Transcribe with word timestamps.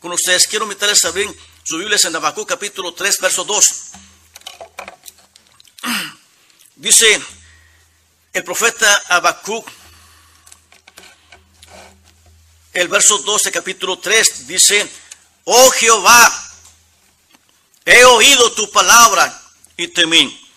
con 0.00 0.12
ustedes. 0.12 0.46
Quiero 0.46 0.64
invitarles 0.64 1.04
a 1.04 1.08
abrir 1.08 1.28
su 1.64 1.78
Biblia 1.78 1.98
en 2.02 2.16
Habacuc 2.16 2.48
capítulo 2.48 2.94
3, 2.94 3.18
verso 3.20 3.44
2. 3.44 3.68
Dice 6.76 7.20
el 8.32 8.44
profeta 8.44 9.02
Habacuc, 9.08 9.68
el 12.72 12.88
verso 12.88 13.18
12, 13.18 13.50
capítulo 13.50 13.98
3, 13.98 14.46
dice, 14.46 14.88
oh 15.44 15.70
Jehová, 15.70 16.50
he 17.84 18.04
oído 18.04 18.52
tu 18.52 18.70
palabra 18.70 19.42
y 19.76 19.88
temí. 19.88 20.48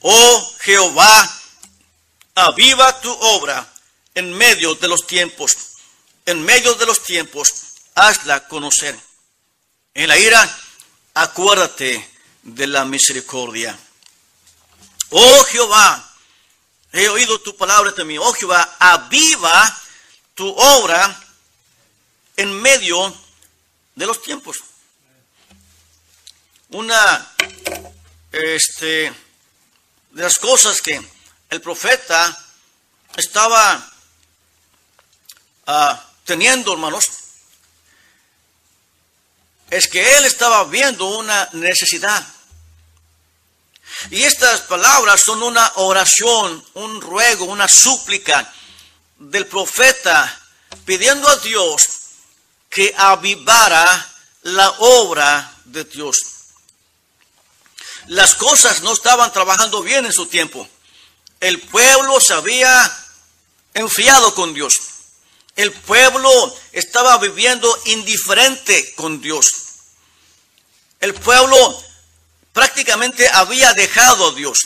Oh 0.00 0.54
Jehová, 0.60 1.40
aviva 2.34 3.00
tu 3.00 3.12
obra 3.12 3.70
en 4.14 4.32
medio 4.32 4.74
de 4.76 4.88
los 4.88 5.06
tiempos, 5.06 5.54
en 6.24 6.42
medio 6.42 6.74
de 6.74 6.86
los 6.86 7.02
tiempos, 7.02 7.71
hazla 7.94 8.46
conocer. 8.48 8.98
En 9.94 10.08
la 10.08 10.18
ira, 10.18 10.58
acuérdate 11.14 12.08
de 12.42 12.66
la 12.66 12.84
misericordia. 12.84 13.78
Oh 15.10 15.44
Jehová, 15.44 16.14
he 16.92 17.08
oído 17.08 17.40
tu 17.40 17.56
palabra 17.56 17.94
también. 17.94 18.20
Oh 18.22 18.32
Jehová, 18.32 18.76
aviva 18.78 19.78
tu 20.34 20.48
obra 20.48 21.20
en 22.36 22.52
medio 22.60 23.14
de 23.94 24.06
los 24.06 24.22
tiempos. 24.22 24.58
Una 26.70 27.34
este, 28.32 29.12
de 30.10 30.22
las 30.22 30.38
cosas 30.38 30.80
que 30.80 31.00
el 31.50 31.60
profeta 31.60 32.34
estaba 33.16 33.90
ah, 35.66 36.10
teniendo, 36.24 36.72
hermanos, 36.72 37.21
es 39.72 39.88
que 39.88 40.18
él 40.18 40.26
estaba 40.26 40.64
viendo 40.64 41.06
una 41.06 41.48
necesidad. 41.54 42.22
Y 44.10 44.22
estas 44.22 44.60
palabras 44.60 45.22
son 45.22 45.42
una 45.42 45.72
oración, 45.76 46.62
un 46.74 47.00
ruego, 47.00 47.46
una 47.46 47.66
súplica 47.68 48.52
del 49.18 49.46
profeta 49.46 50.40
pidiendo 50.84 51.26
a 51.26 51.36
Dios 51.36 51.88
que 52.68 52.94
avivara 52.98 54.12
la 54.42 54.68
obra 54.72 55.54
de 55.64 55.84
Dios. 55.84 56.18
Las 58.08 58.34
cosas 58.34 58.82
no 58.82 58.92
estaban 58.92 59.32
trabajando 59.32 59.82
bien 59.82 60.04
en 60.04 60.12
su 60.12 60.26
tiempo. 60.26 60.68
El 61.40 61.58
pueblo 61.62 62.20
se 62.20 62.34
había 62.34 62.94
enfriado 63.72 64.34
con 64.34 64.52
Dios. 64.52 64.74
El 65.56 65.72
pueblo 65.72 66.30
estaba 66.72 67.16
viviendo 67.16 67.74
indiferente 67.86 68.94
con 68.96 69.22
Dios. 69.22 69.61
El 71.02 71.14
pueblo 71.14 71.84
prácticamente 72.52 73.28
había 73.34 73.72
dejado 73.74 74.28
a 74.28 74.34
Dios. 74.34 74.56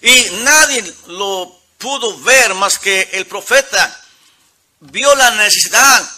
Y 0.00 0.26
nadie 0.44 0.94
lo 1.08 1.60
pudo 1.76 2.16
ver 2.20 2.54
más 2.54 2.78
que 2.78 3.08
el 3.14 3.26
profeta. 3.26 4.04
Vio 4.78 5.12
la 5.16 5.32
necesidad, 5.32 6.08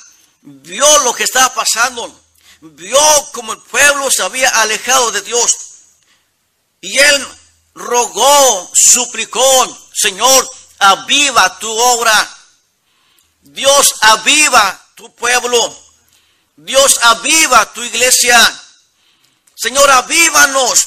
vio 0.42 0.98
lo 0.98 1.14
que 1.14 1.24
estaba 1.24 1.54
pasando, 1.54 2.20
vio 2.60 3.00
como 3.32 3.54
el 3.54 3.62
pueblo 3.62 4.10
se 4.10 4.22
había 4.22 4.50
alejado 4.50 5.10
de 5.12 5.22
Dios. 5.22 5.50
Y 6.82 6.98
él 6.98 7.26
rogó, 7.74 8.70
suplicó, 8.74 9.78
Señor, 9.94 10.50
aviva 10.78 11.58
tu 11.58 11.70
obra. 11.70 12.36
Dios 13.40 13.94
aviva 14.02 14.88
tu 14.94 15.10
pueblo. 15.14 15.74
Dios 16.56 16.98
aviva 17.02 17.72
tu 17.72 17.82
iglesia. 17.82 18.36
Señor, 19.61 19.91
avívanos. 19.91 20.86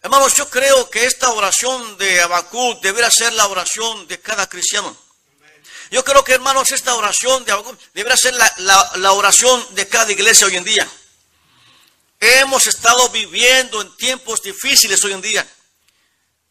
Hermanos, 0.00 0.32
yo 0.36 0.48
creo 0.48 0.88
que 0.88 1.04
esta 1.04 1.28
oración 1.32 1.98
de 1.98 2.22
Abacú 2.22 2.78
debería 2.80 3.10
ser 3.10 3.34
la 3.34 3.46
oración 3.46 4.08
de 4.08 4.18
cada 4.18 4.48
cristiano. 4.48 4.96
Yo 5.90 6.02
creo 6.02 6.24
que, 6.24 6.32
hermanos, 6.32 6.70
esta 6.70 6.94
oración 6.94 7.44
de 7.44 7.52
Abacú 7.52 7.76
debería 7.92 8.16
ser 8.16 8.32
la, 8.32 8.90
la 8.94 9.12
oración 9.12 9.66
de 9.74 9.86
cada 9.86 10.10
iglesia 10.12 10.46
hoy 10.46 10.56
en 10.56 10.64
día. 10.64 10.88
Hemos 12.20 12.66
estado 12.68 13.06
viviendo 13.10 13.82
en 13.82 13.94
tiempos 13.98 14.40
difíciles 14.40 15.04
hoy 15.04 15.12
en 15.12 15.20
día. 15.20 15.46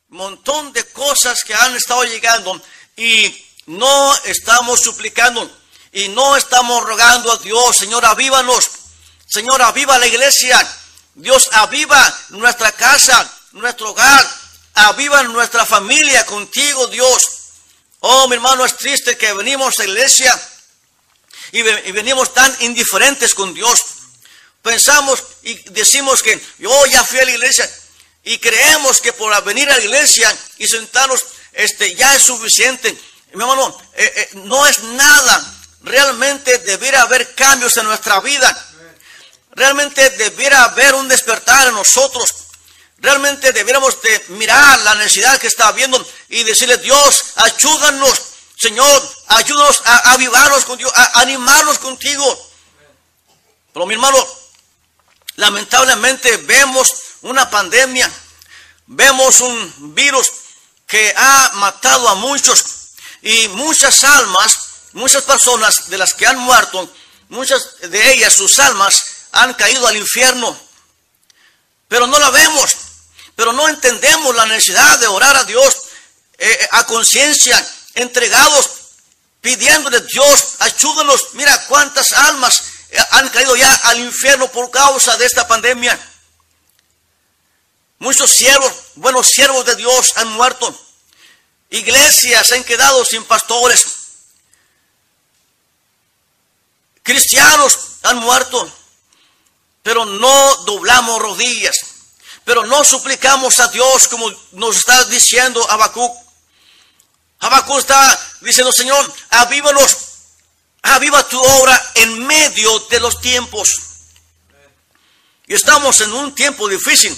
Montón 0.10 0.72
de 0.72 0.86
cosas 0.92 1.44
que 1.44 1.56
han 1.56 1.76
estado 1.76 2.04
llegando 2.04 2.62
y 2.96 3.44
no 3.66 4.16
estamos 4.26 4.82
suplicando 4.82 5.52
y 5.92 6.10
no 6.10 6.38
estamos 6.38 6.84
rogando 6.84 7.32
a 7.32 7.38
Dios, 7.38 7.76
Señor, 7.76 8.06
avívanos. 8.06 8.70
Señor, 9.28 9.62
aviva 9.62 9.98
la 9.98 10.08
iglesia. 10.08 10.58
Dios, 11.16 11.50
aviva 11.54 12.18
nuestra 12.30 12.72
casa, 12.74 13.32
nuestro 13.54 13.92
hogar. 13.92 14.46
Aviva 14.76 15.24
nuestra 15.24 15.66
familia 15.66 16.26
contigo, 16.26 16.88
Dios. 16.88 17.28
Oh, 18.02 18.28
mi 18.28 18.36
hermano, 18.36 18.66
es 18.66 18.76
triste 18.76 19.18
que 19.18 19.32
venimos 19.34 19.80
a 19.80 19.84
la 19.84 19.90
iglesia 19.90 20.50
y, 21.54 21.62
venimos 21.62 22.34
tan 22.34 22.54
indiferentes 22.60 23.34
con 23.34 23.54
Dios. 23.54 23.82
Pensamos 24.62 25.24
y 25.44 25.56
decimos 25.70 26.22
que 26.22 26.42
yo 26.60 26.86
ya 26.88 27.04
fui 27.06 27.20
a 27.20 27.26
la 27.26 27.32
iglesia 27.32 27.70
y 28.24 28.38
creemos 28.40 29.00
que 29.00 29.14
por 29.14 29.42
venir 29.46 29.70
a 29.70 29.78
la 29.78 29.84
iglesia 29.84 30.36
y 30.58 30.68
sentarnos 30.68 31.24
este, 31.54 31.96
ya 31.96 32.14
es 32.14 32.24
suficiente. 32.24 32.92
Mi 33.34 33.42
hermano, 33.42 33.78
eh, 33.94 34.12
eh, 34.16 34.30
no 34.44 34.66
es 34.66 34.80
nada. 34.80 35.56
Realmente 35.82 36.58
debiera 36.60 37.04
haber 37.04 37.34
cambios 37.36 37.78
en 37.78 37.86
nuestra 37.86 38.20
vida. 38.20 38.75
Realmente 39.56 40.10
debiera 40.12 40.66
haber 40.66 40.94
un 40.96 41.08
despertar 41.08 41.68
en 41.68 41.76
nosotros. 41.76 42.30
Realmente 42.98 43.54
debiéramos 43.54 44.02
de 44.02 44.26
mirar 44.30 44.80
la 44.82 44.96
necesidad 44.96 45.40
que 45.40 45.48
está 45.48 45.68
habiendo 45.68 46.06
y 46.30 46.44
decirle, 46.44 46.78
Dios, 46.78 47.34
ayúdanos, 47.36 48.22
Señor, 48.58 49.16
ayúdanos 49.28 49.82
a 49.86 50.12
avivarnos 50.12 50.66
con 50.66 50.78
Dios, 50.78 50.92
a 50.94 51.22
animarnos 51.22 51.80
contigo. 51.80 52.52
Pero 53.74 53.86
mi 53.86 53.94
hermano, 53.94 54.18
lamentablemente 55.36 56.38
vemos 56.38 56.94
una 57.22 57.50
pandemia, 57.50 58.12
vemos 58.88 59.40
un 59.40 59.96
virus 59.96 60.28
que 60.88 61.14
ha 61.18 61.52
matado 61.56 62.10
a 62.10 62.16
muchos 62.16 62.64
y 63.22 63.48
muchas 63.50 64.04
almas, 64.04 64.58
muchas 64.94 65.24
personas 65.24 65.90
de 65.90 65.98
las 65.98 66.14
que 66.14 66.28
han 66.28 66.40
muerto, 66.40 66.90
muchas 67.30 67.80
de 67.82 68.14
ellas, 68.14 68.34
sus 68.34 68.60
almas, 68.60 69.15
han 69.36 69.54
caído 69.54 69.86
al 69.86 69.98
infierno. 69.98 70.58
Pero 71.88 72.08
no 72.08 72.18
la 72.18 72.30
vemos, 72.32 72.76
pero 73.36 73.54
no 73.54 73.68
entendemos 73.70 74.34
la 74.36 74.46
necesidad 74.48 74.98
de 75.00 75.08
orar 75.08 75.36
a 75.36 75.44
Dios 75.44 75.76
eh, 76.38 76.68
a 76.72 76.86
conciencia, 76.86 77.56
entregados, 77.94 78.70
pidiéndole 79.42 80.02
Dios, 80.02 80.56
ayúdanos. 80.60 81.34
Mira 81.34 81.66
cuántas 81.68 82.14
almas 82.14 82.64
eh, 82.90 82.98
han 83.12 83.30
caído 83.30 83.56
ya 83.56 83.74
al 83.84 84.00
infierno 84.00 84.48
por 84.52 84.72
causa 84.72 85.16
de 85.18 85.26
esta 85.26 85.48
pandemia. 85.48 86.00
Muchos 88.00 88.32
siervos, 88.32 88.72
buenos 88.96 89.28
siervos 89.28 89.66
de 89.66 89.76
Dios 89.76 90.14
han 90.16 90.30
muerto. 90.30 90.74
Iglesias 91.70 92.52
han 92.54 92.64
quedado 92.64 93.04
sin 93.04 93.24
pastores. 93.26 93.86
Cristianos 97.04 97.78
han 98.04 98.18
muerto 98.18 98.85
pero 99.86 100.04
no 100.04 100.56
doblamos 100.66 101.22
rodillas, 101.22 101.76
pero 102.44 102.66
no 102.66 102.84
suplicamos 102.84 103.60
a 103.60 103.68
Dios 103.68 104.08
como 104.08 104.34
nos 104.54 104.78
está 104.78 105.06
diciendo 105.06 105.64
Habacuc. 105.70 106.12
Habacuc 107.38 107.78
está 107.78 108.20
diciendo, 108.42 108.74
Señor, 108.74 109.14
avívanos, 109.30 109.96
aviva 110.82 111.30
tu 111.30 111.40
obra 111.40 111.92
en 111.94 112.26
medio 112.26 112.80
de 112.90 113.00
los 113.00 113.22
tiempos. 113.22 113.70
Y 115.46 115.54
estamos 115.54 116.02
en 116.02 116.14
un 116.14 116.34
tiempo 116.34 116.68
difícil, 116.68 117.16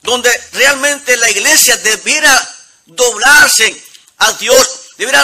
donde 0.00 0.30
realmente 0.52 1.18
la 1.18 1.28
iglesia 1.28 1.76
debiera 1.76 2.56
doblarse 2.86 3.84
a 4.16 4.32
Dios, 4.32 4.68
debiera 4.96 5.22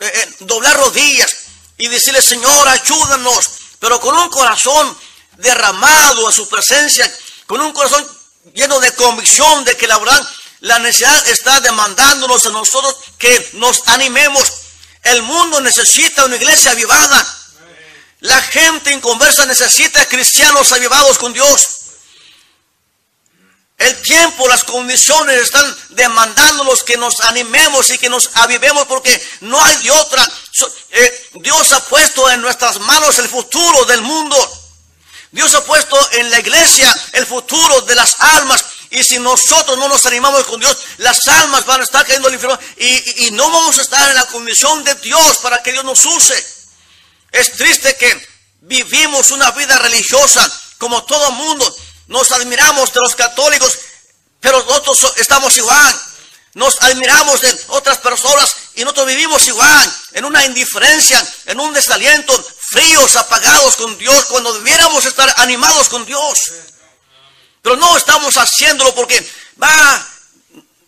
eh, 0.00 0.12
eh, 0.14 0.36
doblar 0.40 0.76
rodillas 0.76 1.30
y 1.78 1.88
decirle, 1.88 2.20
Señor, 2.20 2.68
ayúdanos, 2.68 3.46
pero 3.80 3.98
con 3.98 4.14
un 4.14 4.28
corazón 4.28 4.94
derramado 5.38 6.28
a 6.28 6.32
su 6.32 6.48
presencia, 6.48 7.10
con 7.46 7.60
un 7.60 7.72
corazón 7.72 8.06
lleno 8.54 8.80
de 8.80 8.92
convicción 8.94 9.64
de 9.64 9.76
que 9.76 9.86
la 9.86 9.98
verdad, 9.98 10.28
la 10.60 10.78
necesidad 10.78 11.28
está 11.28 11.60
demandándonos 11.60 12.46
a 12.46 12.50
nosotros 12.50 12.96
que 13.18 13.50
nos 13.54 13.88
animemos. 13.88 14.52
El 15.02 15.22
mundo 15.22 15.60
necesita 15.60 16.24
una 16.24 16.36
iglesia 16.36 16.70
avivada. 16.70 17.38
La 18.20 18.40
gente 18.40 18.92
inconversa 18.92 19.44
necesita 19.46 20.06
cristianos 20.06 20.70
avivados 20.72 21.18
con 21.18 21.32
Dios. 21.32 21.82
El 23.78 24.00
tiempo, 24.02 24.46
las 24.46 24.62
condiciones 24.62 25.42
están 25.42 25.76
demandándonos 25.90 26.84
que 26.84 26.96
nos 26.96 27.18
animemos 27.20 27.90
y 27.90 27.98
que 27.98 28.08
nos 28.08 28.30
avivemos 28.34 28.86
porque 28.86 29.20
no 29.40 29.60
hay 29.60 29.76
de 29.78 29.90
otra. 29.90 30.30
Eh, 30.90 31.30
Dios 31.40 31.72
ha 31.72 31.84
puesto 31.86 32.30
en 32.30 32.42
nuestras 32.42 32.78
manos 32.78 33.18
el 33.18 33.28
futuro 33.28 33.84
del 33.86 34.02
mundo. 34.02 34.61
Dios 35.32 35.54
ha 35.54 35.64
puesto 35.64 35.98
en 36.12 36.30
la 36.30 36.38
iglesia 36.38 36.94
el 37.12 37.26
futuro 37.26 37.80
de 37.82 37.94
las 37.94 38.20
almas. 38.20 38.64
Y 38.90 39.02
si 39.02 39.18
nosotros 39.18 39.78
no 39.78 39.88
nos 39.88 40.04
animamos 40.04 40.44
con 40.44 40.60
Dios, 40.60 40.76
las 40.98 41.26
almas 41.26 41.64
van 41.64 41.80
a 41.80 41.84
estar 41.84 42.04
cayendo 42.06 42.28
al 42.28 42.34
infierno 42.34 42.58
y, 42.76 43.30
no 43.32 43.50
vamos 43.50 43.78
a 43.78 43.82
estar 43.82 44.10
en 44.10 44.14
la 44.14 44.26
condición 44.26 44.84
de 44.84 44.94
Dios 44.96 45.38
para 45.38 45.62
que 45.62 45.72
Dios 45.72 45.84
nos 45.84 46.04
use. 46.04 46.46
Es 47.32 47.52
triste 47.52 47.96
que 47.96 48.28
vivimos 48.60 49.30
una 49.30 49.50
vida 49.52 49.78
religiosa 49.78 50.46
como 50.76 51.02
todo 51.04 51.30
mundo. 51.32 51.76
Nos 52.08 52.30
admiramos 52.32 52.92
de 52.92 53.00
los 53.00 53.14
católicos, 53.14 53.78
pero 54.40 54.62
nosotros 54.62 55.14
estamos 55.16 55.56
igual. 55.56 56.02
Nos 56.52 56.82
admiramos 56.82 57.40
de 57.40 57.60
otras 57.68 57.96
personas 57.98 58.54
y 58.74 58.82
nosotros 58.82 59.06
vivimos 59.06 59.46
igual, 59.46 59.96
en 60.12 60.26
una 60.26 60.44
indiferencia, 60.44 61.26
en 61.46 61.58
un 61.58 61.72
desaliento, 61.72 62.34
fríos, 62.72 63.16
apagados 63.16 63.76
con 63.76 63.98
Dios, 63.98 64.24
cuando 64.24 64.54
debiéramos 64.54 65.04
estar 65.04 65.32
animados 65.36 65.90
con 65.90 66.06
Dios. 66.06 66.38
Pero 67.60 67.76
no 67.76 67.96
estamos 67.98 68.34
haciéndolo 68.38 68.94
porque, 68.94 69.30
va, 69.62 70.08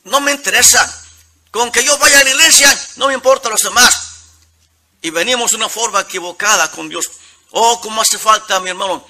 no 0.05 0.21
me 0.21 0.33
interesa. 0.33 1.03
Con 1.51 1.71
que 1.71 1.85
yo 1.85 1.97
vaya 1.99 2.19
a 2.19 2.25
la 2.25 2.31
iglesia, 2.31 2.89
no 2.97 3.09
me 3.09 3.15
importa 3.15 3.51
los 3.51 3.61
demás. 3.61 3.95
Y 5.03 5.11
venimos 5.11 5.51
de 5.51 5.59
una 5.59 5.69
forma 5.69 6.01
equivocada 6.01 6.71
con 6.71 6.89
Dios. 6.89 7.05
Oh, 7.51 7.79
como 7.81 8.01
hace 8.01 8.19
falta, 8.19 8.59
mi 8.61 8.71
hermano, 8.71 9.07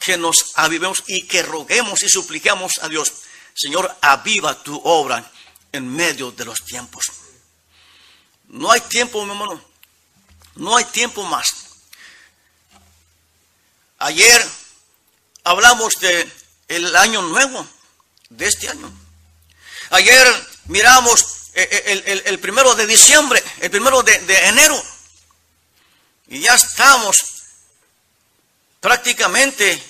que 0.00 0.18
nos 0.18 0.46
avivemos 0.56 1.04
y 1.06 1.28
que 1.28 1.42
roguemos 1.44 2.02
y 2.02 2.08
supliquemos 2.08 2.72
a 2.82 2.88
Dios. 2.88 3.12
Señor, 3.54 3.96
aviva 4.02 4.60
tu 4.62 4.78
obra 4.82 5.30
en 5.70 5.88
medio 5.88 6.32
de 6.32 6.44
los 6.44 6.64
tiempos. 6.64 7.06
No 8.48 8.72
hay 8.72 8.80
tiempo, 8.80 9.24
mi 9.24 9.30
hermano. 9.30 9.64
No 10.56 10.76
hay 10.76 10.84
tiempo 10.86 11.22
más. 11.22 11.69
Ayer 14.00 14.48
hablamos 15.44 15.94
de 16.00 16.32
el 16.68 16.96
año 16.96 17.20
nuevo, 17.20 17.66
de 18.30 18.46
este 18.46 18.68
año. 18.68 18.90
Ayer 19.90 20.26
miramos 20.66 21.20
eh, 21.52 21.68
eh, 21.70 22.22
el, 22.24 22.38
primero 22.38 22.74
de 22.74 22.86
diciembre, 22.86 23.44
el 23.60 23.70
primero 23.70 24.02
de, 24.02 24.18
de 24.20 24.46
enero. 24.48 24.82
Y 26.28 26.40
ya 26.40 26.54
estamos 26.54 27.18
prácticamente 28.80 29.82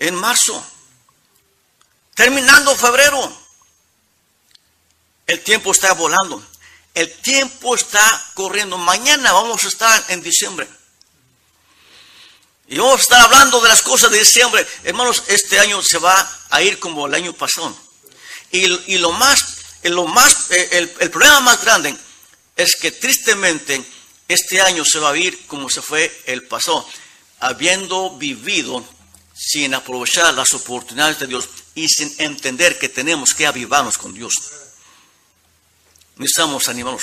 en 0.00 0.16
marzo, 0.16 0.66
terminando 2.14 2.74
febrero. 2.74 3.40
El 5.24 5.40
tiempo 5.44 5.70
está 5.70 5.94
volando. 5.94 6.44
El 6.94 7.12
tiempo 7.20 7.76
está 7.76 8.02
corriendo. 8.34 8.76
Mañana 8.76 9.32
vamos 9.32 9.62
a 9.62 9.68
estar 9.68 10.04
en 10.08 10.20
diciembre. 10.20 10.68
Y 12.68 12.78
vamos 12.78 13.00
a 13.00 13.02
estar 13.02 13.20
hablando 13.22 13.60
de 13.60 13.68
las 13.68 13.82
cosas 13.82 14.10
de 14.10 14.18
diciembre. 14.18 14.66
Hermanos, 14.84 15.24
este 15.26 15.58
año 15.58 15.82
se 15.82 15.98
va 15.98 16.40
a 16.50 16.62
ir 16.62 16.78
como 16.78 17.06
el 17.06 17.14
año 17.14 17.32
pasado. 17.32 17.76
Y, 18.50 18.98
lo 18.98 19.12
más, 19.12 19.38
lo 19.82 20.06
más 20.06 20.50
eh, 20.50 20.88
el, 20.98 21.10
problema 21.10 21.40
más 21.40 21.62
grande 21.64 21.96
es 22.56 22.76
que 22.76 22.92
tristemente 22.92 23.82
este 24.28 24.60
año 24.60 24.84
se 24.84 24.98
va 24.98 25.10
a 25.10 25.16
ir 25.16 25.46
como 25.46 25.70
se 25.70 25.80
fue 25.80 26.22
el 26.26 26.46
pasado, 26.46 26.86
habiendo 27.40 28.16
vivido 28.16 28.84
sin 29.34 29.74
aprovechar 29.74 30.34
las 30.34 30.52
oportunidades 30.52 31.18
de 31.18 31.26
Dios 31.26 31.48
y 31.74 31.88
sin 31.88 32.14
entender 32.18 32.78
que 32.78 32.90
tenemos 32.90 33.32
que 33.34 33.46
avivarnos 33.46 33.96
con 33.96 34.12
Dios 34.12 34.34
necesitamos 36.16 36.68
animarnos. 36.68 37.02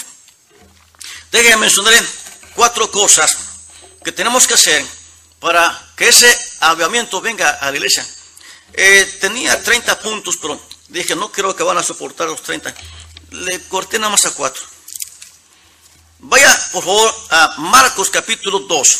Déjenme 1.31 1.57
mencionar 1.57 2.03
cuatro 2.55 2.89
cosas 2.89 3.37
que 4.03 4.11
tenemos 4.11 4.47
que 4.47 4.53
hacer 4.55 4.85
para 5.39 5.91
que 5.95 6.09
ese 6.09 6.27
avivamiento 6.59 7.21
venga 7.21 7.49
a 7.49 7.71
la 7.71 7.77
iglesia. 7.77 8.05
Eh, 8.73 9.17
tenía 9.19 9.61
30 9.61 9.99
puntos, 9.99 10.37
pero 10.41 10.59
dije, 10.89 11.15
no 11.15 11.31
creo 11.31 11.55
que 11.55 11.63
van 11.63 11.77
a 11.77 11.83
soportar 11.83 12.27
los 12.27 12.41
30. 12.43 12.73
Le 13.31 13.61
corté 13.67 13.97
nada 13.99 14.11
más 14.11 14.25
a 14.25 14.31
cuatro. 14.31 14.63
Vaya, 16.19 16.69
por 16.71 16.83
favor, 16.83 17.15
a 17.29 17.55
Marcos 17.59 18.09
capítulo 18.09 18.59
2. 18.59 18.99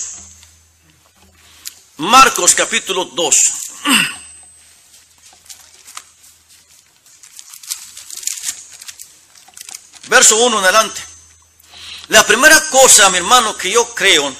Marcos 1.97 2.56
capítulo 2.56 3.06
2. 3.06 3.36
verso 10.07 10.38
1 10.38 10.59
en 10.59 10.63
adelante. 10.63 11.01
La 12.07 12.25
primera 12.25 12.59
cosa, 12.69 13.09
mi 13.09 13.18
hermano, 13.18 13.56
que 13.56 13.71
yo 13.71 13.94
creo 13.94 14.36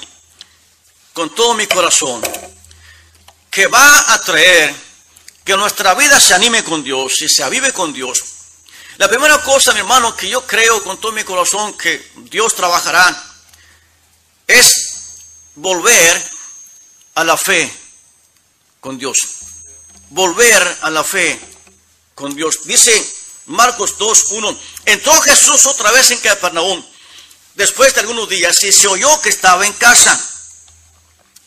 con 1.20 1.34
todo 1.34 1.52
mi 1.52 1.66
corazón, 1.66 2.22
que 3.50 3.66
va 3.66 4.14
a 4.14 4.22
traer 4.22 4.74
que 5.44 5.54
nuestra 5.54 5.92
vida 5.92 6.18
se 6.18 6.32
anime 6.32 6.64
con 6.64 6.82
Dios 6.82 7.20
y 7.20 7.28
se 7.28 7.42
avive 7.42 7.74
con 7.74 7.92
Dios. 7.92 8.18
La 8.96 9.06
primera 9.06 9.42
cosa, 9.42 9.74
mi 9.74 9.80
hermano, 9.80 10.16
que 10.16 10.30
yo 10.30 10.46
creo 10.46 10.82
con 10.82 10.98
todo 10.98 11.12
mi 11.12 11.22
corazón 11.22 11.76
que 11.76 12.10
Dios 12.30 12.54
trabajará 12.54 13.22
es 14.46 14.72
volver 15.56 16.30
a 17.16 17.24
la 17.24 17.36
fe 17.36 17.70
con 18.80 18.96
Dios. 18.96 19.18
Volver 20.08 20.78
a 20.80 20.88
la 20.88 21.04
fe 21.04 21.38
con 22.14 22.34
Dios. 22.34 22.60
Dice 22.64 23.14
Marcos 23.44 23.98
2, 23.98 24.24
1. 24.30 24.60
Entró 24.86 25.20
Jesús 25.20 25.66
otra 25.66 25.90
vez 25.90 26.12
en 26.12 26.18
Capernaum 26.20 26.82
después 27.56 27.92
de 27.92 28.00
algunos 28.00 28.26
días 28.26 28.64
y 28.64 28.72
se 28.72 28.88
oyó 28.88 29.20
que 29.20 29.28
estaba 29.28 29.66
en 29.66 29.74
casa. 29.74 30.18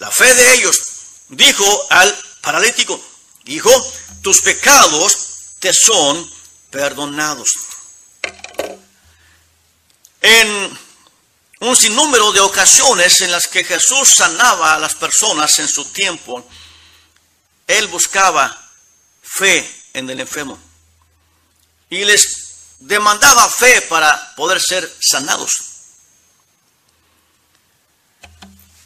la 0.00 0.10
fe 0.10 0.34
de 0.34 0.54
ellos, 0.54 0.78
dijo 1.28 1.86
al 1.90 2.18
paralítico, 2.40 3.00
hijo, 3.44 3.70
tus 4.22 4.40
pecados 4.40 5.18
te 5.58 5.72
son 5.74 6.28
perdonados. 6.70 7.48
En 10.22 10.78
un 11.60 11.76
sinnúmero 11.76 12.32
de 12.32 12.40
ocasiones 12.40 13.20
en 13.20 13.30
las 13.30 13.46
que 13.46 13.62
Jesús 13.62 14.16
sanaba 14.16 14.74
a 14.74 14.78
las 14.78 14.94
personas 14.94 15.58
en 15.58 15.68
su 15.68 15.84
tiempo, 15.84 16.48
él 17.66 17.86
buscaba 17.88 18.70
fe 19.22 19.70
en 19.92 20.08
el 20.08 20.20
enfermo 20.20 20.58
y 21.90 22.06
les 22.06 22.76
demandaba 22.78 23.50
fe 23.50 23.82
para 23.82 24.34
poder 24.34 24.60
ser 24.62 24.90
sanados. 24.98 25.69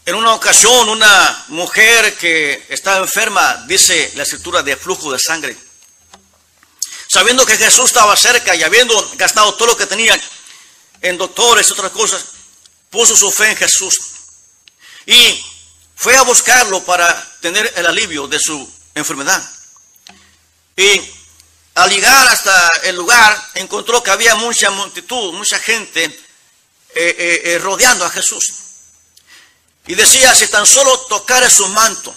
En 0.06 0.14
una 0.14 0.34
ocasión, 0.34 0.88
una 0.90 1.44
mujer 1.48 2.16
que 2.18 2.66
estaba 2.68 2.98
enferma, 2.98 3.64
dice 3.66 4.12
la 4.16 4.24
escritura, 4.24 4.62
de 4.62 4.76
flujo 4.76 5.10
de 5.10 5.18
sangre, 5.18 5.56
sabiendo 7.08 7.46
que 7.46 7.56
Jesús 7.56 7.86
estaba 7.86 8.14
cerca 8.14 8.54
y 8.54 8.62
habiendo 8.62 8.94
gastado 9.16 9.54
todo 9.54 9.68
lo 9.68 9.76
que 9.76 9.86
tenía 9.86 10.20
en 11.00 11.16
doctores 11.16 11.68
y 11.68 11.72
otras 11.72 11.90
cosas, 11.92 12.24
puso 12.90 13.16
su 13.16 13.30
fe 13.32 13.50
en 13.50 13.56
Jesús 13.56 13.98
y 15.06 15.44
fue 15.96 16.16
a 16.16 16.22
buscarlo 16.22 16.84
para 16.84 17.38
tener 17.40 17.72
el 17.76 17.86
alivio 17.86 18.26
de 18.26 18.38
su 18.38 18.70
enfermedad. 18.94 19.42
Y 20.76 21.00
al 21.76 21.90
llegar 21.90 22.28
hasta 22.28 22.68
el 22.84 22.96
lugar, 22.96 23.50
encontró 23.54 24.02
que 24.02 24.10
había 24.10 24.34
mucha 24.36 24.70
multitud, 24.70 25.32
mucha 25.32 25.58
gente 25.58 26.04
eh, 26.04 26.12
eh, 26.94 27.42
eh, 27.44 27.58
rodeando 27.58 28.04
a 28.04 28.10
Jesús. 28.10 28.63
Y 29.86 29.94
decía, 29.94 30.34
si 30.34 30.46
tan 30.48 30.66
solo 30.66 30.98
tocare 31.00 31.50
su 31.50 31.68
manto, 31.68 32.14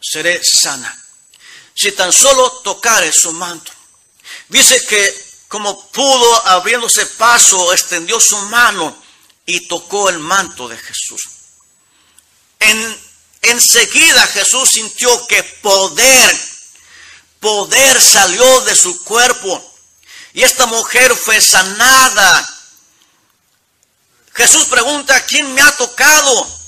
seré 0.00 0.40
sana. 0.42 0.96
Si 1.74 1.92
tan 1.92 2.12
solo 2.12 2.50
tocare 2.64 3.12
su 3.12 3.32
manto. 3.32 3.72
Dice 4.48 4.84
que 4.86 5.30
como 5.48 5.88
pudo, 5.90 6.46
abriéndose 6.46 7.04
paso, 7.06 7.72
extendió 7.72 8.20
su 8.20 8.36
mano 8.46 8.96
y 9.46 9.66
tocó 9.66 10.08
el 10.08 10.18
manto 10.18 10.68
de 10.68 10.76
Jesús. 10.76 11.22
En, 12.60 13.00
enseguida 13.42 14.26
Jesús 14.28 14.70
sintió 14.70 15.26
que 15.26 15.42
poder 15.42 16.50
poder 17.40 18.00
salió 18.00 18.60
de 18.62 18.74
su 18.76 19.02
cuerpo 19.02 19.74
y 20.32 20.42
esta 20.42 20.66
mujer 20.66 21.16
fue 21.16 21.40
sanada. 21.40 22.48
Jesús 24.40 24.68
pregunta, 24.68 25.22
¿quién 25.26 25.52
me 25.52 25.60
ha 25.60 25.70
tocado? 25.76 26.60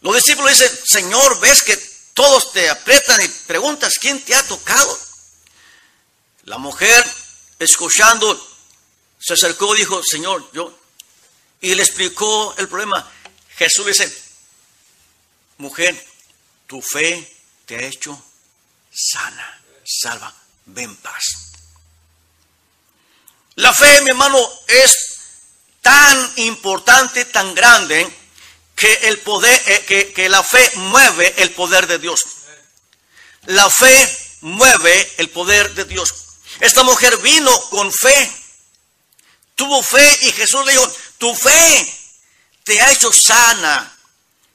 Los 0.00 0.14
discípulos 0.14 0.52
dicen, 0.52 0.78
Señor, 0.86 1.40
ves 1.40 1.64
que 1.64 1.76
todos 2.14 2.52
te 2.52 2.70
aprietan 2.70 3.20
y 3.20 3.26
preguntas, 3.48 3.98
¿quién 4.00 4.24
te 4.24 4.32
ha 4.32 4.46
tocado? 4.46 4.96
La 6.44 6.56
mujer, 6.58 7.04
escuchando, 7.58 8.40
se 9.18 9.34
acercó 9.34 9.74
y 9.74 9.80
dijo, 9.80 10.00
Señor, 10.08 10.48
yo, 10.52 10.72
y 11.60 11.74
le 11.74 11.82
explicó 11.82 12.54
el 12.58 12.68
problema. 12.68 13.12
Jesús 13.56 13.86
dice, 13.86 14.16
mujer, 15.58 16.00
tu 16.68 16.80
fe 16.80 17.42
te 17.66 17.74
ha 17.74 17.82
hecho 17.82 18.24
sana, 18.92 19.64
salva, 19.84 20.32
ven 20.66 20.94
paz. 20.98 21.24
La 23.56 23.74
fe, 23.74 24.00
mi 24.02 24.10
hermano, 24.10 24.38
es 24.68 25.13
tan 25.84 26.32
importante, 26.36 27.26
tan 27.26 27.54
grande, 27.54 28.08
que 28.74 28.92
el 29.02 29.18
poder, 29.18 29.62
eh, 29.66 29.84
que, 29.86 30.12
que 30.14 30.28
la 30.30 30.42
fe 30.42 30.68
mueve 30.76 31.32
el 31.36 31.50
poder 31.50 31.86
de 31.86 31.98
Dios. 31.98 32.24
La 33.44 33.68
fe 33.68 34.18
mueve 34.40 35.12
el 35.18 35.28
poder 35.28 35.74
de 35.74 35.84
Dios. 35.84 36.08
Esta 36.60 36.82
mujer 36.82 37.18
vino 37.18 37.52
con 37.68 37.92
fe, 37.92 38.32
tuvo 39.54 39.82
fe 39.82 40.18
y 40.22 40.32
Jesús 40.32 40.64
le 40.64 40.72
dijo, 40.72 40.92
tu 41.18 41.34
fe 41.34 41.94
te 42.64 42.80
ha 42.80 42.90
hecho 42.90 43.12
sana. 43.12 43.90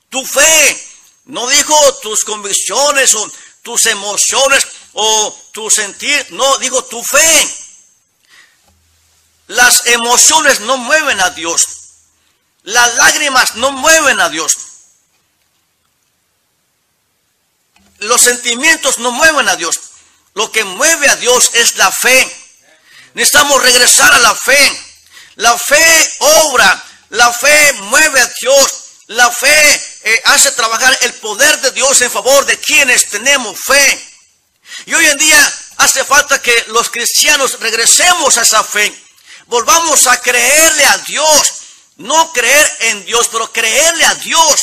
Tu 0.10 0.26
fe, 0.26 0.88
no 1.26 1.48
dijo 1.48 1.94
tus 2.02 2.24
convicciones 2.24 3.14
o 3.14 3.32
tus 3.62 3.86
emociones 3.86 4.64
o 4.94 5.40
tu 5.52 5.70
sentir, 5.70 6.26
no, 6.32 6.58
digo 6.58 6.84
tu 6.86 7.04
fe. 7.04 7.69
Las 9.50 9.88
emociones 9.88 10.60
no 10.60 10.78
mueven 10.78 11.20
a 11.20 11.32
Dios. 11.32 11.66
Las 12.62 12.94
lágrimas 12.96 13.56
no 13.56 13.72
mueven 13.72 14.22
a 14.22 14.30
Dios. 14.30 14.56
Los 17.98 18.22
sentimientos 18.22 19.00
no 19.00 19.12
mueven 19.12 19.50
a 19.50 19.56
Dios. 19.56 19.80
Lo 20.36 20.52
que 20.52 20.64
mueve 20.64 21.10
a 21.10 21.16
Dios 21.16 21.50
es 21.54 21.78
la 21.78 21.92
fe. 21.92 22.32
Necesitamos 23.16 23.64
regresar 23.64 24.14
a 24.14 24.20
la 24.20 24.36
fe. 24.36 24.86
La 25.38 25.58
fe 25.58 26.14
obra, 26.20 26.86
la 27.10 27.34
fe 27.34 27.74
mueve 27.84 28.22
a 28.22 28.32
Dios, 28.42 28.72
la 29.08 29.32
fe 29.32 29.82
eh, 30.04 30.22
hace 30.26 30.52
trabajar 30.52 30.96
el 31.02 31.14
poder 31.14 31.60
de 31.62 31.72
Dios 31.72 32.00
en 32.02 32.12
favor 32.12 32.46
de 32.46 32.60
quienes 32.60 33.10
tenemos 33.10 33.58
fe. 33.60 34.08
Y 34.86 34.94
hoy 34.94 35.08
en 35.08 35.18
día 35.18 35.54
hace 35.78 36.04
falta 36.04 36.40
que 36.40 36.66
los 36.68 36.92
cristianos 36.92 37.60
regresemos 37.62 38.38
a 38.38 38.44
esa 38.44 38.64
fe, 38.64 38.94
volvamos 39.50 40.08
a 40.08 40.22
creerle 40.22 40.86
a 40.86 40.98
Dios, 41.00 41.54
no 41.98 42.32
creer 42.32 42.72
en 42.80 43.06
Dios, 43.06 43.28
pero 43.32 43.52
creerle 43.52 44.06
a 44.06 44.16
Dios. 44.16 44.62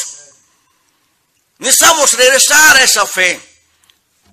Necesitamos 1.58 2.12
regresar 2.14 2.76
a 2.76 2.82
esa 2.82 3.06
fe. 3.06 3.38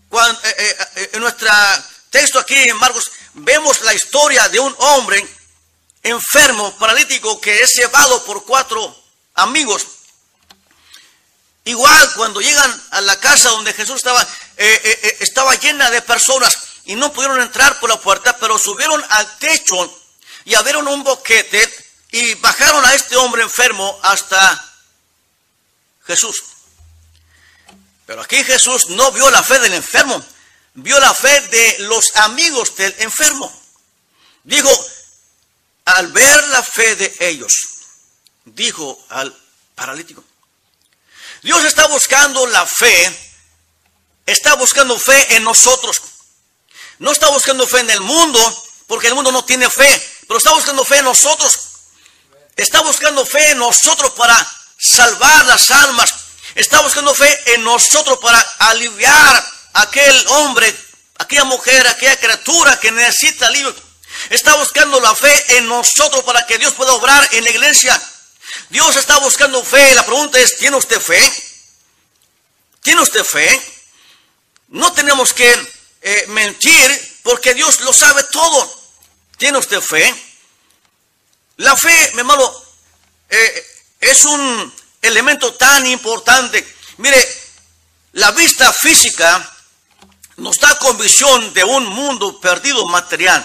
Cuando, 0.07 0.39
eh, 0.43 0.77
eh, 0.95 1.09
en 1.13 1.21
nuestro 1.21 1.49
texto 2.09 2.39
aquí 2.39 2.55
en 2.55 2.77
Marcos 2.77 3.11
vemos 3.33 3.81
la 3.81 3.93
historia 3.93 4.47
de 4.47 4.59
un 4.59 4.73
hombre 4.77 5.27
enfermo, 6.03 6.77
paralítico, 6.77 7.41
que 7.41 7.61
es 7.61 7.73
llevado 7.75 8.23
por 8.23 8.45
cuatro 8.45 8.95
amigos. 9.35 9.85
Igual 11.65 12.13
cuando 12.15 12.41
llegan 12.41 12.83
a 12.91 13.01
la 13.01 13.19
casa 13.19 13.49
donde 13.49 13.73
Jesús 13.73 13.95
estaba, 13.95 14.21
eh, 14.21 14.27
eh, 14.83 14.99
eh, 15.03 15.17
estaba 15.21 15.55
llena 15.55 15.89
de 15.89 16.01
personas 16.01 16.53
y 16.85 16.95
no 16.95 17.13
pudieron 17.13 17.41
entrar 17.41 17.79
por 17.79 17.89
la 17.89 17.99
puerta, 17.99 18.37
pero 18.37 18.57
subieron 18.59 19.03
al 19.09 19.37
techo 19.37 20.02
y 20.45 20.55
abrieron 20.55 20.87
un 20.87 21.03
boquete 21.03 21.69
y 22.11 22.35
bajaron 22.35 22.85
a 22.85 22.93
este 22.93 23.15
hombre 23.17 23.43
enfermo 23.43 23.99
hasta 24.03 24.73
Jesús. 26.05 26.43
Pero 28.05 28.21
aquí 28.21 28.43
Jesús 28.43 28.89
no 28.89 29.11
vio 29.11 29.29
la 29.31 29.43
fe 29.43 29.59
del 29.59 29.73
enfermo, 29.73 30.23
vio 30.75 30.99
la 30.99 31.13
fe 31.13 31.41
de 31.41 31.75
los 31.79 32.15
amigos 32.17 32.75
del 32.75 32.93
enfermo. 32.99 33.51
Dijo, 34.43 34.69
al 35.85 36.11
ver 36.11 36.47
la 36.49 36.61
fe 36.61 36.95
de 36.95 37.15
ellos, 37.19 37.53
dijo 38.45 39.05
al 39.09 39.35
paralítico, 39.75 40.23
Dios 41.41 41.63
está 41.65 41.87
buscando 41.87 42.45
la 42.47 42.65
fe, 42.65 43.19
está 44.25 44.55
buscando 44.55 44.97
fe 44.97 45.35
en 45.35 45.43
nosotros. 45.43 46.01
No 46.99 47.11
está 47.11 47.29
buscando 47.29 47.67
fe 47.67 47.79
en 47.79 47.89
el 47.89 47.99
mundo, 48.01 48.63
porque 48.87 49.07
el 49.07 49.15
mundo 49.15 49.31
no 49.31 49.43
tiene 49.43 49.69
fe, 49.69 50.12
pero 50.27 50.37
está 50.37 50.51
buscando 50.53 50.83
fe 50.85 50.97
en 50.97 51.05
nosotros. 51.05 51.59
Está 52.55 52.81
buscando 52.81 53.25
fe 53.25 53.51
en 53.51 53.57
nosotros 53.57 54.11
para 54.13 54.35
salvar 54.77 55.45
las 55.45 55.71
almas. 55.71 56.13
Está 56.55 56.81
buscando 56.81 57.13
fe 57.15 57.53
en 57.53 57.63
nosotros 57.63 58.19
para 58.19 58.39
aliviar 58.59 59.45
a 59.73 59.81
aquel 59.81 60.27
hombre, 60.27 60.75
aquella 61.17 61.45
mujer, 61.45 61.87
aquella 61.87 62.19
criatura 62.19 62.79
que 62.79 62.91
necesita 62.91 63.47
alivio 63.47 63.73
Está 64.29 64.55
buscando 64.55 64.99
la 64.99 65.15
fe 65.15 65.57
en 65.57 65.67
nosotros 65.67 66.23
para 66.23 66.45
que 66.45 66.57
Dios 66.57 66.73
pueda 66.73 66.93
obrar 66.93 67.27
en 67.33 67.43
la 67.43 67.49
iglesia. 67.49 67.99
Dios 68.69 68.95
está 68.95 69.17
buscando 69.19 69.63
fe. 69.63 69.95
La 69.95 70.05
pregunta 70.05 70.39
es, 70.39 70.57
¿tiene 70.57 70.77
usted 70.77 71.01
fe? 71.01 71.19
¿Tiene 72.81 73.01
usted 73.01 73.23
fe? 73.23 73.61
No 74.69 74.93
tenemos 74.93 75.33
que 75.33 75.51
eh, 76.01 76.25
mentir 76.29 77.19
porque 77.23 77.53
Dios 77.53 77.81
lo 77.81 77.93
sabe 77.93 78.23
todo. 78.25 78.82
¿Tiene 79.43 79.57
usted 79.57 79.81
fe? 79.81 80.15
La 81.57 81.75
fe, 81.75 82.11
mi 82.13 82.19
hermano, 82.19 82.49
eh, 83.27 83.67
es 83.99 84.23
un 84.23 84.73
elemento 85.01 85.53
tan 85.55 85.85
importante. 85.85 86.65
Mire, 86.99 87.41
la 88.13 88.31
vista 88.31 88.71
física 88.71 89.53
nos 90.37 90.57
da 90.59 90.79
convicción 90.79 91.53
de 91.53 91.61
un 91.65 91.85
mundo 91.87 92.39
perdido 92.39 92.85
material. 92.85 93.43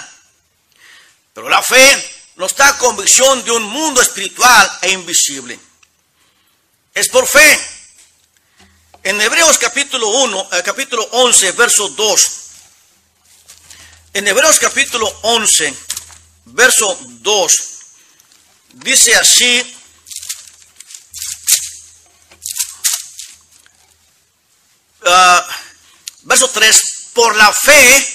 Pero 1.35 1.49
la 1.49 1.65
fe 1.65 2.23
nos 2.37 2.55
da 2.55 2.79
convicción 2.79 3.43
de 3.43 3.51
un 3.51 3.65
mundo 3.65 4.01
espiritual 4.01 4.79
e 4.83 4.93
invisible. 4.93 5.59
Es 6.95 7.09
por 7.09 7.27
fe. 7.27 7.61
En 9.03 9.21
Hebreos 9.21 9.59
capítulo 9.59 10.07
1, 10.07 10.49
eh, 10.53 10.63
capítulo 10.63 11.03
11, 11.11 11.51
verso 11.51 11.89
2. 11.89 12.39
En 14.15 14.27
Hebreos 14.27 14.59
capítulo 14.59 15.07
11, 15.23 15.88
verso 16.55 16.99
2, 17.01 17.53
dice 18.75 19.15
así, 19.15 19.77
uh, 25.03 25.43
verso 26.23 26.49
3, 26.51 26.83
por 27.15 27.35
la 27.37 27.53
fe 27.53 28.15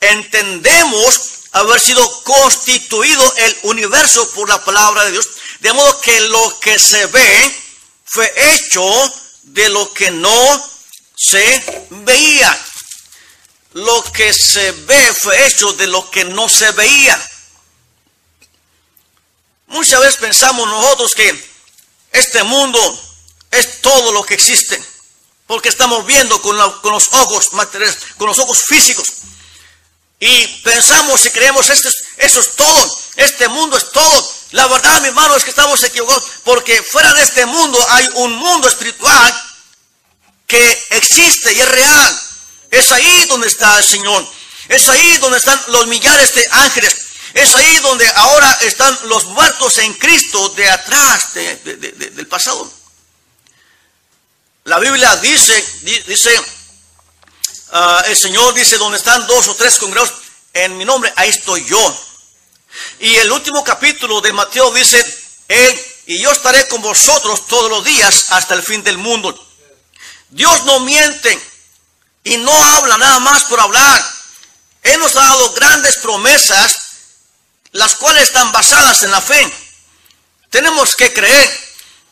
entendemos 0.00 1.34
haber 1.52 1.80
sido 1.80 2.22
constituido 2.24 3.34
el 3.36 3.58
universo 3.62 4.30
por 4.32 4.48
la 4.48 4.64
palabra 4.64 5.04
de 5.04 5.12
Dios, 5.12 5.28
de 5.60 5.72
modo 5.72 6.00
que 6.00 6.20
lo 6.20 6.60
que 6.60 6.78
se 6.78 7.06
ve 7.06 7.64
fue 8.04 8.32
hecho 8.36 8.84
de 9.44 9.68
lo 9.68 9.92
que 9.92 10.10
no 10.10 10.70
se 11.16 11.86
veía. 11.90 12.66
Lo 13.72 14.04
que 14.12 14.32
se 14.32 14.70
ve 14.70 15.14
fue 15.20 15.46
hecho 15.46 15.72
de 15.72 15.86
lo 15.88 16.08
que 16.10 16.24
no 16.24 16.48
se 16.48 16.70
veía. 16.72 17.20
Muchas 19.74 19.98
veces 19.98 20.16
pensamos 20.20 20.68
nosotros 20.68 21.14
que 21.14 21.50
este 22.12 22.44
mundo 22.44 22.78
es 23.50 23.80
todo 23.80 24.12
lo 24.12 24.22
que 24.22 24.34
existe, 24.34 24.80
porque 25.48 25.68
estamos 25.68 26.06
viendo 26.06 26.40
con, 26.40 26.56
los 26.56 27.08
ojos 27.08 27.52
materiales, 27.54 27.98
con 28.16 28.28
los 28.28 28.38
ojos 28.38 28.62
físicos. 28.68 29.04
Y 30.20 30.46
pensamos 30.62 31.26
y 31.26 31.30
creemos, 31.30 31.68
esto 31.70 31.88
es, 31.88 32.04
eso 32.18 32.38
es 32.38 32.52
todo, 32.54 32.98
este 33.16 33.48
mundo 33.48 33.76
es 33.76 33.90
todo. 33.90 34.32
La 34.52 34.68
verdad, 34.68 35.00
mi 35.00 35.08
hermano, 35.08 35.34
es 35.34 35.42
que 35.42 35.50
estamos 35.50 35.82
equivocados, 35.82 36.22
porque 36.44 36.80
fuera 36.80 37.12
de 37.12 37.24
este 37.24 37.44
mundo 37.44 37.76
hay 37.88 38.08
un 38.14 38.32
mundo 38.32 38.68
espiritual 38.68 39.42
que 40.46 40.86
existe 40.90 41.52
y 41.52 41.60
es 41.60 41.68
real. 41.68 42.20
Es 42.70 42.92
ahí 42.92 43.26
donde 43.26 43.48
está 43.48 43.76
el 43.76 43.84
Señor. 43.84 44.24
Es 44.68 44.88
ahí 44.88 45.16
donde 45.18 45.38
están 45.38 45.60
los 45.66 45.88
millares 45.88 46.32
de 46.32 46.48
ángeles. 46.52 46.94
Es 47.34 47.54
ahí 47.54 47.76
donde 47.78 48.08
ahora 48.08 48.58
están 48.62 48.96
los 49.04 49.24
muertos 49.26 49.78
en 49.78 49.92
Cristo 49.94 50.48
de 50.50 50.70
atrás, 50.70 51.34
del 51.34 52.26
pasado. 52.28 52.72
La 54.64 54.78
Biblia 54.78 55.16
dice, 55.16 55.64
dice, 56.06 56.40
Ah, 57.76 58.04
el 58.06 58.16
Señor 58.16 58.54
dice, 58.54 58.78
donde 58.78 58.98
están 58.98 59.26
dos 59.26 59.48
o 59.48 59.56
tres 59.56 59.78
congregados 59.78 60.14
en 60.52 60.76
mi 60.76 60.84
nombre, 60.84 61.12
ahí 61.16 61.28
estoy 61.28 61.64
yo. 61.64 62.06
Y 63.00 63.16
el 63.16 63.32
último 63.32 63.64
capítulo 63.64 64.20
de 64.20 64.32
Mateo 64.32 64.72
dice, 64.72 65.04
Él 65.48 65.86
y 66.06 66.20
yo 66.20 66.30
estaré 66.30 66.68
con 66.68 66.82
vosotros 66.82 67.48
todos 67.48 67.68
los 67.68 67.84
días 67.84 68.26
hasta 68.28 68.54
el 68.54 68.62
fin 68.62 68.84
del 68.84 68.96
mundo. 68.96 69.34
Dios 70.30 70.64
no 70.66 70.78
miente 70.80 71.36
y 72.22 72.36
no 72.36 72.52
habla 72.52 72.96
nada 72.96 73.18
más 73.18 73.42
por 73.44 73.58
hablar. 73.58 74.04
Él 74.84 75.00
nos 75.00 75.16
ha 75.16 75.24
dado 75.24 75.52
grandes 75.54 75.96
promesas, 75.98 76.76
las 77.74 77.96
cuales 77.96 78.22
están 78.22 78.52
basadas 78.52 79.02
en 79.02 79.10
la 79.10 79.20
fe. 79.20 79.52
Tenemos 80.50 80.94
que 80.94 81.12
creer. 81.12 81.64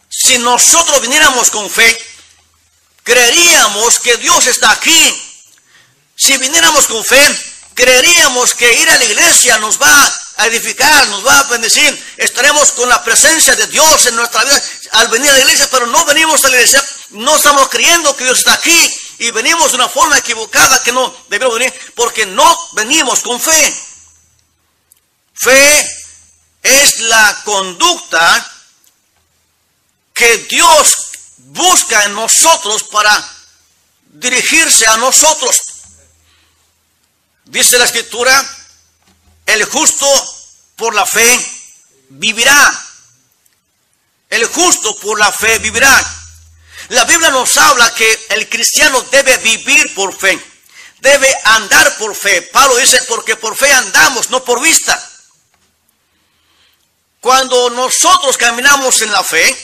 Si 0.08 0.36
nosotros 0.38 1.00
viniéramos 1.00 1.50
con 1.50 1.70
fe, 1.70 1.98
creeríamos 3.04 4.00
que 4.00 4.16
Dios 4.16 4.46
está 4.48 4.72
aquí. 4.72 5.22
Si 6.16 6.36
viniéramos 6.38 6.86
con 6.88 7.04
fe, 7.04 7.22
creeríamos 7.74 8.54
que 8.54 8.72
ir 8.74 8.90
a 8.90 8.98
la 8.98 9.04
iglesia 9.04 9.58
nos 9.58 9.80
va 9.80 10.14
a 10.38 10.46
edificar, 10.48 11.06
nos 11.08 11.24
va 11.24 11.38
a 11.38 11.42
bendecir. 11.44 12.14
Estaremos 12.16 12.72
con 12.72 12.88
la 12.88 13.02
presencia 13.04 13.54
de 13.54 13.68
Dios 13.68 14.06
en 14.06 14.16
nuestra 14.16 14.42
vida 14.44 14.60
al 14.92 15.08
venir 15.08 15.30
a 15.30 15.34
la 15.34 15.40
iglesia, 15.40 15.68
pero 15.70 15.86
no 15.86 16.04
venimos 16.04 16.44
a 16.44 16.48
la 16.48 16.56
iglesia, 16.56 16.84
no 17.10 17.36
estamos 17.36 17.68
creyendo 17.68 18.16
que 18.16 18.24
Dios 18.24 18.38
está 18.38 18.54
aquí 18.54 19.00
y 19.18 19.30
venimos 19.30 19.70
de 19.70 19.76
una 19.76 19.88
forma 19.88 20.18
equivocada 20.18 20.82
que 20.82 20.90
no 20.90 21.14
debemos 21.28 21.56
venir 21.56 21.72
porque 21.94 22.26
no 22.26 22.68
venimos 22.72 23.20
con 23.20 23.40
fe. 23.40 23.91
Fe 25.34 25.96
es 26.62 27.00
la 27.00 27.42
conducta 27.44 28.50
que 30.14 30.38
Dios 30.48 30.94
busca 31.38 32.04
en 32.04 32.14
nosotros 32.14 32.84
para 32.84 33.12
dirigirse 34.12 34.86
a 34.86 34.96
nosotros. 34.98 35.60
Dice 37.44 37.78
la 37.78 37.84
escritura, 37.84 38.32
el 39.46 39.64
justo 39.64 40.06
por 40.76 40.94
la 40.94 41.04
fe 41.04 41.26
vivirá. 42.10 42.86
El 44.30 44.46
justo 44.46 44.96
por 45.00 45.18
la 45.18 45.30
fe 45.32 45.58
vivirá. 45.58 46.22
La 46.88 47.04
Biblia 47.04 47.30
nos 47.30 47.56
habla 47.56 47.94
que 47.94 48.26
el 48.30 48.48
cristiano 48.48 49.02
debe 49.10 49.36
vivir 49.38 49.94
por 49.94 50.16
fe, 50.16 50.38
debe 51.00 51.28
andar 51.44 51.96
por 51.96 52.14
fe. 52.14 52.42
Pablo 52.42 52.76
dice, 52.76 53.00
porque 53.08 53.36
por 53.36 53.56
fe 53.56 53.72
andamos, 53.72 54.30
no 54.30 54.44
por 54.44 54.60
vista. 54.60 55.11
Cuando 57.22 57.70
nosotros 57.70 58.36
caminamos 58.36 59.00
en 59.00 59.12
la 59.12 59.22
fe, 59.22 59.56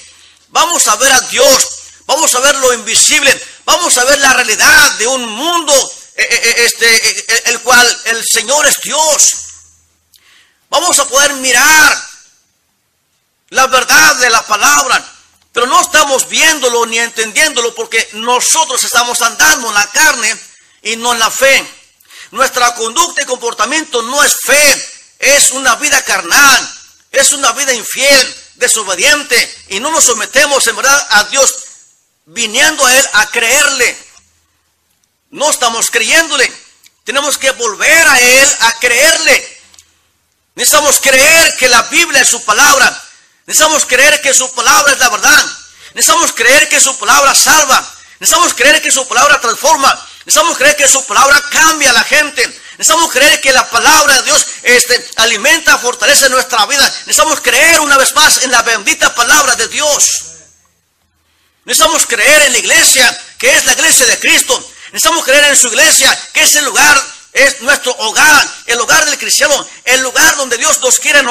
vamos 0.50 0.86
a 0.86 0.94
ver 0.94 1.10
a 1.10 1.20
Dios, 1.22 1.68
vamos 2.06 2.32
a 2.36 2.38
ver 2.38 2.54
lo 2.54 2.72
invisible, 2.72 3.36
vamos 3.64 3.98
a 3.98 4.04
ver 4.04 4.16
la 4.20 4.32
realidad 4.32 4.92
de 4.92 5.08
un 5.08 5.28
mundo 5.28 5.74
eh, 6.14 6.22
eh, 6.22 6.40
eh, 6.44 6.54
este, 6.58 7.50
el 7.50 7.60
cual 7.62 8.00
el 8.04 8.24
Señor 8.24 8.64
es 8.64 8.76
Dios. 8.80 9.32
Vamos 10.70 11.00
a 11.00 11.08
poder 11.08 11.34
mirar 11.34 12.00
la 13.48 13.66
verdad 13.66 14.14
de 14.18 14.30
la 14.30 14.46
palabra, 14.46 15.04
pero 15.52 15.66
no 15.66 15.80
estamos 15.80 16.28
viéndolo 16.28 16.86
ni 16.86 17.00
entendiéndolo 17.00 17.74
porque 17.74 18.08
nosotros 18.12 18.84
estamos 18.84 19.20
andando 19.20 19.66
en 19.66 19.74
la 19.74 19.90
carne 19.90 20.36
y 20.82 20.94
no 20.94 21.12
en 21.12 21.18
la 21.18 21.30
fe. 21.32 21.66
Nuestra 22.30 22.72
conducta 22.76 23.22
y 23.22 23.26
comportamiento 23.26 24.00
no 24.02 24.22
es 24.22 24.36
fe, 24.44 24.86
es 25.18 25.50
una 25.50 25.74
vida 25.74 26.00
carnal, 26.02 26.77
es 27.12 27.32
una 27.32 27.52
vida 27.52 27.72
infiel, 27.74 28.36
desobediente 28.56 29.56
y 29.68 29.80
no 29.80 29.90
nos 29.90 30.04
sometemos 30.04 30.66
en 30.66 30.76
verdad 30.76 31.06
a 31.10 31.24
Dios 31.24 31.54
viniendo 32.26 32.84
a 32.84 32.96
Él 32.96 33.08
a 33.14 33.26
creerle. 33.30 33.98
No 35.30 35.50
estamos 35.50 35.90
creyéndole, 35.90 36.50
tenemos 37.04 37.38
que 37.38 37.50
volver 37.52 38.08
a 38.08 38.20
Él 38.20 38.56
a 38.60 38.72
creerle. 38.80 39.58
Necesitamos 40.54 41.00
creer 41.00 41.56
que 41.56 41.68
la 41.68 41.82
Biblia 41.82 42.20
es 42.20 42.28
su 42.28 42.44
palabra. 42.44 43.04
Necesitamos 43.46 43.86
creer 43.86 44.20
que 44.20 44.34
su 44.34 44.50
palabra 44.52 44.92
es 44.92 44.98
la 44.98 45.08
verdad. 45.08 45.46
Necesitamos 45.94 46.32
creer 46.32 46.68
que 46.68 46.80
su 46.80 46.98
palabra 46.98 47.34
salva. 47.34 47.94
Necesitamos 48.18 48.54
creer 48.54 48.82
que 48.82 48.90
su 48.90 49.06
palabra 49.06 49.40
transforma. 49.40 50.06
Necesitamos 50.24 50.58
creer 50.58 50.76
que 50.76 50.88
su 50.88 51.04
palabra 51.06 51.42
cambia 51.50 51.90
a 51.90 51.92
la 51.94 52.04
gente. 52.04 52.60
Necesitamos 52.78 53.12
creer 53.12 53.40
que 53.40 53.52
la 53.52 53.68
palabra 53.68 54.14
de 54.14 54.22
Dios 54.22 54.46
este, 54.62 55.10
alimenta, 55.16 55.76
fortalece 55.78 56.28
nuestra 56.30 56.64
vida. 56.66 56.84
Necesitamos 57.06 57.40
creer 57.40 57.80
una 57.80 57.96
vez 57.96 58.14
más 58.14 58.44
en 58.44 58.52
la 58.52 58.62
bendita 58.62 59.12
palabra 59.14 59.56
de 59.56 59.66
Dios. 59.68 60.08
Necesitamos 61.64 62.06
creer 62.06 62.42
en 62.42 62.52
la 62.52 62.58
iglesia, 62.58 63.24
que 63.36 63.52
es 63.52 63.66
la 63.66 63.72
iglesia 63.72 64.06
de 64.06 64.18
Cristo. 64.20 64.72
Necesitamos 64.92 65.24
creer 65.24 65.44
en 65.44 65.56
su 65.56 65.66
iglesia, 65.68 66.18
que 66.32 66.42
es 66.42 66.54
el 66.54 66.64
lugar 66.64 67.18
es 67.32 67.60
nuestro 67.60 67.92
hogar, 67.98 68.48
el 68.66 68.80
hogar 68.80 69.04
del 69.04 69.18
cristiano, 69.18 69.66
el 69.84 70.00
lugar 70.00 70.36
donde 70.36 70.56
Dios 70.56 70.80
nos 70.80 70.98
quiere. 70.98 71.22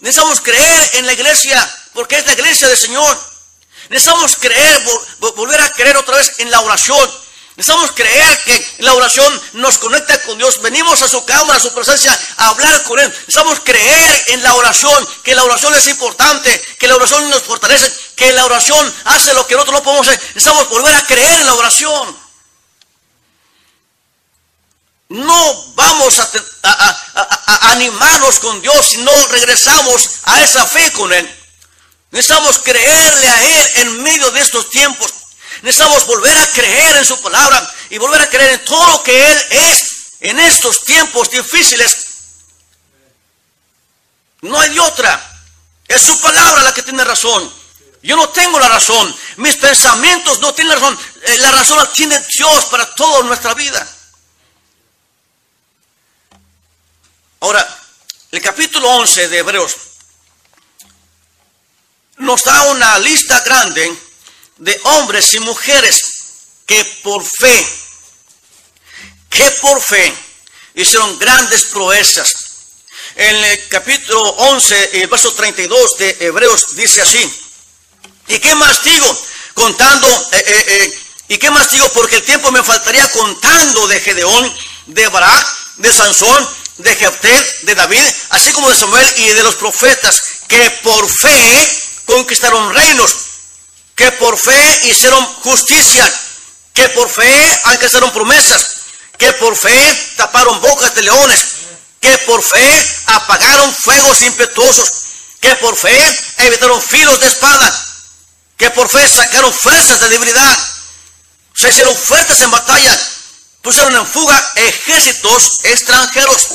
Necesitamos 0.00 0.40
creer 0.40 0.90
en 0.94 1.06
la 1.06 1.12
iglesia, 1.12 1.74
porque 1.94 2.18
es 2.18 2.26
la 2.26 2.32
iglesia 2.32 2.68
del 2.68 2.76
Señor. 2.76 3.18
Necesitamos 3.88 4.36
creer, 4.36 4.82
volver 5.18 5.60
a 5.60 5.70
creer 5.70 5.96
otra 5.96 6.16
vez 6.16 6.32
en 6.38 6.50
la 6.50 6.60
oración. 6.60 7.25
Necesitamos 7.56 7.92
creer 7.92 8.42
que 8.44 8.74
la 8.80 8.92
oración 8.92 9.42
nos 9.54 9.78
conecta 9.78 10.20
con 10.22 10.36
Dios. 10.36 10.60
Venimos 10.60 11.00
a 11.00 11.08
su 11.08 11.24
cámara, 11.24 11.56
a 11.56 11.60
su 11.60 11.72
presencia, 11.72 12.18
a 12.36 12.48
hablar 12.48 12.82
con 12.82 12.98
Él. 12.98 13.08
Necesitamos 13.08 13.60
creer 13.60 14.24
en 14.26 14.42
la 14.42 14.54
oración, 14.54 15.08
que 15.22 15.34
la 15.34 15.42
oración 15.42 15.74
es 15.74 15.86
importante, 15.86 16.60
que 16.78 16.86
la 16.86 16.96
oración 16.96 17.30
nos 17.30 17.42
fortalece, 17.44 17.90
que 18.14 18.30
la 18.32 18.44
oración 18.44 18.94
hace 19.04 19.32
lo 19.32 19.46
que 19.46 19.54
nosotros 19.54 19.78
no 19.78 19.82
podemos 19.82 20.06
hacer. 20.06 20.20
Necesitamos 20.34 20.68
volver 20.68 20.94
a 20.94 21.06
creer 21.06 21.40
en 21.40 21.46
la 21.46 21.54
oración. 21.54 22.26
No 25.08 25.72
vamos 25.76 26.18
a, 26.18 26.28
animarnos 27.70 28.38
con 28.40 28.60
Dios 28.60 28.86
si 28.86 28.98
no 28.98 29.12
regresamos 29.28 30.10
a 30.24 30.42
esa 30.42 30.66
fe 30.66 30.92
con 30.92 31.10
Él. 31.10 31.40
Necesitamos 32.10 32.58
creerle 32.58 33.28
a 33.28 33.42
Él 33.44 33.72
en 33.76 34.02
medio 34.02 34.30
de 34.32 34.40
estos 34.40 34.68
tiempos. 34.68 35.10
Necesitamos 35.62 36.06
volver 36.06 36.36
a 36.36 36.50
creer 36.52 36.96
en 36.96 37.04
su 37.04 37.20
palabra 37.20 37.74
y 37.90 37.98
volver 37.98 38.20
a 38.20 38.28
creer 38.28 38.52
en 38.52 38.64
todo 38.64 38.86
lo 38.88 39.02
que 39.02 39.32
Él 39.32 39.38
es 39.50 39.96
en 40.20 40.38
estos 40.38 40.84
tiempos 40.84 41.30
difíciles. 41.30 42.06
No 44.42 44.58
hay 44.60 44.78
otra. 44.78 45.32
Es 45.88 46.02
su 46.02 46.20
palabra 46.20 46.62
la 46.62 46.74
que 46.74 46.82
tiene 46.82 47.04
razón. 47.04 47.52
Yo 48.02 48.16
no 48.16 48.28
tengo 48.30 48.58
la 48.58 48.68
razón. 48.68 49.14
Mis 49.36 49.56
pensamientos 49.56 50.40
no 50.40 50.54
tienen 50.54 50.74
razón. 50.74 50.98
Eh, 51.22 51.38
la 51.38 51.50
razón 51.52 51.78
la 51.78 51.92
tiene 51.92 52.20
Dios 52.36 52.66
para 52.66 52.94
toda 52.94 53.22
nuestra 53.22 53.54
vida. 53.54 53.86
Ahora, 57.40 57.66
el 58.30 58.40
capítulo 58.40 58.88
11 58.90 59.28
de 59.28 59.38
Hebreos 59.38 59.74
nos 62.18 62.42
da 62.42 62.62
una 62.70 62.98
lista 62.98 63.40
grande 63.40 64.05
de 64.58 64.78
hombres 64.84 65.34
y 65.34 65.40
mujeres 65.40 66.00
que 66.66 66.84
por 67.02 67.22
fe, 67.24 67.66
que 69.30 69.50
por 69.62 69.82
fe 69.82 70.12
hicieron 70.74 71.18
grandes 71.18 71.66
proezas. 71.66 72.32
En 73.16 73.34
el 73.44 73.68
capítulo 73.68 74.20
11, 74.20 75.00
el 75.00 75.08
verso 75.08 75.32
32 75.32 75.98
de 75.98 76.16
Hebreos 76.20 76.76
dice 76.76 77.02
así, 77.02 77.32
¿y 78.28 78.38
qué 78.38 78.54
más 78.56 78.82
digo? 78.82 79.18
Contando, 79.54 80.08
eh, 80.32 80.44
eh, 80.46 80.64
eh, 80.68 80.98
¿y 81.28 81.38
qué 81.38 81.50
más 81.50 81.70
digo? 81.70 81.88
Porque 81.90 82.16
el 82.16 82.24
tiempo 82.24 82.50
me 82.50 82.62
faltaría 82.62 83.08
contando 83.12 83.88
de 83.88 84.00
Gedeón, 84.00 84.54
de 84.86 85.08
Barak, 85.08 85.46
de 85.78 85.92
Sansón, 85.92 86.48
de 86.78 86.94
Jefté, 86.94 87.56
de 87.62 87.74
David, 87.74 88.04
así 88.30 88.52
como 88.52 88.68
de 88.68 88.76
Samuel 88.76 89.14
y 89.16 89.28
de 89.28 89.42
los 89.42 89.54
profetas, 89.54 90.20
que 90.46 90.70
por 90.82 91.08
fe 91.08 91.82
conquistaron 92.04 92.74
reinos, 92.74 93.25
que 93.96 94.12
por 94.12 94.38
fe 94.38 94.80
hicieron 94.84 95.24
justicia, 95.42 96.12
que 96.74 96.88
por 96.90 97.08
fe 97.08 97.60
alcanzaron 97.64 98.12
promesas, 98.12 98.66
que 99.18 99.32
por 99.34 99.56
fe 99.56 100.12
taparon 100.16 100.60
bocas 100.60 100.94
de 100.94 101.02
leones, 101.02 101.46
que 102.00 102.16
por 102.18 102.42
fe 102.42 102.86
apagaron 103.06 103.74
fuegos 103.74 104.22
impetuosos, 104.22 104.92
que 105.40 105.54
por 105.56 105.74
fe 105.76 105.98
evitaron 106.38 106.80
filos 106.80 107.18
de 107.18 107.26
espada, 107.26 107.86
que 108.56 108.70
por 108.70 108.88
fe 108.88 109.08
sacaron 109.08 109.52
fuerzas 109.52 110.00
de 110.00 110.08
debilidad, 110.10 110.58
se 111.54 111.70
hicieron 111.70 111.96
fuertes 111.96 112.40
en 112.42 112.50
batalla, 112.50 113.00
pusieron 113.62 113.96
en 113.96 114.06
fuga 114.06 114.52
ejércitos 114.56 115.60
extranjeros. 115.64 116.48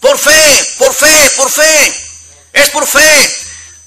Por 0.00 0.18
fe, 0.18 0.74
por 0.78 0.94
fe, 0.94 1.30
por 1.36 1.50
fe. 1.50 2.02
Es 2.54 2.70
por 2.70 2.86
fe. 2.86 3.46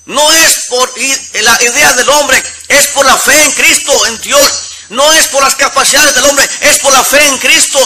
No 0.09 0.31
es 0.31 0.65
por 0.69 0.91
la 0.97 1.63
idea 1.63 1.93
del 1.93 2.09
hombre, 2.09 2.43
es 2.67 2.87
por 2.87 3.05
la 3.05 3.15
fe 3.15 3.43
en 3.43 3.51
Cristo, 3.51 4.07
en 4.07 4.19
Dios. 4.21 4.51
No 4.89 5.13
es 5.13 5.27
por 5.27 5.43
las 5.43 5.55
capacidades 5.55 6.15
del 6.15 6.25
hombre, 6.25 6.49
es 6.61 6.79
por 6.79 6.91
la 6.91 7.03
fe 7.03 7.23
en 7.27 7.37
Cristo. 7.37 7.79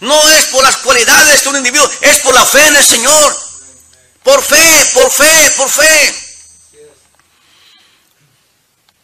No 0.00 0.28
es 0.30 0.46
por 0.46 0.64
las 0.64 0.78
cualidades 0.78 1.44
de 1.44 1.48
un 1.48 1.58
individuo, 1.58 1.88
es 2.00 2.18
por 2.20 2.34
la 2.34 2.44
fe 2.44 2.66
en 2.66 2.74
el 2.74 2.84
Señor. 2.84 3.40
Por 4.24 4.42
fe, 4.42 4.90
por 4.94 5.12
fe, 5.12 5.50
por 5.58 5.70
fe. 5.70 6.14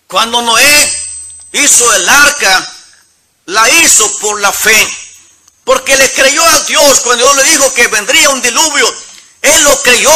Cuando 0.08 0.42
Noé 0.42 0.92
hizo 1.52 1.94
el 1.94 2.08
arca, 2.08 2.74
la 3.44 3.70
hizo 3.70 4.18
por 4.18 4.40
la 4.40 4.52
fe. 4.52 4.96
Porque 5.62 5.96
le 5.96 6.12
creyó 6.12 6.44
a 6.44 6.60
Dios 6.62 7.00
cuando 7.02 7.24
Dios 7.26 7.36
le 7.36 7.44
dijo 7.44 7.72
que 7.74 7.86
vendría 7.86 8.30
un 8.30 8.42
diluvio. 8.42 8.92
Él 9.42 9.62
lo 9.62 9.82
creyó 9.82 10.10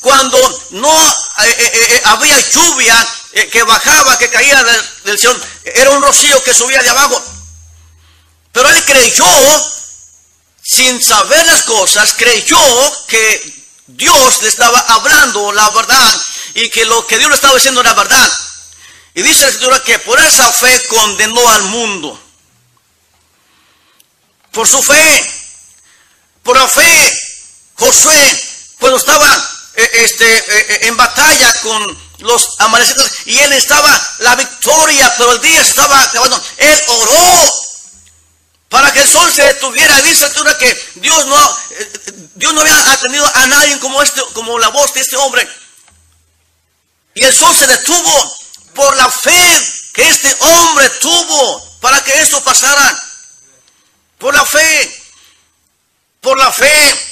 cuando 0.00 0.66
no 0.70 1.08
eh, 1.08 1.56
eh, 1.58 1.72
eh, 1.72 2.02
había 2.06 2.38
lluvia 2.50 3.08
que 3.52 3.62
bajaba, 3.62 4.18
que 4.18 4.30
caía 4.30 4.62
del, 5.04 5.18
cielo. 5.18 5.38
Era 5.64 5.90
un 5.90 6.02
rocío 6.02 6.42
que 6.42 6.54
subía 6.54 6.82
de 6.82 6.88
abajo. 6.88 7.22
Pero 8.52 8.68
él 8.68 8.84
creyó, 8.84 9.26
sin 10.62 11.00
saber 11.00 11.46
las 11.46 11.62
cosas, 11.62 12.14
creyó 12.16 12.58
que 13.06 13.64
Dios 13.86 14.42
le 14.42 14.48
estaba 14.48 14.80
hablando 14.80 15.52
la 15.52 15.70
verdad 15.70 16.20
y 16.54 16.68
que 16.70 16.84
lo 16.84 17.06
que 17.06 17.18
Dios 17.18 17.30
le 17.30 17.36
estaba 17.36 17.54
diciendo 17.54 17.80
era 17.80 17.94
verdad. 17.94 18.32
Y 19.14 19.22
dice 19.22 19.42
la 19.42 19.48
escritura 19.48 19.82
que 19.82 19.98
por 20.00 20.18
esa 20.20 20.50
fe 20.52 20.82
condenó 20.88 21.48
al 21.48 21.62
mundo. 21.64 22.20
por 24.52 24.66
su 24.66 24.82
fe. 24.82 25.34
Por 26.42 26.56
la 26.56 26.66
fe, 26.66 27.20
Josué, 27.74 28.42
cuando 28.80 28.98
estaba 28.98 29.47
este, 29.84 30.38
eh, 30.38 30.44
eh, 30.48 30.78
en 30.88 30.96
batalla 30.96 31.52
con 31.62 32.08
los 32.18 32.48
amanecidos 32.58 33.10
y 33.26 33.38
él 33.38 33.52
estaba 33.52 33.88
la 34.18 34.34
victoria, 34.34 35.14
pero 35.16 35.32
el 35.32 35.40
día 35.40 35.60
estaba 35.60 36.02
acabando. 36.02 36.42
Él 36.56 36.82
oró 36.88 37.52
para 38.68 38.92
que 38.92 39.00
el 39.00 39.08
sol 39.08 39.32
se 39.32 39.42
detuviera. 39.42 40.00
Dice 40.02 40.26
que 40.58 40.90
Dios 40.96 41.26
no, 41.26 41.58
Dios 42.34 42.52
no 42.54 42.60
había 42.60 42.92
atendido 42.92 43.30
a 43.34 43.46
nadie 43.46 43.78
como, 43.78 44.02
este, 44.02 44.20
como 44.34 44.58
la 44.58 44.68
voz 44.68 44.92
de 44.94 45.00
este 45.00 45.16
hombre. 45.16 45.48
Y 47.14 47.24
el 47.24 47.34
sol 47.34 47.54
se 47.56 47.66
detuvo 47.66 48.36
por 48.74 48.96
la 48.96 49.10
fe 49.10 49.72
que 49.94 50.08
este 50.08 50.36
hombre 50.40 50.88
tuvo 51.00 51.78
para 51.80 52.02
que 52.02 52.20
esto 52.20 52.42
pasara. 52.42 53.00
Por 54.18 54.34
la 54.34 54.44
fe. 54.44 55.02
Por 56.20 56.36
la 56.38 56.52
fe. 56.52 57.08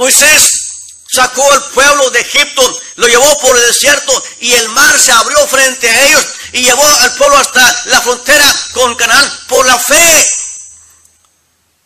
Moisés 0.00 1.04
sacó 1.12 1.52
al 1.52 1.62
pueblo 1.72 2.08
de 2.08 2.20
Egipto, 2.20 2.80
lo 2.96 3.06
llevó 3.06 3.38
por 3.40 3.54
el 3.54 3.66
desierto 3.66 4.24
y 4.40 4.50
el 4.50 4.70
mar 4.70 4.98
se 4.98 5.12
abrió 5.12 5.46
frente 5.46 5.90
a 5.90 6.06
ellos 6.06 6.26
y 6.54 6.62
llevó 6.62 6.82
al 6.82 7.14
pueblo 7.16 7.36
hasta 7.36 7.82
la 7.84 8.00
frontera 8.00 8.56
con 8.72 8.94
Canaán 8.94 9.30
por 9.46 9.66
la 9.66 9.78
fe. 9.78 10.30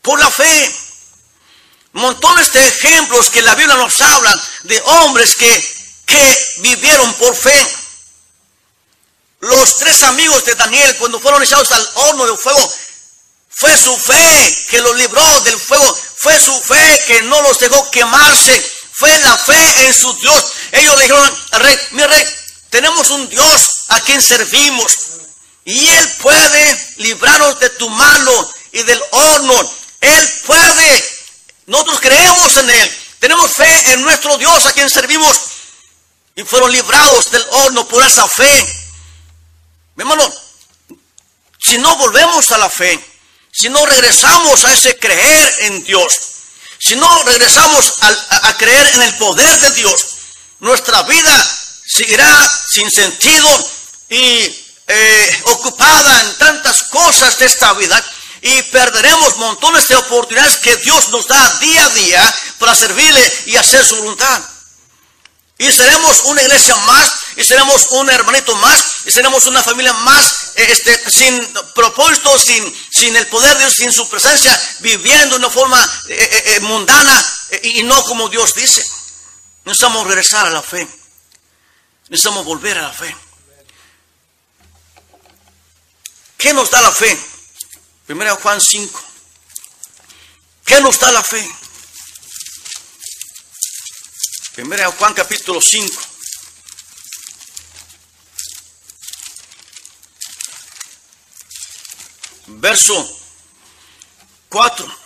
Por 0.01 0.21
la 0.21 0.31
fe. 0.31 0.77
Montones 1.95 2.53
de 2.53 2.65
ejemplos 2.65 3.31
que 3.31 3.43
la 3.43 3.57
Biblia 3.57 3.75
nos 3.75 4.01
habla 4.01 4.41
de 4.63 4.81
hombres 4.81 5.35
que, 5.35 5.77
que 6.07 6.39
vivieron 6.59 7.13
por 7.15 7.35
fe. 7.35 7.67
Los 9.41 9.79
tres 9.79 10.05
amigos 10.05 10.45
de 10.45 10.55
Daniel 10.55 10.97
cuando 10.99 11.19
fueron 11.19 11.43
echados 11.43 11.73
al 11.73 11.91
horno 11.95 12.27
de 12.27 12.37
fuego, 12.37 12.75
fue 13.57 13.77
su 13.77 13.97
fe 13.97 14.67
que 14.71 14.81
los 14.81 14.97
libró 14.97 15.41
del 15.41 15.59
fuego, 15.59 15.99
fue 16.19 16.39
su 16.39 16.53
fe 16.63 17.03
que 17.07 17.23
no 17.23 17.41
los 17.43 17.59
dejó 17.59 17.91
quemarse, 17.91 18.73
fue 18.93 19.17
la 19.19 19.37
fe 19.37 19.87
en 19.87 19.95
su 19.95 20.13
Dios. 20.15 20.45
Ellos 20.73 20.97
le 20.97 21.03
dijeron 21.03 21.39
al 21.53 21.61
rey, 21.61 21.79
mi 21.93 22.03
tenemos 22.71 23.11
un 23.11 23.29
Dios 23.29 23.69
a 23.89 24.01
quien 24.01 24.21
servimos 24.21 24.93
y 25.65 25.89
Él 25.89 26.09
puede 26.21 26.95
librarnos 26.97 27.61
de 27.61 27.71
tu 27.71 27.89
mano 27.89 28.55
y 28.73 28.83
del 28.83 29.01
horno. 29.13 29.71
Él 30.01 30.33
puede. 30.45 31.05
Nosotros 31.67 32.01
creemos 32.01 32.57
en 32.57 32.71
Él. 32.71 32.99
Tenemos 33.21 33.53
fe 33.53 33.93
en 33.93 34.03
nuestro 34.03 34.37
Dios 34.39 34.67
a 34.67 34.73
quien 34.73 34.91
servimos 34.91 35.41
y 36.35 36.43
fueron 36.43 36.73
librados 36.73 37.31
del 37.31 37.47
horno 37.51 37.87
por 37.87 38.05
esa 38.05 38.29
fe. 38.29 38.91
Mi 39.95 40.03
hermano, 40.03 40.29
si 41.59 41.79
no 41.79 41.97
volvemos 41.97 42.51
a 42.51 42.59
la 42.59 42.69
fe, 42.69 42.99
si 43.55 43.69
no 43.69 43.87
regresamos 43.87 44.65
a 44.65 44.73
ese 44.73 44.99
creer 44.99 45.55
en 45.61 45.85
Dios, 45.85 46.13
si 46.79 46.97
no 46.97 47.23
regresamos 47.23 47.95
a, 48.01 48.57
creer 48.59 48.91
en 48.95 49.03
el 49.03 49.15
poder 49.17 49.61
de 49.61 49.71
Dios, 49.71 50.07
nuestra 50.61 51.03
vida 51.05 51.51
seguirá 51.87 52.51
sin 52.69 52.91
sentido 52.91 53.49
y 54.11 54.67
eh, 54.87 55.43
ocupada 55.45 56.21
en 56.21 56.39
tantas 56.39 56.83
cosas 56.91 57.39
de 57.39 57.47
esta 57.47 57.73
vida 57.75 58.05
y 58.43 58.63
perderemos 58.65 59.37
montones 59.39 59.89
de 59.89 59.97
oportunidades 59.97 60.59
que 60.59 60.77
Dios 60.79 61.09
nos 61.09 61.27
da 61.27 61.59
día 61.61 61.85
a 61.85 61.89
día 61.91 62.35
para 62.59 62.75
servirle 62.75 63.33
y 63.47 63.57
hacer 63.57 63.85
su 63.85 63.97
voluntad. 63.97 64.43
Y 65.57 65.71
seremos 65.71 66.23
una 66.25 66.43
iglesia 66.43 66.75
más, 66.79 67.13
y 67.37 67.45
seremos 67.45 67.87
un 67.91 68.11
hermanito 68.11 68.57
más, 68.57 68.85
y 69.07 69.11
seremos 69.13 69.47
una 69.47 69.63
familia 69.63 69.93
más, 69.93 70.53
eh, 70.57 70.67
este, 70.69 71.11
sin 71.11 71.55
propósito, 71.75 72.37
sin, 72.39 72.77
sin 72.91 73.15
el 73.15 73.27
poder 73.29 73.53
de 73.55 73.61
Dios, 73.61 73.75
sin 73.75 73.93
su 73.93 74.09
presencia, 74.09 74.61
viviendo 74.81 75.31
de 75.31 75.45
una 75.45 75.51
forma 75.51 75.81
eh, 76.09 76.43
eh, 76.47 76.61
mundana 76.61 77.25
y 77.63 77.85
no 77.85 78.03
como 78.05 78.29
Dios 78.29 78.55
dice. 78.55 78.85
Necesitamos 79.65 80.07
regresar 80.07 80.47
a 80.47 80.51
la 80.51 80.63
fe. 80.63 80.87
Necesitamos 82.09 82.45
volver 82.45 82.77
a 82.79 82.83
la 82.83 82.93
fe. 82.93 83.17
¿Qué 86.37 86.53
nos 86.53 86.71
da 86.71 86.83
la 86.83 86.91
fe? 86.91 87.17
Primero 88.07 88.37
Juan 88.37 88.61
5. 88.61 89.03
¿Qué 90.67 90.81
nos 90.81 90.99
da 90.99 91.13
la 91.13 91.23
fe? 91.23 91.49
Primera 94.55 94.89
Juan 94.93 95.13
capítulo 95.15 95.61
5. 95.61 96.01
Verso 102.47 103.19
4. 104.49 104.99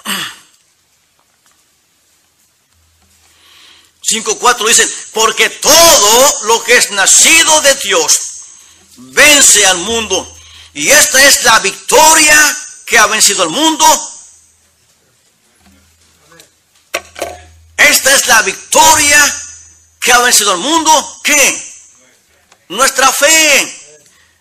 5.4 4.03 4.69
dice, 4.69 4.87
porque 5.15 5.49
todo 5.49 6.45
lo 6.45 6.63
que 6.65 6.77
es 6.77 6.91
nacido 6.91 7.61
de 7.63 7.75
Dios 7.77 8.19
vence 8.97 9.65
al 9.67 9.79
mundo. 9.79 10.37
Y 10.75 10.91
esta 10.91 11.27
es 11.27 11.43
la 11.45 11.59
victoria 11.61 12.57
que 12.85 12.99
ha 12.99 13.07
vencido 13.07 13.45
al 13.45 13.51
mundo, 13.51 13.87
Esta 17.79 18.15
es 18.15 18.18
la 18.29 18.43
victoria 18.43 19.43
que 20.01 20.13
ha 20.13 20.19
vencido 20.19 20.53
al 20.53 20.59
mundo. 20.59 21.21
¿Qué? 21.25 21.75
Nuestra 22.69 23.13
fe. 23.13 23.75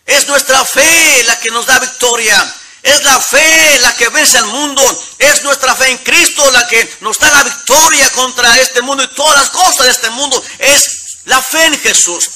Es 0.05 0.27
nuestra 0.27 0.63
fe 0.63 1.23
la 1.25 1.39
que 1.39 1.51
nos 1.51 1.65
da 1.65 1.79
victoria. 1.79 2.55
Es 2.83 3.03
la 3.03 3.19
fe 3.19 3.79
la 3.79 3.95
que 3.95 4.09
vence 4.09 4.37
al 4.37 4.45
mundo. 4.45 4.81
Es 5.17 5.43
nuestra 5.43 5.75
fe 5.75 5.89
en 5.89 5.97
Cristo 5.99 6.49
la 6.51 6.67
que 6.67 6.97
nos 7.01 7.17
da 7.17 7.29
la 7.31 7.43
victoria 7.43 8.09
contra 8.11 8.57
este 8.59 8.81
mundo 8.81 9.03
y 9.03 9.07
todas 9.07 9.37
las 9.37 9.49
cosas 9.49 9.85
de 9.85 9.91
este 9.91 10.09
mundo. 10.11 10.41
Es 10.59 11.23
la 11.25 11.41
fe 11.41 11.65
en 11.65 11.79
Jesús. 11.79 12.29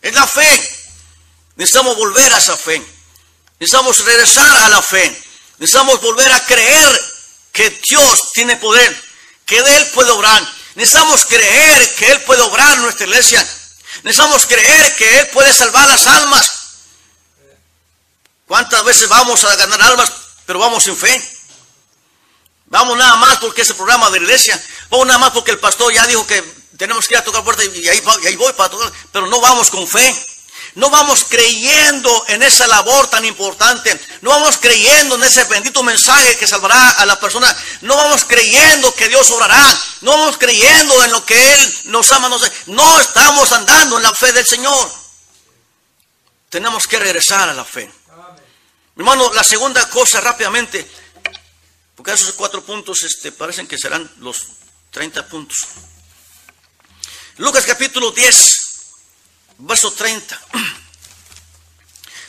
Es 0.00 0.14
la 0.14 0.26
fe. 0.26 0.48
Necesitamos 1.56 1.96
volver 1.96 2.32
a 2.32 2.38
esa 2.38 2.56
fe. 2.56 2.82
Necesitamos 3.58 4.04
regresar 4.04 4.50
a 4.62 4.68
la 4.68 4.82
fe. 4.82 5.22
Necesitamos 5.58 6.00
volver 6.00 6.30
a 6.32 6.44
creer 6.44 7.00
que 7.52 7.70
Dios 7.88 8.32
tiene 8.32 8.56
poder 8.56 9.06
que 9.46 9.62
de 9.62 9.76
Él 9.76 9.90
puede 9.94 10.10
obrar. 10.10 10.55
Necesitamos 10.76 11.24
creer 11.26 11.94
que 11.94 12.12
Él 12.12 12.22
puede 12.22 12.42
obrar 12.42 12.78
nuestra 12.78 13.06
iglesia. 13.06 13.40
Necesitamos 14.02 14.46
creer 14.46 14.96
que 14.96 15.20
Él 15.20 15.28
puede 15.28 15.52
salvar 15.52 15.88
las 15.88 16.06
almas. 16.06 16.52
¿Cuántas 18.46 18.84
veces 18.84 19.08
vamos 19.08 19.42
a 19.44 19.56
ganar 19.56 19.82
almas, 19.82 20.12
pero 20.44 20.58
vamos 20.58 20.84
sin 20.84 20.96
fe? 20.96 21.32
Vamos 22.66 22.96
nada 22.98 23.16
más 23.16 23.38
porque 23.38 23.62
es 23.62 23.70
el 23.70 23.76
programa 23.76 24.10
de 24.10 24.20
la 24.20 24.26
iglesia. 24.26 24.62
Vamos 24.90 25.06
nada 25.06 25.18
más 25.18 25.30
porque 25.30 25.50
el 25.50 25.58
pastor 25.58 25.92
ya 25.94 26.06
dijo 26.06 26.26
que 26.26 26.42
tenemos 26.76 27.06
que 27.08 27.14
ir 27.14 27.18
a 27.18 27.24
tocar 27.24 27.42
puerta 27.42 27.64
y 27.64 27.88
ahí, 27.88 28.02
y 28.22 28.26
ahí 28.26 28.36
voy 28.36 28.52
para 28.52 28.68
tocar, 28.68 28.92
pero 29.12 29.26
no 29.28 29.40
vamos 29.40 29.70
con 29.70 29.88
fe. 29.88 30.35
No 30.76 30.90
vamos 30.90 31.24
creyendo 31.24 32.24
en 32.28 32.42
esa 32.42 32.66
labor 32.66 33.08
tan 33.08 33.24
importante. 33.24 33.98
No 34.20 34.28
vamos 34.28 34.58
creyendo 34.58 35.14
en 35.14 35.24
ese 35.24 35.42
bendito 35.44 35.82
mensaje 35.82 36.36
que 36.36 36.46
salvará 36.46 36.90
a 36.90 37.06
la 37.06 37.18
persona. 37.18 37.54
No 37.80 37.96
vamos 37.96 38.24
creyendo 38.26 38.94
que 38.94 39.08
Dios 39.08 39.30
obrará. 39.30 39.80
No 40.02 40.10
vamos 40.10 40.36
creyendo 40.36 41.02
en 41.02 41.12
lo 41.12 41.24
que 41.24 41.54
Él 41.54 41.74
nos 41.86 42.12
ama. 42.12 42.28
No, 42.66 43.00
estamos 43.00 43.52
andando 43.52 43.96
en 43.96 44.02
la 44.02 44.12
fe 44.12 44.34
del 44.34 44.46
Señor. 44.46 44.92
Tenemos 46.50 46.86
que 46.86 46.98
regresar 46.98 47.48
a 47.48 47.54
la 47.54 47.64
fe. 47.64 47.90
Hermano, 48.98 49.32
la 49.32 49.44
segunda 49.44 49.88
cosa 49.88 50.20
rápidamente, 50.20 50.86
porque 51.94 52.12
esos 52.12 52.32
cuatro 52.32 52.62
puntos 52.62 53.02
este, 53.02 53.32
parecen 53.32 53.66
que 53.66 53.78
serán 53.78 54.10
los 54.18 54.36
30 54.90 55.26
puntos. 55.26 55.56
Lucas 57.38 57.64
capítulo 57.66 58.12
10, 58.12 58.55
verso 59.58 59.92
30. 59.92 60.40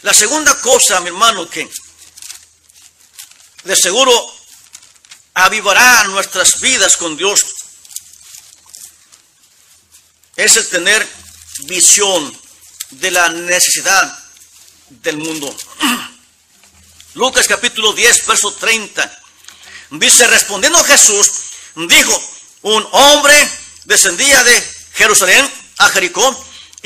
La 0.03 0.13
segunda 0.13 0.59
cosa, 0.61 0.99
mi 1.01 1.07
hermano, 1.07 1.49
que 1.49 1.69
de 3.63 3.75
seguro 3.75 4.13
avivará 5.33 6.05
nuestras 6.05 6.59
vidas 6.59 6.97
con 6.97 7.17
Dios 7.17 7.45
es 10.35 10.55
el 10.55 10.69
tener 10.69 11.07
visión 11.63 12.39
de 12.91 13.11
la 13.11 13.29
necesidad 13.29 14.23
del 14.89 15.17
mundo. 15.17 15.53
Lucas 17.15 17.47
capítulo 17.47 17.93
10, 17.93 18.27
verso 18.27 18.53
30. 18.53 19.21
Dice, 19.91 20.27
respondiendo 20.27 20.83
Jesús, 20.83 21.31
dijo, 21.75 22.21
un 22.61 22.87
hombre 22.91 23.51
descendía 23.85 24.43
de 24.43 24.75
Jerusalén 24.93 25.51
a 25.79 25.89
Jericó 25.89 26.46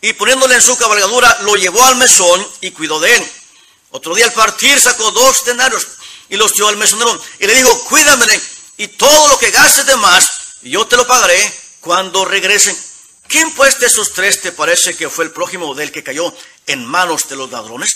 y 0.00 0.12
poniéndole 0.12 0.54
en 0.54 0.62
su 0.62 0.76
cabalgadura, 0.76 1.38
lo 1.42 1.56
llevó 1.56 1.82
al 1.84 1.96
mesón 1.96 2.46
y 2.60 2.70
cuidó 2.70 3.00
de 3.00 3.16
él. 3.16 3.32
Otro 3.90 4.14
día 4.14 4.26
al 4.26 4.32
partir 4.32 4.78
sacó 4.80 5.10
dos 5.10 5.44
denarios 5.44 5.86
y 6.28 6.36
los 6.36 6.52
llevó 6.52 6.68
al 6.68 6.76
mesonero 6.76 7.20
y 7.38 7.46
le 7.46 7.54
dijo, 7.54 7.84
cuídamele 7.84 8.40
y 8.76 8.88
todo 8.88 9.28
lo 9.28 9.38
que 9.38 9.50
gastes 9.50 9.86
de 9.86 9.96
más, 9.96 10.26
yo 10.62 10.86
te 10.86 10.96
lo 10.96 11.06
pagaré 11.06 11.52
cuando 11.80 12.24
regrese. 12.24 12.76
¿Quién 13.26 13.52
pues 13.54 13.78
de 13.80 13.86
esos 13.86 14.12
tres 14.12 14.40
te 14.40 14.52
parece 14.52 14.96
que 14.96 15.10
fue 15.10 15.24
el 15.24 15.32
prójimo 15.32 15.74
del 15.74 15.90
que 15.90 16.04
cayó 16.04 16.32
en 16.66 16.84
manos 16.86 17.28
de 17.28 17.36
los 17.36 17.50
ladrones? 17.50 17.90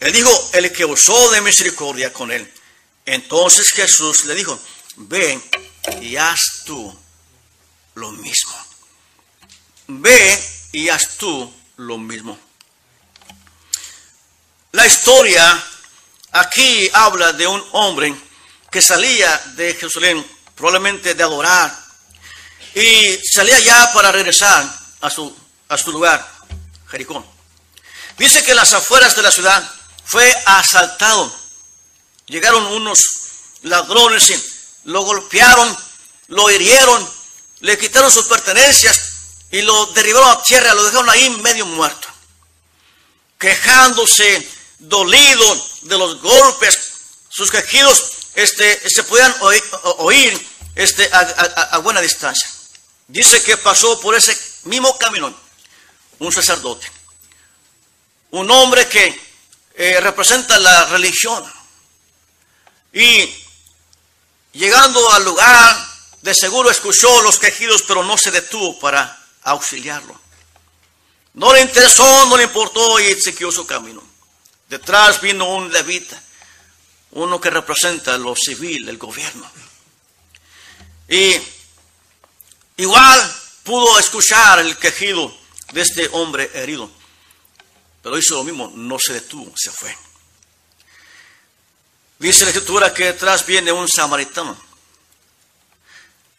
Él 0.00 0.12
dijo, 0.12 0.50
el 0.54 0.72
que 0.72 0.84
usó 0.84 1.30
de 1.30 1.42
misericordia 1.42 2.12
con 2.12 2.32
él. 2.32 2.50
Entonces 3.04 3.70
Jesús 3.70 4.24
le 4.24 4.34
dijo, 4.34 4.58
ven 4.96 5.42
y 6.00 6.16
haz 6.16 6.62
tú 6.64 6.98
lo 7.94 8.10
mismo. 8.12 8.56
Ve 9.88 10.59
y 10.72 10.88
haz 10.88 11.16
tú 11.16 11.52
lo 11.76 11.98
mismo. 11.98 12.38
La 14.72 14.86
historia 14.86 15.64
aquí 16.32 16.88
habla 16.92 17.32
de 17.32 17.46
un 17.46 17.64
hombre 17.72 18.14
que 18.70 18.80
salía 18.80 19.36
de 19.56 19.74
Jerusalén, 19.74 20.24
probablemente 20.54 21.14
de 21.14 21.22
adorar, 21.22 21.76
y 22.74 23.18
salía 23.32 23.58
ya 23.60 23.92
para 23.92 24.12
regresar 24.12 24.64
a 25.00 25.10
su, 25.10 25.36
a 25.68 25.76
su 25.76 25.90
lugar, 25.90 26.24
Jericó. 26.88 27.24
Dice 28.16 28.44
que 28.44 28.54
las 28.54 28.72
afueras 28.72 29.16
de 29.16 29.22
la 29.22 29.30
ciudad 29.30 29.68
fue 30.04 30.32
asaltado. 30.46 31.34
Llegaron 32.26 32.64
unos 32.66 33.02
ladrones 33.62 34.30
lo 34.84 35.02
golpearon, 35.02 35.76
lo 36.28 36.50
hirieron, 36.50 37.08
le 37.60 37.78
quitaron 37.78 38.10
sus 38.10 38.26
pertenencias 38.26 39.09
y 39.50 39.62
lo 39.62 39.86
derribaron 39.86 40.30
a 40.30 40.42
tierra, 40.42 40.74
lo 40.74 40.84
dejaron 40.84 41.10
ahí 41.10 41.28
medio 41.42 41.66
muerto, 41.66 42.08
quejándose, 43.38 44.48
dolido 44.78 45.66
de 45.82 45.98
los 45.98 46.20
golpes, 46.20 46.92
sus 47.28 47.50
quejidos 47.50 48.12
este, 48.34 48.88
se 48.88 49.04
podían 49.04 49.34
oír, 49.98 50.48
este, 50.74 51.08
a, 51.12 51.78
buena 51.78 52.00
distancia. 52.00 52.48
Dice 53.08 53.42
que 53.42 53.56
pasó 53.56 54.00
por 54.00 54.14
ese 54.14 54.38
mismo 54.64 54.96
camino 54.98 55.34
un 56.18 56.32
sacerdote, 56.32 56.90
un 58.30 58.50
hombre 58.50 58.86
que 58.88 59.20
eh, 59.74 60.00
representa 60.00 60.58
la 60.58 60.86
religión. 60.86 61.44
Y 62.92 63.34
llegando 64.52 65.12
al 65.12 65.24
lugar, 65.24 65.90
de 66.22 66.34
seguro 66.34 66.70
escuchó 66.70 67.22
los 67.22 67.38
quejidos, 67.38 67.82
pero 67.82 68.04
no 68.04 68.16
se 68.16 68.30
detuvo 68.30 68.78
para 68.78 69.19
auxiliarlo. 69.42 70.18
No 71.34 71.52
le 71.52 71.60
interesó, 71.62 72.26
no 72.26 72.36
le 72.36 72.44
importó 72.44 72.98
y 73.00 73.14
siguió 73.20 73.52
su 73.52 73.66
camino. 73.66 74.02
Detrás 74.68 75.20
vino 75.20 75.48
un 75.48 75.72
levita, 75.72 76.20
uno 77.12 77.40
que 77.40 77.50
representa 77.50 78.16
lo 78.18 78.34
civil, 78.36 78.88
el 78.88 78.98
gobierno. 78.98 79.50
Y 81.08 81.36
igual 82.76 83.36
pudo 83.64 83.98
escuchar 83.98 84.60
el 84.60 84.76
quejido 84.76 85.36
de 85.72 85.80
este 85.80 86.08
hombre 86.12 86.50
herido, 86.54 86.90
pero 88.02 88.18
hizo 88.18 88.36
lo 88.36 88.44
mismo, 88.44 88.72
no 88.74 88.98
se 88.98 89.14
detuvo, 89.14 89.52
se 89.56 89.70
fue. 89.70 89.96
Dice 92.18 92.44
la 92.44 92.50
escritura 92.50 92.92
que 92.92 93.06
detrás 93.06 93.46
viene 93.46 93.72
un 93.72 93.88
samaritano 93.88 94.69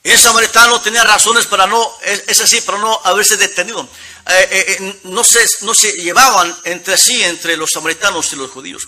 el 0.03 0.19
samaritano 0.19 0.81
tenía 0.81 1.03
razones 1.03 1.45
para 1.45 1.67
no, 1.67 1.97
es, 2.03 2.41
así, 2.41 2.61
para 2.61 2.79
no 2.79 2.99
haberse 3.03 3.37
detenido. 3.37 3.87
Eh, 4.27 4.47
eh, 4.51 4.65
eh, 4.67 4.99
no, 5.03 5.23
se, 5.23 5.45
no 5.61 5.73
se 5.73 5.91
llevaban 5.93 6.55
entre 6.63 6.97
sí, 6.97 7.23
entre 7.23 7.55
los 7.55 7.69
samaritanos 7.71 8.33
y 8.33 8.35
los 8.35 8.49
judíos. 8.49 8.87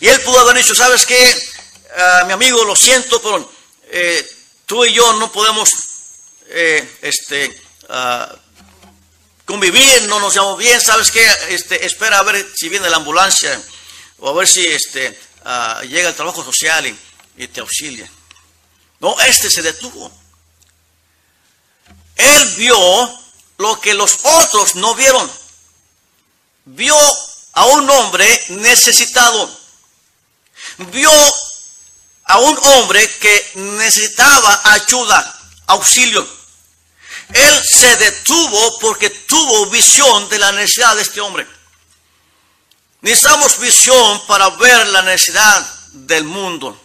Y 0.00 0.08
él 0.08 0.20
pudo 0.22 0.40
haber 0.40 0.56
dicho, 0.56 0.74
¿sabes 0.74 1.06
qué? 1.06 1.52
Mi 2.26 2.32
amigo, 2.32 2.64
lo 2.64 2.74
siento, 2.74 3.22
pero 3.22 3.50
tú 4.66 4.84
y 4.84 4.92
yo 4.92 5.12
no 5.14 5.30
podemos 5.30 5.70
este, 7.00 7.62
ah, 7.88 8.34
convivir, 9.44 10.02
no 10.08 10.18
nos 10.18 10.34
llevamos 10.34 10.58
bien, 10.58 10.80
¿sabes 10.80 11.10
qué? 11.10 11.24
Este, 11.50 11.86
espera 11.86 12.18
a 12.18 12.22
ver 12.22 12.46
si 12.54 12.68
viene 12.68 12.90
la 12.90 12.96
ambulancia 12.96 13.62
o 14.18 14.28
a 14.28 14.32
ver 14.34 14.48
si 14.48 14.66
este, 14.66 15.16
ah, 15.44 15.82
llega 15.88 16.08
el 16.08 16.14
trabajo 16.14 16.44
social 16.44 16.94
y 17.36 17.48
te 17.48 17.60
auxilia. 17.60 18.10
No, 19.00 19.18
este 19.20 19.50
se 19.50 19.62
detuvo. 19.62 20.10
Él 22.16 22.54
vio 22.56 23.20
lo 23.58 23.80
que 23.80 23.94
los 23.94 24.18
otros 24.22 24.74
no 24.76 24.94
vieron. 24.94 25.30
Vio 26.64 26.96
a 27.52 27.64
un 27.66 27.88
hombre 27.88 28.44
necesitado. 28.48 29.50
Vio 30.78 31.10
a 32.24 32.38
un 32.38 32.58
hombre 32.58 33.08
que 33.18 33.50
necesitaba 33.54 34.60
ayuda, 34.64 35.40
auxilio. 35.66 36.26
Él 37.32 37.64
se 37.64 37.96
detuvo 37.96 38.78
porque 38.78 39.10
tuvo 39.10 39.66
visión 39.66 40.28
de 40.28 40.38
la 40.38 40.52
necesidad 40.52 40.96
de 40.96 41.02
este 41.02 41.20
hombre. 41.20 41.46
Necesitamos 43.00 43.58
visión 43.58 44.26
para 44.26 44.50
ver 44.50 44.86
la 44.88 45.02
necesidad 45.02 45.60
del 45.92 46.24
mundo. 46.24 46.80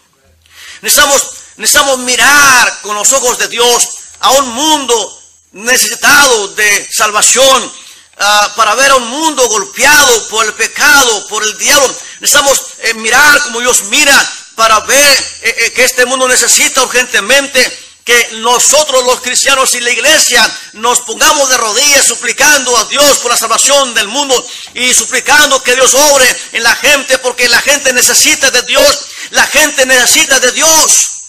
Necesitamos 0.81 1.40
Necesitamos 1.57 1.99
mirar 1.99 2.81
con 2.81 2.95
los 2.95 3.11
ojos 3.13 3.37
de 3.37 3.47
Dios 3.47 3.89
a 4.19 4.31
un 4.31 4.49
mundo 4.53 5.21
necesitado 5.51 6.49
de 6.49 6.87
salvación, 6.91 7.73
ah, 8.17 8.53
para 8.55 8.75
ver 8.75 8.91
a 8.91 8.95
un 8.95 9.07
mundo 9.07 9.47
golpeado 9.47 10.27
por 10.29 10.45
el 10.45 10.53
pecado, 10.53 11.27
por 11.27 11.43
el 11.43 11.57
diablo. 11.57 11.95
Necesitamos 12.19 12.61
eh, 12.79 12.93
mirar 12.95 13.41
como 13.43 13.59
Dios 13.59 13.83
mira 13.85 14.31
para 14.55 14.79
ver 14.81 15.11
eh, 15.41 15.55
eh, 15.57 15.71
que 15.73 15.83
este 15.83 16.05
mundo 16.05 16.27
necesita 16.27 16.83
urgentemente 16.83 17.79
que 18.03 18.29
nosotros 18.37 19.03
los 19.05 19.21
cristianos 19.21 19.73
y 19.75 19.79
la 19.79 19.91
iglesia 19.91 20.59
nos 20.73 21.01
pongamos 21.01 21.49
de 21.49 21.57
rodillas 21.57 22.05
suplicando 22.05 22.75
a 22.77 22.85
Dios 22.85 23.17
por 23.19 23.31
la 23.31 23.37
salvación 23.37 23.93
del 23.93 24.07
mundo 24.07 24.47
y 24.73 24.93
suplicando 24.93 25.61
que 25.61 25.75
Dios 25.75 25.93
obre 25.93 26.35
en 26.53 26.63
la 26.63 26.75
gente 26.75 27.19
porque 27.19 27.47
la 27.47 27.61
gente 27.61 27.93
necesita 27.93 28.49
de 28.49 28.63
Dios, 28.63 28.99
la 29.31 29.45
gente 29.45 29.85
necesita 29.85 30.39
de 30.39 30.51
Dios. 30.51 31.20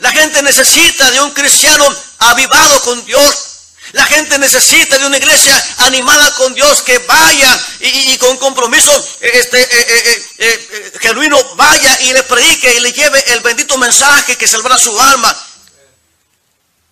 La 0.00 0.10
gente 0.10 0.42
necesita 0.42 1.10
de 1.10 1.20
un 1.20 1.30
cristiano 1.32 1.84
avivado 2.18 2.80
con 2.82 3.04
Dios. 3.04 3.48
La 3.92 4.04
gente 4.06 4.38
necesita 4.38 4.98
de 4.98 5.06
una 5.06 5.18
iglesia 5.18 5.64
animada 5.78 6.34
con 6.36 6.54
Dios 6.54 6.82
que 6.82 6.98
vaya 6.98 7.60
y, 7.80 8.16
con 8.18 8.38
compromiso 8.38 8.90
este, 9.20 9.60
eh, 9.60 9.68
eh, 9.68 10.28
eh, 10.38 10.92
genuino 11.00 11.36
vaya 11.56 12.00
y 12.00 12.12
le 12.12 12.22
predique 12.22 12.74
y 12.74 12.80
le 12.80 12.92
lleve 12.92 13.22
el 13.34 13.40
bendito 13.40 13.76
mensaje 13.76 14.36
que 14.36 14.48
salvará 14.48 14.78
su 14.78 14.98
alma. 14.98 15.36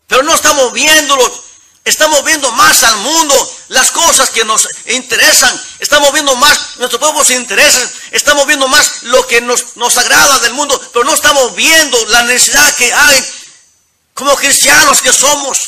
Pero 0.08 0.24
no 0.24 0.34
estamos 0.34 0.72
viéndolo 0.72 1.44
Estamos 1.90 2.22
viendo 2.22 2.52
más 2.52 2.84
al 2.84 2.96
mundo, 2.98 3.56
las 3.66 3.90
cosas 3.90 4.30
que 4.30 4.44
nos 4.44 4.68
interesan. 4.86 5.60
Estamos 5.80 6.12
viendo 6.12 6.36
más 6.36 6.76
nuestros 6.76 7.00
propios 7.00 7.32
intereses. 7.32 7.90
Estamos 8.12 8.46
viendo 8.46 8.68
más 8.68 9.02
lo 9.02 9.26
que 9.26 9.40
nos, 9.40 9.76
nos 9.76 9.98
agrada 9.98 10.38
del 10.38 10.52
mundo. 10.52 10.80
Pero 10.92 11.04
no 11.04 11.12
estamos 11.12 11.52
viendo 11.56 11.98
la 12.06 12.22
necesidad 12.22 12.76
que 12.76 12.94
hay 12.94 13.24
como 14.14 14.36
cristianos 14.36 15.02
que 15.02 15.12
somos. 15.12 15.58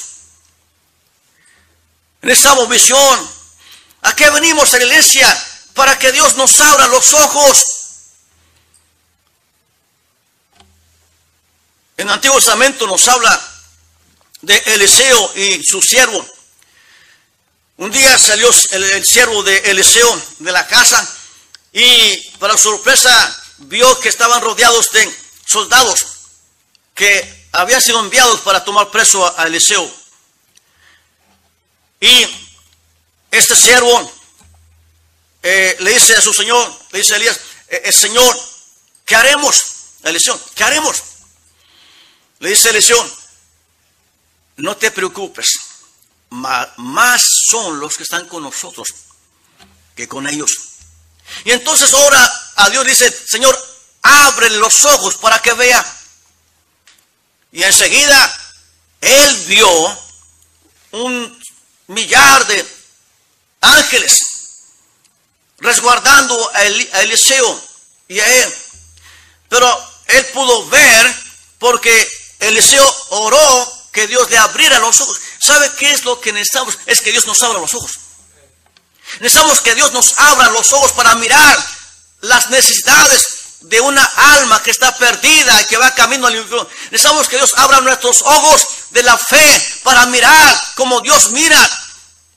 Necesitamos 2.20 2.68
visión. 2.68 3.30
¿A 4.02 4.14
qué 4.14 4.30
venimos 4.30 4.72
a 4.72 4.78
la 4.78 4.84
iglesia? 4.84 5.44
Para 5.74 5.98
que 5.98 6.12
Dios 6.12 6.36
nos 6.36 6.60
abra 6.60 6.86
los 6.86 7.12
ojos. 7.14 7.64
En 11.96 12.06
el 12.06 12.14
Antiguo 12.14 12.36
Testamento 12.36 12.86
nos 12.86 13.08
habla 13.08 13.51
de 14.42 14.56
Eliseo 14.66 15.32
y 15.36 15.64
su 15.64 15.80
siervo. 15.80 16.24
Un 17.78 17.90
día 17.90 18.18
salió 18.18 18.50
el, 18.70 19.04
siervo 19.04 19.42
de 19.42 19.56
Eliseo 19.70 20.22
de 20.40 20.52
la 20.52 20.66
casa 20.66 21.08
y 21.72 22.16
para 22.38 22.56
sorpresa 22.58 23.42
vio 23.58 23.98
que 24.00 24.08
estaban 24.08 24.42
rodeados 24.42 24.90
de 24.90 25.10
soldados 25.46 26.06
que 26.94 27.48
habían 27.52 27.80
sido 27.80 28.00
enviados 28.00 28.40
para 28.40 28.64
tomar 28.64 28.90
preso 28.90 29.26
a, 29.38 29.44
Eliseo. 29.44 29.90
Y 32.00 32.26
este 33.30 33.56
siervo 33.56 34.12
eh, 35.42 35.76
le 35.80 35.94
dice 35.94 36.14
a 36.14 36.20
su 36.20 36.32
señor, 36.34 36.72
le 36.90 36.98
dice 36.98 37.16
Elías, 37.16 37.40
el 37.68 37.80
eh, 37.84 37.92
Señor, 37.92 38.38
¿qué 39.06 39.16
haremos? 39.16 39.62
Eliseo, 40.02 40.38
¿qué 40.54 40.64
haremos? 40.64 41.02
Le 42.40 42.50
dice 42.50 42.70
Eliseo, 42.70 43.21
no 44.62 44.76
te 44.76 44.92
preocupes, 44.92 45.58
más 46.30 47.22
son 47.50 47.80
los 47.80 47.94
que 47.94 48.04
están 48.04 48.28
con 48.28 48.44
nosotros 48.44 48.88
que 49.96 50.06
con 50.06 50.28
ellos. 50.28 50.50
Y 51.44 51.50
entonces 51.50 51.92
ahora 51.92 52.32
a 52.56 52.70
Dios 52.70 52.86
dice, 52.86 53.10
Señor, 53.10 53.58
abre 54.02 54.50
los 54.50 54.84
ojos 54.84 55.16
para 55.16 55.40
que 55.40 55.52
vea. 55.54 55.84
Y 57.50 57.64
enseguida 57.64 58.34
él 59.00 59.36
vio 59.48 59.98
un 60.92 61.42
millar 61.88 62.46
de 62.46 62.64
ángeles 63.62 64.20
resguardando 65.58 66.50
a, 66.54 66.62
Eliseo 66.62 67.64
y 68.06 68.20
a 68.20 68.42
él. 68.44 68.54
Pero 69.48 69.88
él 70.06 70.24
pudo 70.26 70.68
ver 70.68 71.16
porque 71.58 72.08
Eliseo 72.38 72.96
oró 73.10 73.81
que 73.92 74.06
Dios 74.06 74.30
le 74.30 74.38
abriera 74.38 74.78
los 74.78 75.00
ojos. 75.00 75.20
¿Sabe 75.38 75.70
qué 75.78 75.92
es 75.92 76.04
lo 76.04 76.20
que 76.20 76.32
necesitamos? 76.32 76.78
Es 76.86 77.00
que 77.00 77.12
Dios 77.12 77.26
nos 77.26 77.42
abra 77.42 77.60
los 77.60 77.74
ojos. 77.74 77.92
Necesitamos 79.20 79.60
que 79.60 79.74
Dios 79.74 79.92
nos 79.92 80.18
abra 80.18 80.50
los 80.50 80.72
ojos 80.72 80.92
para 80.92 81.14
mirar 81.16 81.66
las 82.22 82.50
necesidades 82.50 83.42
de 83.60 83.80
una 83.80 84.04
alma 84.04 84.62
que 84.62 84.70
está 84.70 84.96
perdida 84.96 85.60
y 85.60 85.64
que 85.66 85.76
va 85.76 85.94
camino 85.94 86.26
al 86.26 86.36
infierno. 86.36 86.66
Necesitamos 86.90 87.28
que 87.28 87.36
Dios 87.36 87.52
abra 87.56 87.80
nuestros 87.80 88.22
ojos 88.22 88.66
de 88.90 89.02
la 89.02 89.16
fe 89.16 89.80
para 89.82 90.06
mirar 90.06 90.60
como 90.74 91.00
Dios 91.00 91.30
mira, 91.30 91.70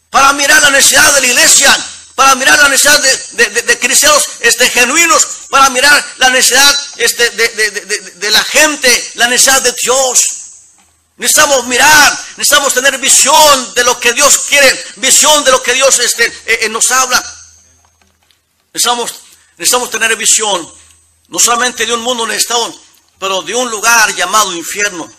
para 0.09 0.33
mirar 0.33 0.61
la 0.61 0.69
necesidad 0.71 1.13
de 1.13 1.21
la 1.21 1.27
iglesia, 1.27 1.85
para 2.15 2.35
mirar 2.35 2.57
la 2.59 2.69
necesidad 2.69 3.01
de, 3.01 3.79
cristianos 3.79 4.23
este, 4.39 4.69
genuinos, 4.69 5.27
para 5.49 5.69
mirar 5.69 6.05
la 6.17 6.29
necesidad 6.29 6.79
este, 6.97 7.29
de, 7.31 8.31
la 8.31 8.43
gente, 8.43 9.11
la 9.15 9.27
necesidad 9.27 9.61
de 9.61 9.73
Dios. 9.81 10.44
Necesitamos 11.17 11.65
mirar, 11.67 12.19
necesitamos 12.36 12.73
tener 12.73 12.97
visión 12.97 13.73
de 13.73 13.84
lo 13.86 13.97
que 13.99 14.12
Dios 14.13 14.41
quiere, 14.49 14.86
visión 14.97 15.43
de 15.45 15.51
lo 15.51 15.63
que 15.63 15.73
Dios 15.73 15.97
este, 15.99 16.25
eh, 16.25 16.60
eh, 16.63 16.69
nos 16.69 16.91
habla. 16.91 17.23
Necesitamos, 18.73 19.13
necesitamos 19.58 19.89
tener 19.89 20.15
visión, 20.17 20.69
no 21.30 21.39
solamente 21.39 21.86
de 21.86 21.93
un 21.93 22.01
mundo 22.01 22.28
necesitado, 22.28 22.78
pero 23.17 23.41
de 23.43 23.56
un 23.56 23.69
lugar 23.69 24.13
llamado 24.13 24.54
infierno. 24.54 25.10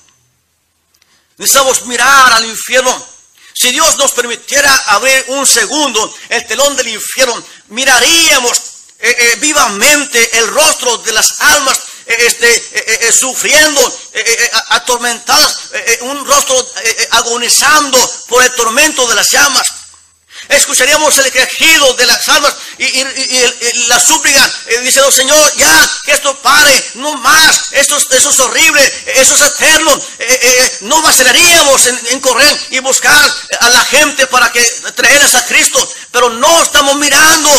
Necesitamos 1.39 1.87
mirar 1.87 2.33
al 2.35 2.45
infierno. 2.45 3.07
Si 3.55 3.71
Dios 3.71 3.97
nos 3.97 4.13
permitiera 4.13 4.75
abrir 4.89 5.25
un 5.29 5.47
segundo 5.47 6.15
el 6.29 6.47
telón 6.47 6.77
del 6.77 6.89
infierno, 6.89 7.43
miraríamos 7.69 8.61
eh, 8.99 9.39
vivamente 9.41 10.39
el 10.39 10.49
rostro 10.49 10.99
de 10.99 11.13
las 11.13 11.41
almas 11.41 11.81
este, 12.07 12.49
eh, 12.49 12.99
eh, 13.03 13.12
sufriendo, 13.12 13.99
eh, 14.12 14.51
atormentadas, 14.69 15.57
un 16.03 16.25
rostro 16.25 16.57
agonizando 17.11 17.99
por 18.29 18.42
el 18.42 18.53
tormento 18.53 19.07
de 19.09 19.14
las 19.14 19.31
llamas. 19.31 19.66
Escucharíamos 20.49 21.19
el 21.19 21.33
quejido 21.33 21.95
de 21.95 22.07
las 22.07 22.29
almas 22.29 22.55
y, 22.79 23.88
la 23.88 23.99
súplica 23.99 24.53
diciendo, 24.83 25.11
Señor, 25.11 25.57
ya 25.57 25.90
que 26.05 26.12
esto 26.12 26.37
pare, 26.40 26.90
no 26.95 27.16
más, 27.16 27.73
esto, 27.73 27.97
eso 27.97 28.31
es 28.31 28.38
horrible, 28.38 28.92
eso 29.07 29.35
es 29.35 29.40
eterno. 29.40 30.01
no 30.83 31.03
vacilaríamos 31.03 31.87
en, 31.87 32.21
correr 32.21 32.61
y 32.71 32.79
buscar 32.79 33.35
a 33.61 33.69
la 33.71 33.85
gente 33.87 34.27
para 34.29 34.53
que 34.53 34.62
traerles 34.95 35.35
a 35.35 35.45
Cristo, 35.47 35.95
pero 36.12 36.31
no 36.31 36.62
estamos 36.62 36.95
mirando 36.97 37.51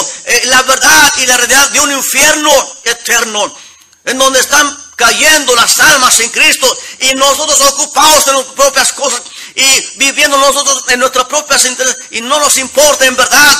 la 0.45 0.61
verdad 0.63 1.13
y 1.17 1.25
la 1.25 1.37
realidad 1.37 1.69
de 1.71 1.79
un 1.81 1.91
infierno 1.91 2.75
eterno 2.85 3.66
en 4.07 4.17
donde 4.17 4.39
están 4.39 4.85
cayendo 4.95 5.53
las 5.55 5.79
almas 5.79 6.19
en 6.21 6.29
Cristo 6.29 6.77
y 7.01 7.13
nosotros 7.13 7.59
ocupados 7.61 8.25
de 8.25 8.31
nuestras 8.31 8.55
propias 8.55 8.93
cosas 8.93 9.21
y 9.53 9.97
viviendo 9.97 10.37
nosotros 10.37 10.85
en 10.87 10.99
nuestras 10.99 11.25
propias 11.27 11.65
intereses 11.65 11.97
y 12.11 12.21
no 12.21 12.39
nos 12.39 12.57
importa 12.57 13.05
en 13.05 13.17
verdad 13.17 13.59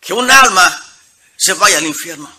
que 0.00 0.12
un 0.12 0.28
alma 0.28 0.84
se 1.36 1.54
vaya 1.54 1.78
al 1.78 1.86
infierno. 1.86 2.30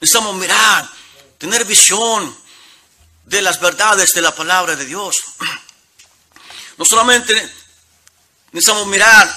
Necesitamos 0.00 0.34
mirar, 0.34 0.90
tener 1.38 1.64
visión 1.64 2.36
de 3.24 3.40
las 3.40 3.60
verdades 3.60 4.12
de 4.12 4.20
la 4.20 4.34
palabra 4.34 4.76
de 4.76 4.84
Dios. 4.84 5.16
No 6.76 6.84
solamente 6.84 7.32
necesitamos 8.50 8.88
mirar 8.88 9.28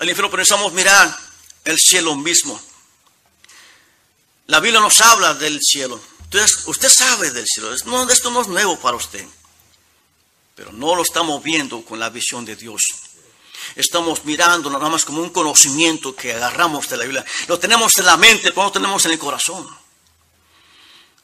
al 0.00 0.06
infierno, 0.06 0.30
pero 0.30 0.42
necesitamos 0.42 0.74
mirar 0.74 1.18
el 1.64 1.78
cielo 1.78 2.14
mismo. 2.14 2.60
La 4.48 4.60
Biblia 4.60 4.80
nos 4.80 4.98
habla 5.02 5.34
del 5.34 5.60
cielo. 5.62 6.00
Entonces, 6.24 6.62
usted 6.66 6.88
sabe 6.88 7.30
del 7.30 7.46
cielo. 7.46 7.70
No, 7.84 8.08
esto 8.08 8.30
no 8.30 8.40
es 8.40 8.48
nuevo 8.48 8.78
para 8.78 8.96
usted. 8.96 9.24
Pero 10.54 10.72
no 10.72 10.94
lo 10.94 11.02
estamos 11.02 11.42
viendo 11.42 11.84
con 11.84 11.98
la 11.98 12.08
visión 12.08 12.46
de 12.46 12.56
Dios. 12.56 12.80
Estamos 13.76 14.24
mirando 14.24 14.70
nada 14.70 14.88
más 14.88 15.04
como 15.04 15.20
un 15.20 15.28
conocimiento 15.30 16.16
que 16.16 16.32
agarramos 16.32 16.88
de 16.88 16.96
la 16.96 17.04
Biblia. 17.04 17.24
Lo 17.46 17.58
tenemos 17.58 17.98
en 17.98 18.06
la 18.06 18.16
mente, 18.16 18.44
pero 18.44 18.62
no 18.62 18.64
lo 18.64 18.72
tenemos 18.72 19.04
en 19.04 19.10
el 19.10 19.18
corazón. 19.18 19.68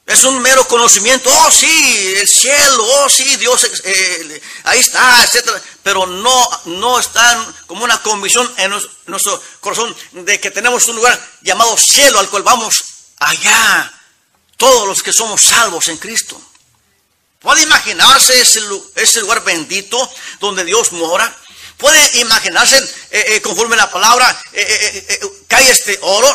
Es 0.05 0.23
un 0.25 0.43
mero 0.43 0.69
conocimiento, 0.69 1.31
oh 1.31 1.51
sí, 1.51 2.15
el 2.21 2.29
cielo, 2.29 2.87
oh 2.87 3.09
sí, 3.09 3.37
Dios, 3.37 3.65
eh, 3.85 4.43
ahí 4.65 4.81
está, 4.81 5.25
etc. 5.25 5.51
Pero 5.83 6.05
no, 6.07 6.51
no 6.67 6.99
está 7.01 7.55
como 7.67 7.85
una 7.85 8.03
convicción 8.03 8.53
en 8.59 8.71
nuestro 9.07 9.43
corazón 9.61 9.97
de 10.13 10.39
que 10.39 10.51
tenemos 10.51 10.87
un 10.89 10.97
lugar 10.97 11.19
llamado 11.41 11.75
cielo 11.79 12.19
al 12.19 12.29
cual 12.29 12.43
vamos 12.43 12.94
allá 13.19 13.93
todos 14.57 14.87
los 14.89 15.03
que 15.03 15.13
somos 15.13 15.43
salvos 15.43 15.89
en 15.89 15.99
Cristo. 15.99 16.41
¿Puede 17.45 17.63
imaginarse 17.63 18.41
ese, 18.41 19.21
lugar 19.21 19.45
bendito 19.45 20.11
donde 20.41 20.65
Dios 20.65 20.93
mora? 20.93 21.31
¿Puede 21.77 22.21
imaginarse, 22.21 22.79
eh, 23.11 23.25
eh, 23.29 23.43
conforme 23.43 23.77
la 23.77 23.91
palabra, 23.91 24.45
eh, 24.53 25.21
cae 25.47 25.71
este 25.71 25.99
oro? 26.01 26.35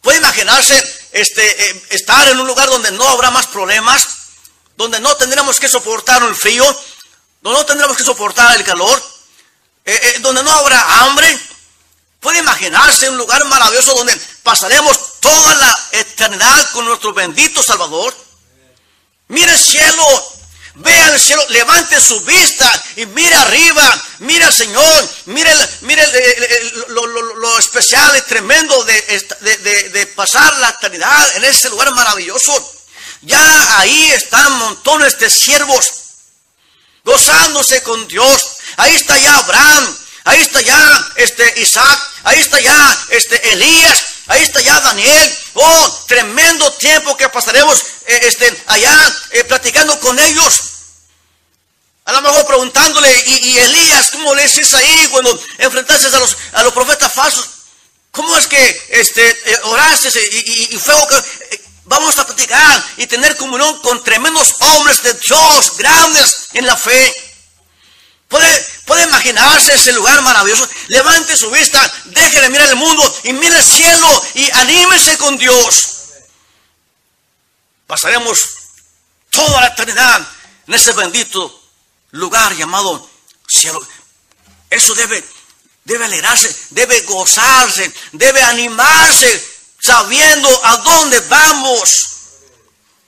¿Puede 0.00 0.18
imaginarse 0.18 0.82
este, 1.12 1.94
estar 1.94 2.26
en 2.28 2.40
un 2.40 2.46
lugar 2.46 2.70
donde 2.70 2.90
no 2.92 3.06
habrá 3.06 3.30
más 3.30 3.46
problemas? 3.48 4.08
Donde 4.78 4.98
no 4.98 5.14
tendremos 5.16 5.60
que 5.60 5.68
soportar 5.68 6.22
el 6.22 6.34
frío, 6.34 6.64
donde 7.42 7.58
no 7.58 7.66
tendremos 7.66 7.94
que 7.94 8.04
soportar 8.04 8.56
el 8.56 8.64
calor, 8.64 9.02
donde 10.20 10.42
no 10.42 10.52
habrá 10.52 11.04
hambre, 11.04 11.38
¿Puede 12.22 12.38
imaginarse 12.38 13.10
un 13.10 13.16
lugar 13.18 13.44
maravilloso 13.46 13.94
donde 13.94 14.16
pasaremos 14.44 15.18
toda 15.18 15.54
la 15.56 15.88
eternidad 15.90 16.70
con 16.70 16.84
nuestro 16.86 17.12
bendito 17.12 17.62
Salvador? 17.64 18.16
Mire 19.26 19.50
el 19.50 19.58
cielo, 19.58 20.04
vea 20.76 21.08
el 21.08 21.20
cielo, 21.20 21.44
levante 21.48 22.00
su 22.00 22.20
vista 22.20 22.84
y 22.94 23.06
mire 23.06 23.34
arriba, 23.34 24.02
mire 24.20 24.52
Señor, 24.52 25.10
mire, 25.26 25.52
mire 25.80 26.06
lo, 26.90 27.58
especial 27.58 28.16
y 28.16 28.20
tremendo 28.28 28.84
de, 28.84 29.90
de 29.92 30.06
pasar 30.14 30.56
la 30.58 30.68
eternidad 30.68 31.36
en 31.36 31.44
ese 31.44 31.70
lugar 31.70 31.90
maravilloso. 31.90 32.72
Ya 33.22 33.80
ahí 33.80 34.12
están 34.12 34.52
montones 34.58 35.18
de 35.18 35.28
siervos 35.28 35.88
gozándose 37.04 37.82
con 37.82 38.06
Dios. 38.06 38.42
Ahí 38.76 38.94
está 38.94 39.18
ya 39.18 39.38
Abraham, 39.38 39.96
ahí 40.24 40.40
está 40.40 40.60
ya 40.60 41.12
este 41.16 41.60
Isaac, 41.60 42.11
ahí 42.24 42.40
está 42.40 42.60
ya 42.60 43.06
este 43.10 43.52
Elías, 43.52 44.04
ahí 44.26 44.42
está 44.42 44.60
ya 44.60 44.80
Daniel. 44.80 45.38
Oh, 45.54 46.04
tremendo 46.08 46.72
tiempo 46.74 47.16
que 47.16 47.28
pasaremos 47.28 47.82
eh, 48.06 48.20
este, 48.22 48.62
allá 48.66 49.16
eh, 49.32 49.44
platicando 49.44 49.98
con 50.00 50.18
ellos. 50.18 50.72
A 52.04 52.12
lo 52.12 52.22
mejor 52.22 52.46
preguntándole, 52.46 53.08
y, 53.26 53.58
Elías, 53.58 54.10
¿cómo 54.10 54.34
le 54.34 54.42
dices 54.42 54.74
ahí 54.74 55.08
cuando 55.10 55.40
enfrentaste 55.58 56.08
a 56.08 56.18
los, 56.18 56.36
a 56.54 56.62
los 56.64 56.72
profetas 56.72 57.12
falsos? 57.12 57.48
¿Cómo 58.10 58.36
es 58.36 58.46
que 58.48 58.86
este, 58.90 59.30
eh, 59.30 59.58
oraste 59.64 60.08
y, 60.32 60.74
y, 60.74 60.78
fue 60.78 60.94
vamos 61.84 62.18
a 62.18 62.26
platicar 62.26 62.84
y 62.96 63.06
tener 63.06 63.36
comunión 63.36 63.80
con 63.80 64.02
tremendos 64.02 64.54
hombres 64.58 65.02
de 65.02 65.14
Dios, 65.14 65.76
grandes 65.78 66.48
en 66.54 66.66
la 66.66 66.76
fe? 66.76 67.31
¿Puede, 68.32 68.66
puede 68.86 69.02
imaginarse 69.02 69.74
ese 69.74 69.92
lugar 69.92 70.22
maravilloso. 70.22 70.66
Levante 70.88 71.36
su 71.36 71.50
vista, 71.50 71.78
déjele 72.06 72.48
mirar 72.48 72.66
el 72.70 72.76
mundo 72.76 73.20
y 73.24 73.34
mire 73.34 73.54
el 73.54 73.62
cielo 73.62 74.24
y 74.32 74.50
anímese 74.52 75.18
con 75.18 75.36
Dios. 75.36 75.90
Pasaremos 77.86 78.40
toda 79.28 79.60
la 79.60 79.66
eternidad 79.66 80.26
en 80.66 80.72
ese 80.72 80.92
bendito 80.92 81.62
lugar 82.12 82.56
llamado 82.56 83.06
cielo. 83.46 83.86
Eso 84.70 84.94
debe, 84.94 85.22
debe 85.84 86.06
alegrarse, 86.06 86.56
debe 86.70 87.02
gozarse, 87.02 87.92
debe 88.12 88.42
animarse, 88.42 89.46
sabiendo 89.78 90.48
a 90.64 90.78
dónde 90.78 91.20
vamos. 91.20 92.06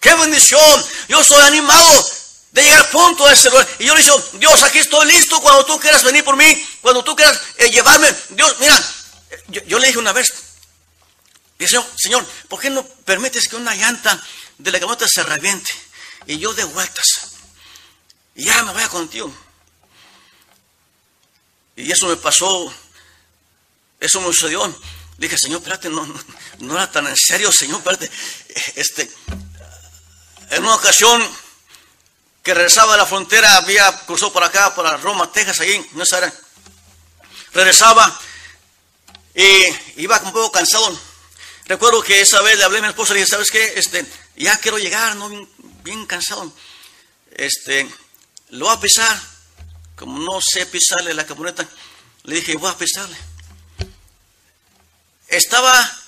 ¡Qué 0.01 0.15
bendición! 0.17 0.85
Yo 1.09 1.25
soy 1.25 1.41
animado 1.47 2.14
de 2.55 2.63
llegar 2.63 2.85
al 2.85 2.89
punto 2.89 3.27
de 3.27 3.35
ese 3.35 3.51
lugar. 3.51 3.69
Y 3.81 3.85
yo 3.85 3.95
le 3.97 4.03
digo, 4.03 4.25
Dios, 4.35 4.63
aquí 4.63 4.79
estoy 4.79 5.09
listo 5.09 5.41
cuando 5.41 5.67
tú 5.67 5.77
quieras 5.81 6.05
venir 6.05 6.23
por 6.23 6.37
mí, 6.37 6.67
cuando 6.81 7.03
tú 7.03 7.17
quieras 7.17 7.37
eh, 7.59 7.69
llevarme. 7.69 8.15
Dios, 8.31 8.57
mira, 8.61 8.81
yo, 9.49 9.79
le 9.81 9.89
dije 9.89 9.99
una 9.99 10.13
vez, 10.13 10.33
dice, 11.59 11.85
Señor, 11.97 12.25
¿por 12.49 12.61
qué 12.61 12.71
no 12.71 12.87
permites 12.87 13.49
que 13.49 13.57
una 13.57 13.75
llanta 13.75 14.23
de 14.57 14.71
la 14.71 14.79
camioneta 14.79 15.09
se 15.09 15.25
reviente? 15.25 15.73
Y 16.27 16.39
yo 16.39 16.55
de 16.55 16.63
vueltas. 16.63 17.33
Y 18.37 18.45
ya 18.45 18.63
me 18.63 18.73
vaya 18.73 18.89
contigo. 18.89 19.35
Y 21.75 21.91
eso 21.91 22.07
me 22.07 22.17
pasó, 22.17 22.73
eso 23.99 24.21
me 24.21 24.29
sucedió. 24.29 24.81
Dije, 25.19 25.37
Señor, 25.37 25.59
espérate, 25.59 25.89
no, 25.89 26.07
no, 26.07 26.25
no 26.61 26.75
era 26.75 26.89
tan 26.89 27.09
en 27.09 27.17
serio, 27.17 27.51
Señor, 27.51 27.79
espérate. 27.79 28.09
Este, 28.77 29.11
en 30.51 30.63
una 30.63 30.77
ocasión 30.77 31.21
que 32.45 32.53
regresaba 32.53 32.93
de 32.93 32.99
la 32.99 33.07
frontera, 33.07 33.57
había 33.57 33.91
cruzado 34.05 34.31
por 34.31 34.45
acá, 34.45 34.75
para 34.75 34.99
Roma, 34.99 35.33
Texas, 35.33 35.61
ahí, 35.61 35.85
no 35.95 36.05
era. 36.05 36.33
Regresaba 37.55 38.21
y 39.35 40.03
iba 40.03 40.19
un 40.19 40.33
poco 40.33 40.53
cansado. 40.53 40.95
Recuerdo 41.65 42.03
que 42.03 42.21
esa 42.21 42.43
vez 42.43 42.59
le 42.59 42.65
hablé 42.65 42.79
a 42.81 42.83
mi 42.83 42.89
esposa 42.89 43.13
y 43.13 43.15
le 43.15 43.21
dije, 43.21 43.31
¿sabes 43.31 43.51
qué? 43.51 43.73
Este, 43.77 44.05
ya 44.37 44.59
quiero 44.59 44.77
llegar, 44.77 45.17
¿no? 45.17 45.31
Bien, 45.83 46.05
cansado. 46.05 46.53
Este, 47.31 47.89
lo 48.51 48.67
voy 48.67 48.77
a 48.77 48.81
pisar. 48.81 49.21
Como 49.97 50.19
no 50.19 50.39
sé 50.43 50.67
pisarle 50.67 51.15
la 51.15 51.25
camioneta, 51.25 51.67
le 52.25 52.35
dije, 52.35 52.57
voy 52.57 52.71
a 52.71 52.77
pisarle. 52.77 53.17
Estaba 55.29 55.99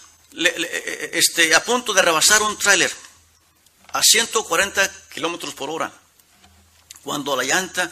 este, 1.12 1.54
a 1.54 1.64
punto 1.64 1.94
de 1.94 2.02
rebasar 2.02 2.42
un 2.42 2.58
tráiler 2.58 2.92
a 3.92 4.02
140 4.02 5.08
kilómetros 5.14 5.54
por 5.54 5.70
hora 5.70 5.90
cuando 7.06 7.36
la 7.36 7.44
llanta 7.44 7.88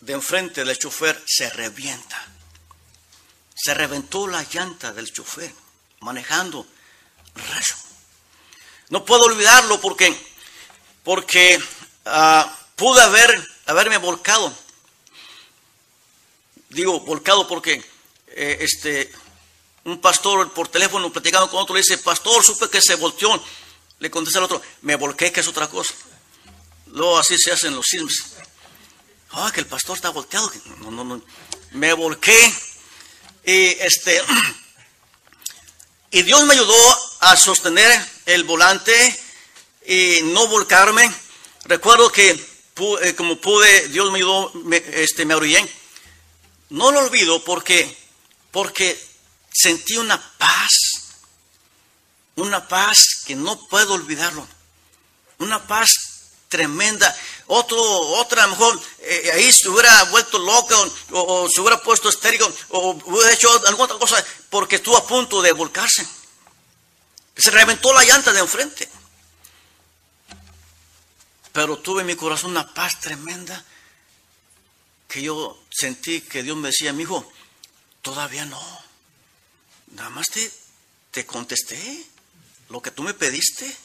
de 0.00 0.14
enfrente 0.14 0.64
del 0.64 0.78
chofer 0.78 1.22
se 1.26 1.50
revienta. 1.50 2.26
Se 3.54 3.74
reventó 3.74 4.26
la 4.26 4.42
llanta 4.42 4.90
del 4.94 5.12
chofer 5.12 5.52
manejando 6.00 6.66
rayo. 7.34 7.74
No 8.88 9.04
puedo 9.04 9.24
olvidarlo 9.24 9.82
porque, 9.82 10.16
porque 11.02 11.62
ah, 12.06 12.58
pude 12.74 13.02
haber, 13.02 13.48
haberme 13.66 13.98
volcado. 13.98 14.50
Digo 16.70 17.00
volcado 17.00 17.46
porque 17.46 17.84
eh, 18.28 18.58
este, 18.62 19.12
un 19.84 20.00
pastor 20.00 20.54
por 20.54 20.68
teléfono 20.68 21.12
platicando 21.12 21.50
con 21.50 21.60
otro 21.60 21.74
le 21.74 21.82
dice, 21.82 21.98
pastor, 21.98 22.42
supe 22.42 22.70
que 22.70 22.80
se 22.80 22.94
volteó. 22.94 23.44
Le 23.98 24.10
contesta 24.10 24.38
al 24.38 24.46
otro, 24.46 24.62
me 24.80 24.96
volqué, 24.96 25.30
que 25.30 25.40
es 25.40 25.48
otra 25.48 25.68
cosa. 25.68 25.92
Luego 26.94 27.18
así 27.18 27.36
se 27.38 27.52
hacen 27.52 27.74
los 27.74 27.86
sismos. 27.86 28.14
Ah, 29.32 29.50
que 29.52 29.60
el 29.60 29.66
pastor 29.66 29.96
está 29.96 30.10
volteado. 30.10 30.50
No, 30.78 30.90
no, 30.92 31.04
no. 31.04 31.22
Me 31.72 31.92
volqué 31.92 32.54
y 33.44 33.66
este 33.80 34.22
y 36.12 36.22
Dios 36.22 36.44
me 36.44 36.54
ayudó 36.54 36.98
a 37.20 37.36
sostener 37.36 37.90
el 38.26 38.44
volante 38.44 38.94
y 39.86 40.20
no 40.26 40.46
volcarme. 40.46 41.12
Recuerdo 41.64 42.12
que 42.12 42.30
eh, 42.30 43.14
como 43.16 43.40
pude, 43.40 43.88
Dios 43.88 44.12
me 44.12 44.18
ayudó, 44.18 44.52
me, 44.64 44.76
este, 44.76 45.24
me 45.24 45.34
orillé. 45.34 45.68
No 46.70 46.92
lo 46.92 47.00
olvido 47.00 47.42
porque, 47.44 47.96
porque 48.52 48.96
sentí 49.52 49.96
una 49.96 50.20
paz, 50.38 50.70
una 52.36 52.68
paz 52.68 53.24
que 53.26 53.34
no 53.34 53.58
puedo 53.68 53.94
olvidarlo, 53.94 54.46
una 55.38 55.66
paz 55.66 56.13
tremenda. 56.54 57.12
Otro, 57.48 57.78
otra, 58.22 58.44
a 58.44 58.46
lo 58.46 58.52
mejor 58.52 58.80
eh, 59.00 59.30
ahí 59.34 59.52
se 59.52 59.68
hubiera 59.68 60.04
vuelto 60.04 60.38
loco 60.38 60.74
o, 61.10 61.48
se 61.50 61.60
hubiera 61.60 61.82
puesto 61.82 62.08
estérico 62.08 62.50
o 62.68 62.90
hubiera 62.90 63.32
hecho 63.32 63.50
alguna 63.66 63.84
otra 63.86 63.98
cosa 63.98 64.24
porque 64.48 64.76
estuvo 64.76 64.96
a 64.96 65.04
punto 65.04 65.42
de 65.42 65.50
volcarse. 65.50 66.06
Se 67.36 67.50
reventó 67.50 67.92
la 67.92 68.04
llanta 68.04 68.32
de 68.32 68.38
enfrente. 68.38 68.88
Pero 71.52 71.78
tuve 71.78 72.02
en 72.02 72.06
mi 72.06 72.14
corazón 72.14 72.52
una 72.52 72.72
paz 72.72 73.00
tremenda 73.00 73.64
que 75.08 75.22
yo 75.22 75.60
sentí 75.70 76.20
que 76.20 76.44
Dios 76.44 76.56
me 76.56 76.68
decía, 76.68 76.92
mi 76.92 77.02
hijo, 77.02 77.32
todavía 78.00 78.44
no. 78.44 78.62
Nada 79.88 80.10
más 80.10 80.26
te, 80.28 80.52
te 81.10 81.26
contesté 81.26 82.06
lo 82.68 82.80
que 82.80 82.92
tú 82.92 83.02
me 83.02 83.14
pediste. 83.14 83.76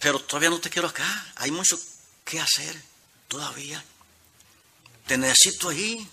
Pero 0.00 0.18
todavía 0.18 0.50
no 0.50 0.60
te 0.60 0.70
quiero 0.70 0.88
acá. 0.88 1.32
Hay 1.36 1.50
mucho 1.50 1.78
que 2.24 2.40
hacer 2.40 2.74
todavía. 3.28 3.84
Te 5.06 5.16
necesito 5.16 5.68
ahí. 5.68 6.08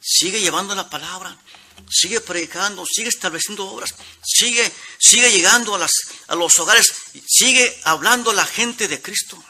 Sigue 0.00 0.40
llevando 0.40 0.74
la 0.74 0.88
palabra. 0.88 1.36
Sigue 1.90 2.20
predicando, 2.20 2.84
sigue 2.86 3.08
estableciendo 3.08 3.66
obras, 3.66 3.94
sigue, 4.22 4.72
sigue 4.98 5.30
llegando 5.32 5.74
a, 5.74 5.78
las, 5.78 5.90
a 6.28 6.34
los 6.36 6.56
hogares, 6.60 6.86
sigue 7.26 7.80
hablando 7.82 8.30
a 8.30 8.34
la 8.34 8.46
gente 8.46 8.86
de 8.86 9.02
Cristo. 9.02 9.42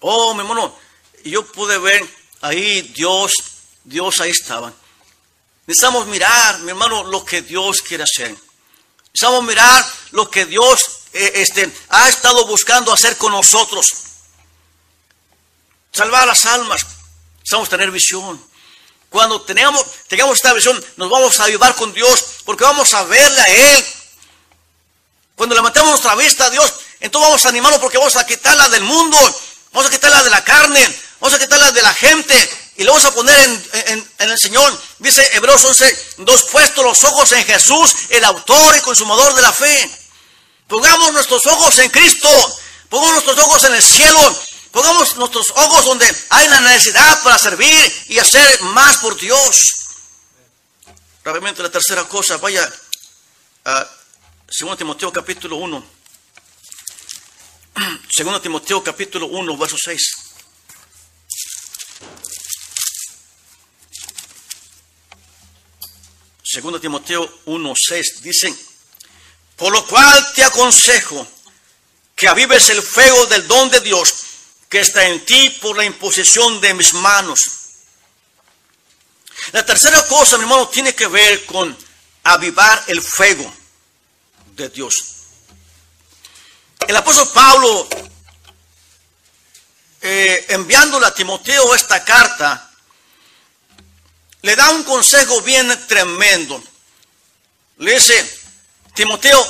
Oh, 0.00 0.34
mi 0.34 0.40
hermano, 0.40 0.78
yo 1.24 1.50
pude 1.50 1.78
ver 1.78 2.06
ahí 2.42 2.82
Dios, 2.82 3.32
Dios 3.84 4.20
ahí 4.20 4.30
estaba. 4.30 4.72
Necesitamos 5.66 6.06
mirar, 6.08 6.58
mi 6.60 6.70
hermano, 6.70 7.04
lo 7.04 7.24
que 7.24 7.42
Dios 7.42 7.80
quiere 7.82 8.04
hacer. 8.04 8.36
Necesitamos 9.12 9.44
mirar 9.44 9.84
lo 10.10 10.30
que 10.30 10.44
Dios 10.44 11.01
eh, 11.12 11.32
este, 11.36 11.70
ha 11.88 12.08
estado 12.08 12.46
buscando 12.46 12.92
hacer 12.92 13.16
con 13.16 13.32
nosotros. 13.32 13.92
Salvar 15.92 16.26
las 16.26 16.44
almas. 16.46 16.86
Necesitamos 17.38 17.68
tener 17.68 17.90
visión. 17.90 18.42
Cuando 19.10 19.42
tengamos, 19.42 19.84
tengamos 20.08 20.36
esta 20.36 20.54
visión, 20.54 20.82
nos 20.96 21.10
vamos 21.10 21.38
a 21.38 21.44
ayudar 21.44 21.74
con 21.74 21.92
Dios, 21.92 22.24
porque 22.46 22.64
vamos 22.64 22.94
a 22.94 23.04
verle 23.04 23.40
a 23.40 23.46
Él. 23.46 23.86
Cuando 25.36 25.54
levantemos 25.54 25.90
nuestra 25.90 26.14
vista 26.14 26.46
a 26.46 26.50
Dios, 26.50 26.72
entonces 27.00 27.28
vamos 27.28 27.44
a 27.44 27.48
animarnos 27.50 27.80
porque 27.80 27.98
vamos 27.98 28.16
a 28.16 28.26
quitarla 28.26 28.68
del 28.70 28.84
mundo, 28.84 29.18
vamos 29.72 29.88
a 29.88 29.90
quitarla 29.90 30.22
de 30.22 30.30
la 30.30 30.42
carne, 30.42 31.00
vamos 31.20 31.34
a 31.34 31.38
quitarla 31.38 31.72
de 31.72 31.82
la 31.82 31.92
gente, 31.92 32.50
y 32.76 32.84
le 32.84 32.88
vamos 32.88 33.04
a 33.04 33.12
poner 33.12 33.50
en, 33.86 34.08
el 34.18 34.38
Señor. 34.38 34.80
Dice 34.98 35.28
Hebreos 35.36 35.62
11, 35.62 36.14
dos 36.18 36.44
puestos 36.44 36.84
los 36.84 37.04
ojos 37.04 37.32
en 37.32 37.44
Jesús, 37.44 37.94
el 38.08 38.24
autor 38.24 38.76
y 38.76 38.80
consumador 38.80 39.34
de 39.34 39.42
la 39.42 39.52
fe. 39.52 39.90
Pongamos 40.72 41.12
nuestros 41.12 41.44
ojos 41.48 41.78
en 41.80 41.90
Cristo, 41.90 42.28
pongamos 42.88 43.26
nuestros 43.26 43.46
ojos 43.46 43.62
en 43.64 43.74
el 43.74 43.82
cielo, 43.82 44.38
pongamos 44.70 45.16
nuestros 45.16 45.50
ojos 45.50 45.84
donde 45.84 46.06
hay 46.30 46.48
la 46.48 46.60
necesidad 46.60 47.22
para 47.22 47.36
servir 47.36 48.06
y 48.08 48.18
hacer 48.18 48.62
más 48.62 48.96
por 48.96 49.14
Dios. 49.20 49.74
Rápidamente 51.22 51.62
la 51.62 51.70
tercera 51.70 52.08
cosa, 52.08 52.38
vaya 52.38 52.66
a 53.66 53.86
2 54.46 54.78
Timoteo 54.78 55.12
capítulo 55.12 55.56
1. 55.56 55.84
2 58.16 58.42
Timoteo 58.42 58.82
capítulo 58.82 59.26
1, 59.26 59.56
verso 59.58 59.76
6. 59.76 60.12
Segundo 66.42 66.80
Timoteo 66.80 67.44
1.6 67.44 68.20
dice, 68.22 68.71
por 69.62 69.72
lo 69.72 69.86
cual 69.86 70.32
te 70.34 70.42
aconsejo 70.42 71.24
que 72.16 72.26
avives 72.26 72.68
el 72.70 72.82
fuego 72.82 73.26
del 73.26 73.46
don 73.46 73.70
de 73.70 73.78
Dios 73.78 74.12
que 74.68 74.80
está 74.80 75.06
en 75.06 75.24
ti 75.24 75.50
por 75.62 75.76
la 75.76 75.84
imposición 75.84 76.60
de 76.60 76.74
mis 76.74 76.92
manos. 76.94 77.38
La 79.52 79.64
tercera 79.64 80.04
cosa, 80.08 80.36
mi 80.36 80.42
hermano, 80.42 80.66
tiene 80.66 80.96
que 80.96 81.06
ver 81.06 81.46
con 81.46 81.78
avivar 82.24 82.82
el 82.88 83.00
fuego 83.00 83.54
de 84.56 84.68
Dios. 84.68 84.94
El 86.88 86.96
apóstol 86.96 87.30
Pablo, 87.32 87.88
eh, 90.00 90.44
enviándole 90.48 91.06
a 91.06 91.14
Timoteo 91.14 91.72
esta 91.72 92.04
carta, 92.04 92.68
le 94.40 94.56
da 94.56 94.70
un 94.70 94.82
consejo 94.82 95.40
bien 95.42 95.86
tremendo. 95.86 96.60
Le 97.78 97.94
dice, 97.94 98.41
Timoteo, 98.94 99.46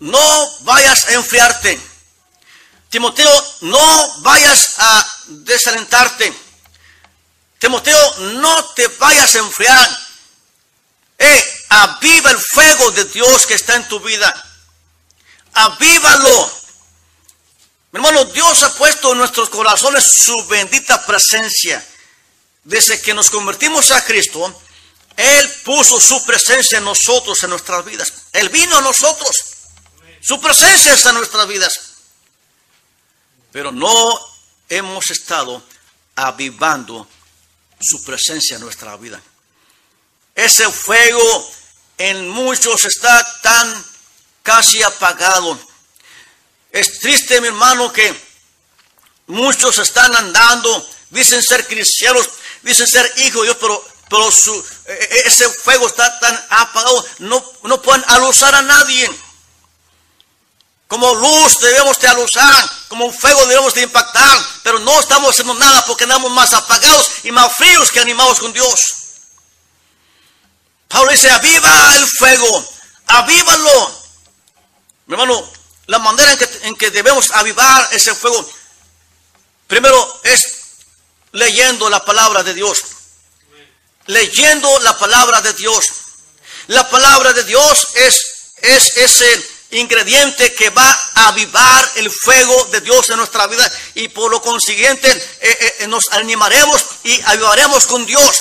no 0.00 0.58
vayas 0.60 1.06
a 1.06 1.12
enfriarte. 1.12 1.80
Timoteo, 2.88 3.30
no 3.62 4.20
vayas 4.22 4.74
a 4.78 5.06
desalentarte. 5.26 6.32
Timoteo, 7.58 8.18
no 8.40 8.64
te 8.74 8.88
vayas 8.88 9.34
a 9.34 9.38
enfriar. 9.38 9.98
Eh, 11.18 11.64
aviva 11.68 12.30
el 12.30 12.38
fuego 12.38 12.90
de 12.92 13.04
Dios 13.04 13.46
que 13.46 13.54
está 13.54 13.76
en 13.76 13.86
tu 13.88 14.00
vida. 14.00 14.32
Avívalo. 15.52 16.60
Mi 17.92 17.98
hermano, 17.98 18.24
Dios 18.26 18.62
ha 18.62 18.74
puesto 18.74 19.12
en 19.12 19.18
nuestros 19.18 19.50
corazones 19.50 20.04
su 20.04 20.46
bendita 20.46 21.04
presencia 21.04 21.84
desde 22.64 23.00
que 23.00 23.14
nos 23.14 23.30
convertimos 23.30 23.90
a 23.90 24.04
Cristo, 24.04 24.62
Él 25.20 25.50
puso 25.64 26.00
su 26.00 26.24
presencia 26.24 26.78
en 26.78 26.84
nosotros, 26.84 27.42
en 27.42 27.50
nuestras 27.50 27.84
vidas. 27.84 28.10
Él 28.32 28.48
vino 28.48 28.78
a 28.78 28.80
nosotros. 28.80 29.36
Su 30.22 30.40
presencia 30.40 30.94
está 30.94 31.10
en 31.10 31.16
nuestras 31.16 31.46
vidas. 31.46 31.72
Pero 33.52 33.70
no 33.70 34.18
hemos 34.70 35.10
estado 35.10 35.62
avivando 36.16 37.06
su 37.78 38.02
presencia 38.02 38.54
en 38.54 38.62
nuestra 38.62 38.96
vida. 38.96 39.20
Ese 40.34 40.66
fuego 40.72 41.52
en 41.98 42.26
muchos 42.30 42.86
está 42.86 43.22
tan 43.42 43.84
casi 44.42 44.82
apagado. 44.82 45.60
Es 46.72 46.98
triste, 46.98 47.42
mi 47.42 47.48
hermano, 47.48 47.92
que 47.92 48.14
muchos 49.26 49.76
están 49.76 50.16
andando, 50.16 50.90
dicen 51.10 51.42
ser 51.42 51.66
cristianos, 51.66 52.26
dicen 52.62 52.86
ser 52.86 53.04
hijos 53.18 53.42
de 53.42 53.48
Dios, 53.48 53.58
pero, 53.60 53.89
pero 54.10 54.30
su, 54.32 54.52
e, 54.86 54.92
e, 54.92 55.28
ese 55.28 55.48
fuego 55.48 55.86
está 55.86 56.18
tan 56.18 56.46
apagado, 56.50 57.06
no, 57.20 57.42
no 57.62 57.80
pueden 57.80 58.04
alusar 58.08 58.52
a 58.56 58.60
nadie. 58.60 59.08
Como 60.88 61.14
luz 61.14 61.60
debemos 61.60 61.96
de 62.00 62.08
alusar, 62.08 62.70
como 62.88 63.12
fuego 63.12 63.46
debemos 63.46 63.72
de 63.74 63.82
impactar, 63.82 64.44
pero 64.64 64.80
no 64.80 64.98
estamos 64.98 65.30
haciendo 65.30 65.54
nada 65.54 65.86
porque 65.86 66.02
andamos 66.02 66.32
más 66.32 66.52
apagados 66.52 67.12
y 67.22 67.30
más 67.30 67.54
fríos 67.56 67.92
que 67.92 68.00
animados 68.00 68.40
con 68.40 68.52
Dios. 68.52 68.84
Pablo 70.88 71.12
dice, 71.12 71.30
aviva 71.30 71.94
el 71.94 72.06
fuego, 72.18 72.68
avívalo. 73.06 74.02
Mi 75.06 75.14
hermano, 75.14 75.52
la 75.86 76.00
manera 76.00 76.32
en 76.32 76.38
que, 76.38 76.48
en 76.62 76.74
que 76.74 76.90
debemos 76.90 77.30
avivar 77.30 77.88
ese 77.92 78.12
fuego, 78.12 78.50
primero 79.68 80.20
es 80.24 80.44
leyendo 81.30 81.88
la 81.88 82.04
palabra 82.04 82.42
de 82.42 82.54
Dios. 82.54 82.82
Leyendo 84.06 84.78
la 84.80 84.98
palabra 84.98 85.40
de 85.40 85.52
Dios. 85.54 85.86
La 86.68 86.88
palabra 86.88 87.32
de 87.32 87.44
Dios 87.44 87.86
es, 87.94 88.54
es 88.62 88.96
ese 88.96 89.48
ingrediente 89.72 90.52
que 90.54 90.70
va 90.70 91.00
a 91.14 91.28
avivar 91.28 91.90
el 91.96 92.10
fuego 92.10 92.64
de 92.72 92.80
Dios 92.80 93.08
en 93.10 93.18
nuestra 93.18 93.46
vida 93.46 93.70
y 93.94 94.08
por 94.08 94.30
lo 94.30 94.42
consiguiente 94.42 95.10
eh, 95.10 95.74
eh, 95.80 95.86
nos 95.86 96.10
animaremos 96.12 96.84
y 97.04 97.20
avivaremos 97.22 97.86
con 97.86 98.04
Dios. 98.06 98.40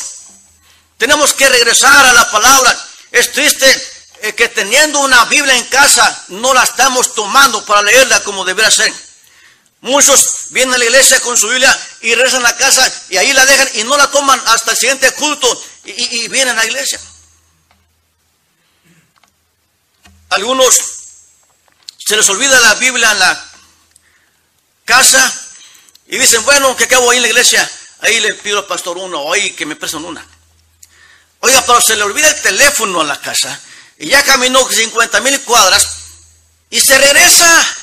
Tenemos 0.98 1.34
que 1.34 1.48
regresar 1.48 2.06
a 2.06 2.14
la 2.14 2.30
palabra. 2.32 2.78
Es 3.12 3.32
triste 3.32 3.66
eh, 4.22 4.34
que 4.34 4.50
teniendo 4.50 5.00
una 5.00 5.26
Biblia 5.26 5.56
en 5.56 5.66
casa 5.66 6.26
no 6.30 6.54
la 6.54 6.64
estamos 6.64 7.14
tomando 7.14 7.64
para 7.66 7.84
leerla 7.84 8.22
como 8.24 8.44
debería 8.44 8.72
ser. 8.72 8.92
Muchos 9.82 10.48
vienen 10.50 10.76
a 10.76 10.78
la 10.78 10.86
iglesia 10.86 11.20
con 11.22 11.38
su 11.38 11.48
Biblia 11.48 11.78
y 12.02 12.14
regresan 12.14 12.46
a 12.46 12.50
la 12.50 12.58
casa 12.58 13.06
y 13.10 13.18
ahí 13.18 13.32
la 13.32 13.46
dejan 13.46 13.70
y 13.76 13.84
no 13.84 13.96
la 13.98 14.12
toman 14.12 14.42
hasta 14.48 14.72
el 14.72 14.78
siguiente 14.78 15.12
culto 15.14 15.64
y, 15.86 16.28
vienen 16.28 16.58
a 16.58 16.62
la 16.62 16.66
iglesia. 16.66 17.00
Algunos 20.30 20.78
se 21.98 22.16
les 22.18 22.28
olvida 22.30 22.60
la 22.60 22.76
Biblia 22.76 23.12
en 23.12 23.20
la 23.20 23.52
casa 24.84 25.34
y 26.08 26.18
dicen, 26.18 26.44
bueno, 26.44 26.76
que 26.76 26.84
acabo 26.84 27.10
ahí 27.10 27.18
en 27.18 27.24
la 27.24 27.30
iglesia, 27.30 27.70
ahí 28.02 28.20
le 28.20 28.34
pido 28.34 28.60
al 28.60 28.66
pastor 28.66 28.98
uno, 28.98 29.22
o 29.22 29.34
ahí 29.34 29.52
que 29.52 29.66
me 29.66 29.76
prestan 29.76 30.04
una. 30.04 30.26
Oiga, 31.40 31.64
pero 31.66 31.80
se 31.80 31.96
le 31.96 32.04
olvida 32.04 32.28
el 32.28 32.42
teléfono 32.42 33.02
en 33.02 33.08
la 33.08 33.22
casa 33.22 33.60
y 33.98 34.08
ya 34.08 34.24
caminó 34.24 34.68
50 34.68 35.22
mil 35.22 35.40
cuadras 35.42 35.88
y 36.70 36.82
se 36.82 36.98
regresa. 36.98 37.76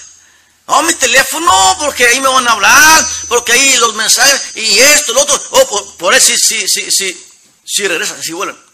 Oh, 0.66 0.82
mi 0.82 0.94
teléfono, 0.94 1.52
porque 1.78 2.06
ahí 2.06 2.20
me 2.20 2.28
van 2.28 2.46
a 2.48 2.52
hablar, 2.52 3.08
porque 3.28 3.52
ahí 3.52 3.76
los 3.78 3.94
mensajes 3.94 4.56
y 4.56 4.78
esto, 4.78 5.12
lo 5.12 5.22
otro. 5.22 5.40
Oh, 5.50 5.66
por, 5.68 5.96
por 5.96 6.14
eso 6.14 6.32
sí, 6.36 6.66
sí, 6.66 6.90
sí, 6.90 7.26
sí, 7.64 7.86
regresa, 7.86 8.20
sí 8.20 8.32
vuelven. 8.32 8.65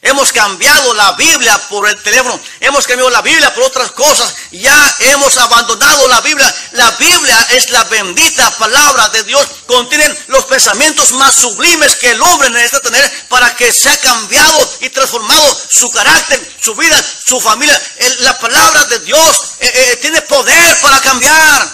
Hemos 0.00 0.32
cambiado 0.32 0.94
la 0.94 1.12
Biblia 1.12 1.58
por 1.68 1.88
el 1.88 2.00
teléfono. 2.02 2.38
Hemos 2.60 2.86
cambiado 2.86 3.10
la 3.10 3.20
Biblia 3.20 3.52
por 3.52 3.64
otras 3.64 3.90
cosas. 3.92 4.32
Ya 4.52 4.96
hemos 5.00 5.36
abandonado 5.38 6.06
la 6.06 6.20
Biblia. 6.20 6.54
La 6.72 6.88
Biblia 6.92 7.46
es 7.50 7.70
la 7.70 7.82
bendita 7.84 8.48
palabra 8.58 9.08
de 9.08 9.24
Dios. 9.24 9.44
Contienen 9.66 10.16
los 10.28 10.44
pensamientos 10.44 11.12
más 11.12 11.34
sublimes 11.34 11.96
que 11.96 12.12
el 12.12 12.22
hombre 12.22 12.48
necesita 12.50 12.80
tener 12.80 13.26
para 13.28 13.54
que 13.56 13.72
sea 13.72 13.96
cambiado 13.98 14.76
y 14.82 14.90
transformado 14.90 15.60
su 15.68 15.90
carácter, 15.90 16.56
su 16.62 16.76
vida, 16.76 17.04
su 17.26 17.40
familia. 17.40 17.80
La 18.20 18.38
palabra 18.38 18.84
de 18.84 19.00
Dios 19.00 19.42
eh, 19.58 19.72
eh, 19.74 19.96
tiene 20.00 20.22
poder 20.22 20.80
para 20.80 21.00
cambiar. 21.00 21.68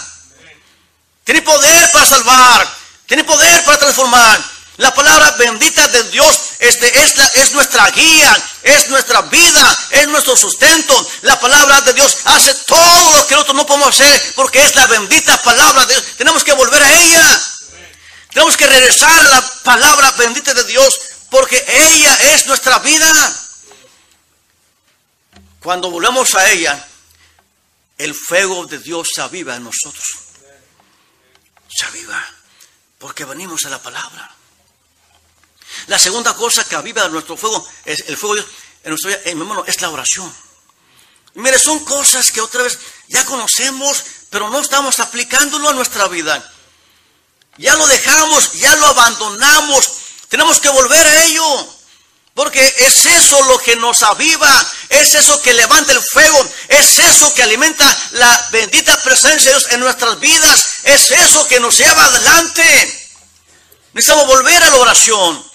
Tiene 1.23 1.43
poder 1.43 1.91
para 1.91 2.05
salvar. 2.07 2.75
Tiene 3.05 3.23
poder 3.23 3.63
para 3.65 3.77
transformar. 3.77 4.54
La 4.77 4.93
palabra 4.93 5.31
bendita 5.37 5.87
de 5.87 6.03
Dios 6.09 6.39
este, 6.59 6.87
es, 6.99 7.15
es 7.35 7.53
nuestra 7.53 7.89
guía, 7.91 8.43
es 8.61 8.89
nuestra 8.89 9.21
vida, 9.21 9.77
es 9.91 10.07
nuestro 10.09 10.35
sustento. 10.35 11.09
La 11.21 11.39
palabra 11.39 11.79
de 11.81 11.93
Dios 11.93 12.17
hace 12.25 12.53
todo 12.65 13.11
lo 13.15 13.25
que 13.27 13.35
nosotros 13.35 13.55
no 13.55 13.65
podemos 13.65 13.89
hacer 13.89 14.33
porque 14.35 14.61
es 14.61 14.75
la 14.75 14.85
bendita 14.87 15.41
palabra 15.43 15.85
de 15.85 15.93
Dios. 15.93 16.05
Tenemos 16.17 16.43
que 16.43 16.53
volver 16.53 16.83
a 16.83 17.01
ella. 17.01 17.41
Tenemos 18.33 18.57
que 18.57 18.67
regresar 18.67 19.17
a 19.17 19.23
la 19.23 19.41
palabra 19.63 20.11
bendita 20.11 20.53
de 20.53 20.65
Dios 20.65 20.99
porque 21.29 21.63
ella 21.67 22.13
es 22.33 22.45
nuestra 22.47 22.79
vida. 22.79 23.41
Cuando 25.61 25.89
volvemos 25.89 26.35
a 26.35 26.51
ella, 26.51 26.85
el 27.97 28.13
fuego 28.13 28.65
de 28.65 28.77
Dios 28.79 29.07
se 29.15 29.21
aviva 29.21 29.55
en 29.55 29.63
nosotros. 29.63 30.05
Se 31.73 31.85
aviva 31.85 32.21
porque 32.99 33.23
venimos 33.23 33.63
a 33.65 33.69
la 33.69 33.81
palabra. 33.81 34.34
La 35.87 35.99
segunda 35.99 36.33
cosa 36.33 36.63
que 36.63 36.75
aviva 36.75 37.07
nuestro 37.09 37.37
fuego, 37.37 37.67
es 37.85 38.03
el 38.07 38.17
fuego 38.17 38.43
en 38.83 38.89
nuestra 38.89 39.09
vida, 39.09 39.21
hermano, 39.25 39.63
es 39.65 39.81
la 39.81 39.89
oración. 39.89 40.33
Mire, 41.35 41.59
son 41.59 41.83
cosas 41.83 42.31
que 42.31 42.41
otra 42.41 42.63
vez 42.63 42.77
ya 43.07 43.25
conocemos, 43.25 44.03
pero 44.29 44.49
no 44.49 44.61
estamos 44.61 44.99
aplicándolo 44.99 45.69
a 45.69 45.73
nuestra 45.73 46.07
vida. 46.07 46.51
Ya 47.57 47.75
lo 47.75 47.85
dejamos, 47.87 48.53
ya 48.53 48.75
lo 48.77 48.87
abandonamos. 48.87 49.91
Tenemos 50.29 50.59
que 50.59 50.69
volver 50.69 51.05
a 51.05 51.23
ello. 51.25 51.75
Porque 52.33 52.61
es 52.79 53.05
eso 53.05 53.41
lo 53.43 53.57
que 53.59 53.77
nos 53.77 54.03
aviva, 54.03 54.71
es 54.89 55.15
eso 55.15 55.41
que 55.41 55.53
levanta 55.53 55.93
el 55.93 56.01
fuego, 56.01 56.45
es 56.67 56.99
eso 56.99 57.33
que 57.33 57.41
alimenta 57.41 57.85
la 58.11 58.49
bendita 58.51 59.01
presencia 59.01 59.51
de 59.51 59.57
Dios 59.57 59.71
en 59.71 59.79
nuestras 59.79 60.19
vidas, 60.19 60.65
es 60.83 61.11
eso 61.11 61.47
que 61.47 61.61
nos 61.61 61.77
lleva 61.77 62.03
adelante. 62.03 63.11
Necesitamos 63.93 64.27
volver 64.27 64.61
a 64.61 64.69
la 64.69 64.75
oración. 64.75 65.54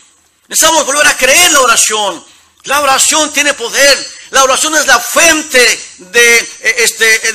Necesitamos 0.50 0.84
volver 0.84 1.06
a 1.06 1.16
creer 1.16 1.52
la 1.52 1.60
oración. 1.60 2.24
La 2.64 2.80
oración 2.80 3.32
tiene 3.32 3.54
poder. 3.54 4.20
La 4.30 4.42
oración 4.42 4.74
es 4.74 4.84
la 4.86 4.98
fuente 4.98 5.58
de, 5.98 6.38
eh, 6.38 6.74
este, 6.78 7.32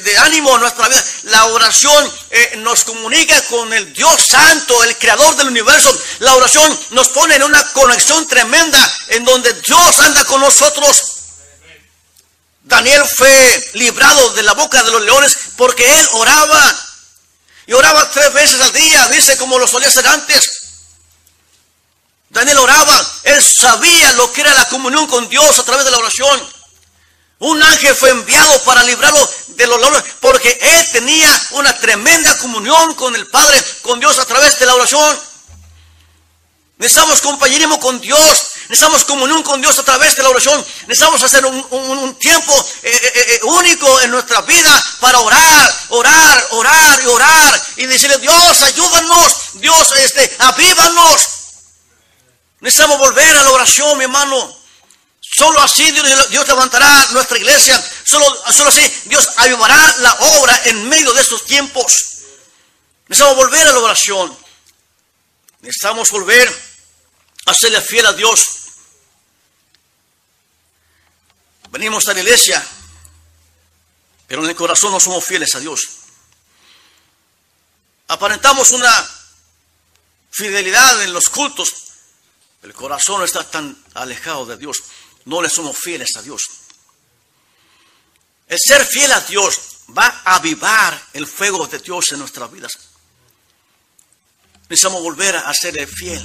de, 0.00 0.18
ánimo 0.18 0.52
en 0.52 0.62
nuestra 0.62 0.88
vida. 0.88 1.02
La 1.24 1.44
oración 1.46 2.12
eh, 2.30 2.54
nos 2.58 2.82
comunica 2.82 3.40
con 3.42 3.72
el 3.72 3.92
Dios 3.92 4.20
Santo, 4.20 4.82
el 4.82 4.98
Creador 4.98 5.36
del 5.36 5.46
universo. 5.46 5.96
La 6.18 6.34
oración 6.34 6.76
nos 6.90 7.08
pone 7.10 7.36
en 7.36 7.44
una 7.44 7.62
conexión 7.72 8.26
tremenda 8.26 8.94
en 9.08 9.24
donde 9.24 9.52
Dios 9.64 10.00
anda 10.00 10.24
con 10.24 10.40
nosotros. 10.40 11.02
Daniel 12.64 13.04
fue 13.16 13.70
librado 13.74 14.30
de 14.30 14.42
la 14.42 14.54
boca 14.54 14.82
de 14.82 14.90
los 14.90 15.02
leones 15.02 15.36
porque 15.56 15.84
él 16.00 16.08
oraba. 16.14 16.82
Y 17.68 17.72
oraba 17.74 18.10
tres 18.10 18.32
veces 18.32 18.60
al 18.60 18.72
día, 18.72 19.08
dice 19.08 19.36
como 19.36 19.56
lo 19.56 19.68
solía 19.68 19.88
hacer 19.88 20.06
antes. 20.06 20.55
Daniel 22.36 22.58
oraba, 22.58 23.06
él 23.22 23.42
sabía 23.42 24.12
lo 24.12 24.30
que 24.30 24.42
era 24.42 24.52
la 24.52 24.68
comunión 24.68 25.06
con 25.06 25.26
Dios 25.26 25.58
a 25.58 25.64
través 25.64 25.86
de 25.86 25.90
la 25.90 25.96
oración. 25.96 26.38
Un 27.38 27.62
ángel 27.62 27.96
fue 27.96 28.10
enviado 28.10 28.62
para 28.64 28.82
librarlo 28.82 29.26
de 29.48 29.66
los 29.66 29.80
leones 29.80 30.02
porque 30.20 30.58
él 30.60 30.86
tenía 30.92 31.46
una 31.52 31.72
tremenda 31.78 32.36
comunión 32.36 32.92
con 32.92 33.16
el 33.16 33.26
Padre, 33.28 33.64
con 33.80 34.00
Dios 34.00 34.18
a 34.18 34.26
través 34.26 34.58
de 34.58 34.66
la 34.66 34.74
oración. 34.74 35.18
Necesitamos 36.76 37.22
compañerismo 37.22 37.80
con 37.80 37.98
Dios, 38.02 38.48
necesitamos 38.68 39.06
comunión 39.06 39.42
con 39.42 39.62
Dios 39.62 39.78
a 39.78 39.82
través 39.82 40.14
de 40.14 40.22
la 40.22 40.28
oración. 40.28 40.62
Necesitamos 40.88 41.22
hacer 41.22 41.46
un, 41.46 42.18
tiempo 42.18 42.52
eh, 42.82 42.90
eh, 42.92 43.12
eh, 43.14 43.40
único 43.44 44.00
en 44.02 44.10
nuestra 44.10 44.42
vida 44.42 44.84
para 45.00 45.20
orar, 45.20 45.74
orar, 45.88 46.46
orar 46.50 47.00
y 47.02 47.06
orar 47.06 47.62
y 47.76 47.86
decirle, 47.86 48.18
Dios, 48.18 48.60
ayúdanos, 48.60 49.32
Dios, 49.54 49.92
este, 49.92 50.36
avívanos. 50.38 51.35
Necesitamos 52.66 52.98
volver 52.98 53.36
a 53.36 53.44
la 53.44 53.50
oración, 53.52 53.96
mi 53.96 54.02
hermano. 54.02 54.56
Solo 55.20 55.60
así 55.60 55.88
Dios, 55.92 56.48
levantará 56.48 57.06
nuestra 57.12 57.38
iglesia. 57.38 57.80
Solo, 58.04 58.26
solo 58.52 58.70
así 58.70 59.02
Dios 59.04 59.24
ayudará 59.36 59.94
la 59.98 60.12
obra 60.14 60.62
en 60.64 60.88
medio 60.88 61.12
de 61.12 61.20
estos 61.20 61.44
tiempos. 61.44 61.94
Necesitamos 63.06 63.36
volver 63.36 63.68
a 63.68 63.72
la 63.72 63.78
oración. 63.78 64.36
Necesitamos 65.60 66.10
volver 66.10 66.52
a 67.44 67.54
serle 67.54 67.80
fiel 67.82 68.04
a 68.04 68.12
Dios. 68.14 68.44
Venimos 71.70 72.08
a 72.08 72.14
la 72.14 72.20
iglesia, 72.20 72.66
pero 74.26 74.42
en 74.42 74.50
el 74.50 74.56
corazón 74.56 74.90
no 74.90 74.98
somos 74.98 75.24
fieles 75.24 75.54
a 75.54 75.60
Dios. 75.60 75.82
Aparentamos 78.08 78.70
una 78.72 79.08
fidelidad 80.32 81.00
en 81.04 81.12
los 81.12 81.28
cultos, 81.28 81.85
el 82.62 82.74
corazón 82.74 83.22
está 83.22 83.48
tan 83.48 83.76
alejado 83.94 84.46
de 84.46 84.56
Dios. 84.56 84.76
No 85.24 85.42
le 85.42 85.48
somos 85.48 85.76
fieles 85.78 86.10
a 86.16 86.22
Dios. 86.22 86.42
El 88.48 88.58
ser 88.60 88.84
fiel 88.86 89.12
a 89.12 89.20
Dios 89.20 89.58
va 89.96 90.22
a 90.24 90.36
avivar 90.36 91.00
el 91.12 91.26
fuego 91.26 91.66
de 91.66 91.78
Dios 91.78 92.12
en 92.12 92.20
nuestras 92.20 92.50
vidas. 92.50 92.72
Necesitamos 94.68 95.02
volver 95.02 95.36
a 95.36 95.52
serle 95.52 95.86
fiel. 95.86 96.24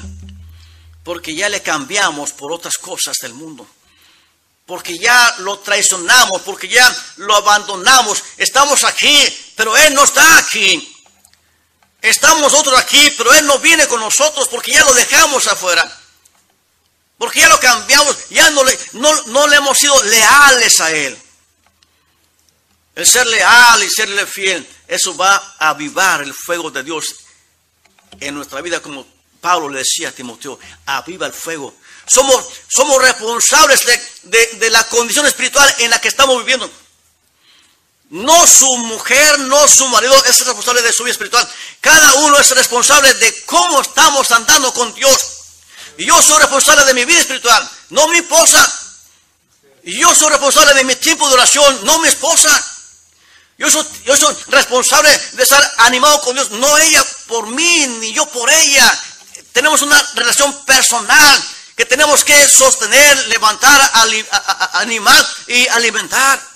Porque 1.04 1.34
ya 1.34 1.50
le 1.50 1.62
cambiamos 1.62 2.32
por 2.32 2.52
otras 2.52 2.78
cosas 2.78 3.18
del 3.22 3.34
mundo. 3.34 3.68
Porque 4.68 4.98
ya 4.98 5.36
lo 5.40 5.60
traicionamos, 5.60 6.42
porque 6.44 6.68
ya 6.68 6.96
lo 7.18 7.36
abandonamos. 7.36 8.24
Estamos 8.38 8.84
aquí, 8.84 9.28
pero 9.56 9.76
Él 9.76 9.94
no 9.94 10.04
está 10.04 10.38
aquí. 10.38 10.88
Estamos 12.02 12.42
nosotros 12.42 12.80
aquí, 12.80 13.14
pero 13.18 13.34
Él 13.34 13.46
no 13.46 13.60
viene 13.60 13.88
con 13.88 14.00
nosotros 14.00 14.48
porque 14.48 14.72
ya 14.72 14.86
lo 14.86 14.94
dejamos 14.94 15.48
afuera. 15.48 16.01
Porque 17.22 17.40
ya 17.40 17.50
lo 17.50 17.60
cambiamos, 17.60 18.18
ya 18.32 18.50
no 18.50 18.64
le, 18.64 18.80
no, 18.94 19.48
le 19.48 19.56
hemos 19.56 19.78
sido 19.78 19.94
leales 20.06 20.82
a 20.82 20.92
Él. 20.92 21.16
el 22.96 23.06
ser 23.06 23.28
leal 23.28 23.84
y 23.84 23.90
serle 23.92 24.26
fiel, 24.26 24.68
eso 24.88 25.16
va 25.16 25.36
a 25.60 25.70
avivar 25.70 26.24
el 26.24 26.34
fuego 26.34 26.72
de 26.72 26.82
Dios 26.82 27.06
en 28.20 28.34
nuestra 28.34 28.60
vida, 28.62 28.82
como 28.82 29.06
Pablo 29.40 29.70
le 29.70 29.78
decía 29.78 30.10
a 30.10 30.12
Timoteo, 30.12 30.58
aviva 30.88 31.28
el 31.28 31.34
fuego. 31.34 31.76
Somos, 32.08 32.44
somos 32.68 33.00
responsables 33.00 33.82
de, 34.24 34.48
de 34.54 34.70
la 34.72 34.84
condición 34.86 35.28
espiritual 35.28 35.76
en 35.78 35.92
la 35.92 36.02
que 36.02 36.08
estamos 36.08 36.40
viviendo. 36.40 36.72
No 38.10 38.48
su 38.48 38.78
mujer, 38.78 39.42
no 39.42 39.68
su 39.68 39.88
marido 39.90 40.16
es 40.26 40.44
responsable 40.44 40.82
de 40.82 40.92
su 40.92 41.04
vida 41.04 41.12
espiritual. 41.12 41.48
Cada 41.82 42.16
uno 42.16 42.40
es 42.40 42.50
responsable 42.50 43.14
de 43.14 43.44
cómo 43.46 43.80
estamos 43.80 44.32
andando 44.32 44.74
con 44.74 44.92
Dios. 44.96 45.41
Yo 45.98 46.22
soy 46.22 46.40
responsable 46.40 46.86
de 46.86 46.94
mi 46.94 47.06
vida 47.06 47.20
espiritual, 47.20 47.70
no 47.90 48.08
mi 48.08 48.18
esposa. 48.18 48.72
Yo 49.84 50.14
soy 50.14 50.30
responsable 50.30 50.74
de 50.74 50.84
mi 50.84 50.96
tiempo 50.96 51.28
de 51.28 51.34
oración, 51.34 51.86
no 51.86 52.00
mi 52.00 52.08
esposa. 52.08 52.50
Yo 53.58 53.70
soy, 53.70 53.86
yo 54.06 54.18
soy 54.18 54.36
responsable 54.48 55.10
de 55.34 55.44
estar 55.44 55.74
animado 55.78 56.22
con 56.22 56.36
Dios, 56.36 56.50
no 56.52 56.78
ella 56.78 57.04
por 57.28 57.48
mí, 57.48 57.88
ni 58.00 58.14
yo 58.14 58.26
por 58.28 58.50
ella. 58.50 59.04
Tenemos 59.52 59.82
una 59.82 60.02
relación 60.16 60.54
personal 60.66 61.44
que 61.76 61.86
tenemos 61.86 62.24
que 62.24 62.48
sostener, 62.48 63.28
levantar, 63.28 63.92
animar 64.74 65.28
y 65.48 65.68
alimentar. 65.68 66.51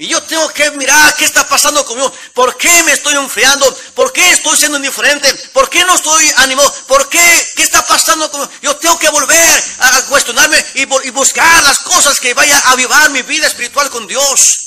Y 0.00 0.06
yo 0.06 0.22
tengo 0.22 0.48
que 0.50 0.70
mirar 0.72 1.16
qué 1.16 1.24
está 1.24 1.46
pasando 1.48 1.84
conmigo. 1.84 2.12
¿Por 2.32 2.56
qué 2.56 2.84
me 2.84 2.92
estoy 2.92 3.14
enfriando? 3.16 3.66
¿Por 3.96 4.12
qué 4.12 4.30
estoy 4.30 4.56
siendo 4.56 4.76
indiferente? 4.76 5.34
¿Por 5.52 5.68
qué 5.68 5.84
no 5.84 5.96
estoy 5.96 6.32
animado? 6.36 6.72
¿Por 6.86 7.08
qué? 7.08 7.48
¿Qué 7.56 7.64
está 7.64 7.84
pasando 7.84 8.30
conmigo? 8.30 8.48
Yo 8.62 8.76
tengo 8.76 8.96
que 8.96 9.08
volver 9.10 9.64
a 9.80 10.02
cuestionarme 10.02 10.64
y, 10.74 10.84
buscar 11.10 11.64
las 11.64 11.80
cosas 11.80 12.20
que 12.20 12.32
vayan 12.32 12.60
a 12.64 12.70
avivar 12.72 13.10
mi 13.10 13.22
vida 13.22 13.48
espiritual 13.48 13.90
con 13.90 14.06
Dios. 14.06 14.58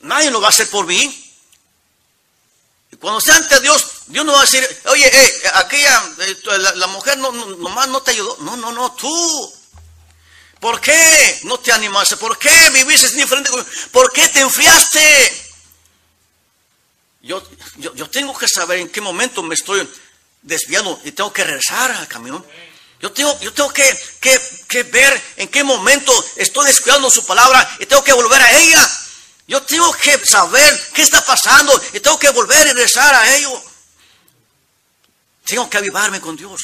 Nadie 0.00 0.30
lo 0.30 0.40
va 0.40 0.46
a 0.46 0.50
hacer 0.50 0.70
por 0.70 0.86
mí. 0.86 1.36
Y 2.90 2.96
cuando 2.96 3.20
sea 3.20 3.36
ante 3.36 3.60
Dios, 3.60 3.84
Dios 4.06 4.24
no 4.24 4.32
va 4.32 4.38
a 4.38 4.44
decir, 4.44 4.66
oye, 4.86 5.06
eh, 5.06 5.42
aquella, 5.56 6.02
eh, 6.20 6.36
la, 6.74 6.86
mujer 6.86 7.18
no, 7.18 7.30
no, 7.32 7.44
nomás 7.56 7.88
no 7.88 8.00
te 8.00 8.12
ayudó. 8.12 8.38
No, 8.40 8.56
no, 8.56 8.72
no, 8.72 8.92
tú. 8.92 9.59
¿Por 10.60 10.78
qué 10.80 11.40
no 11.44 11.58
te 11.58 11.72
animaste? 11.72 12.18
¿Por 12.18 12.38
qué 12.38 12.70
viviste 12.70 13.08
diferente? 13.16 13.50
¿Por 13.90 14.12
qué 14.12 14.28
te 14.28 14.40
enfriaste? 14.40 15.46
Yo, 17.22 17.42
yo, 17.76 18.10
tengo 18.10 18.36
que 18.36 18.46
saber 18.46 18.78
en 18.78 18.88
qué 18.88 19.00
momento 19.00 19.42
me 19.42 19.54
estoy 19.54 19.88
desviando 20.42 21.00
y 21.04 21.12
tengo 21.12 21.32
que 21.32 21.44
regresar 21.44 21.90
al 21.90 22.08
camino. 22.08 22.44
Yo 23.00 23.10
tengo, 23.12 23.38
yo 23.40 23.52
tengo 23.54 23.72
que, 23.72 23.98
que, 24.68 24.82
ver 24.84 25.22
en 25.36 25.48
qué 25.48 25.64
momento 25.64 26.12
estoy 26.36 26.66
descuidando 26.66 27.10
su 27.10 27.24
palabra 27.24 27.76
y 27.78 27.86
tengo 27.86 28.04
que 28.04 28.12
volver 28.12 28.40
a 28.40 28.58
ella. 28.58 28.90
Yo 29.46 29.62
tengo 29.62 29.92
que 29.94 30.18
saber 30.26 30.90
qué 30.94 31.02
está 31.02 31.24
pasando 31.24 31.78
y 31.94 32.00
tengo 32.00 32.18
que 32.18 32.30
volver 32.30 32.66
y 32.66 32.72
regresar 32.72 33.14
a 33.14 33.36
ello. 33.36 33.62
Tengo 35.46 35.68
que 35.70 35.78
avivarme 35.78 36.20
con 36.20 36.36
Dios. 36.36 36.60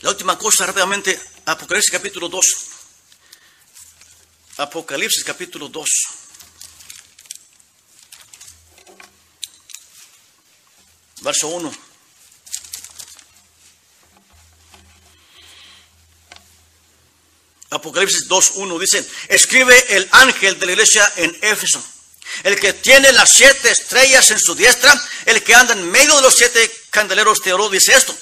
La 0.00 0.10
última 0.10 0.38
cosa 0.38 0.66
rápidamente, 0.66 1.20
Apocalipsis 1.46 1.90
capítulo 1.90 2.28
2. 2.28 2.44
Apocalipsis 4.58 5.24
capítulo 5.24 5.68
2. 5.68 5.88
Verso 11.22 11.48
1. 11.48 11.72
Apocalipsis 17.70 18.28
2.1 18.28 18.80
dice, 18.80 19.08
escribe 19.28 19.96
el 19.96 20.08
ángel 20.10 20.58
de 20.58 20.66
la 20.66 20.72
iglesia 20.72 21.12
en 21.16 21.36
Éfeso, 21.40 21.82
el 22.42 22.58
que 22.58 22.72
tiene 22.72 23.12
las 23.12 23.30
siete 23.30 23.70
estrellas 23.70 24.30
en 24.32 24.40
su 24.40 24.56
diestra, 24.56 24.92
el 25.26 25.42
que 25.44 25.54
anda 25.54 25.74
en 25.74 25.88
medio 25.90 26.16
de 26.16 26.22
los 26.22 26.34
siete 26.34 26.70
candeleros 26.90 27.40
de 27.42 27.52
oro, 27.52 27.68
dice 27.68 27.94
esto. 27.94 28.14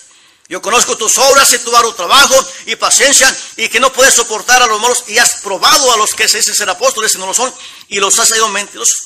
Yo 0.49 0.63
conozco 0.63 0.97
tus 0.97 1.19
obras 1.19 1.53
y 1.53 1.59
tu 1.59 1.77
arduo 1.77 1.95
trabajo 1.95 2.35
y 2.65 2.75
paciencia 2.77 3.35
y 3.57 3.69
que 3.69 3.81
no 3.81 3.93
puedes 3.93 4.15
soportar 4.15 4.63
a 4.63 4.67
los 4.67 4.81
malos 4.81 5.05
y 5.07 5.19
has 5.19 5.43
probado 5.43 5.93
a 5.93 5.99
los 5.99 6.15
que 6.15 6.27
se 6.27 6.39
dicen 6.39 6.55
ser 6.55 6.71
apóstoles 6.71 7.15
y 7.15 7.19
no 7.19 7.27
lo 7.27 7.35
son 7.35 7.53
y 7.89 8.01
los 8.01 8.19
has 8.19 8.31
ido 8.31 8.49
mentirosos. 8.49 8.97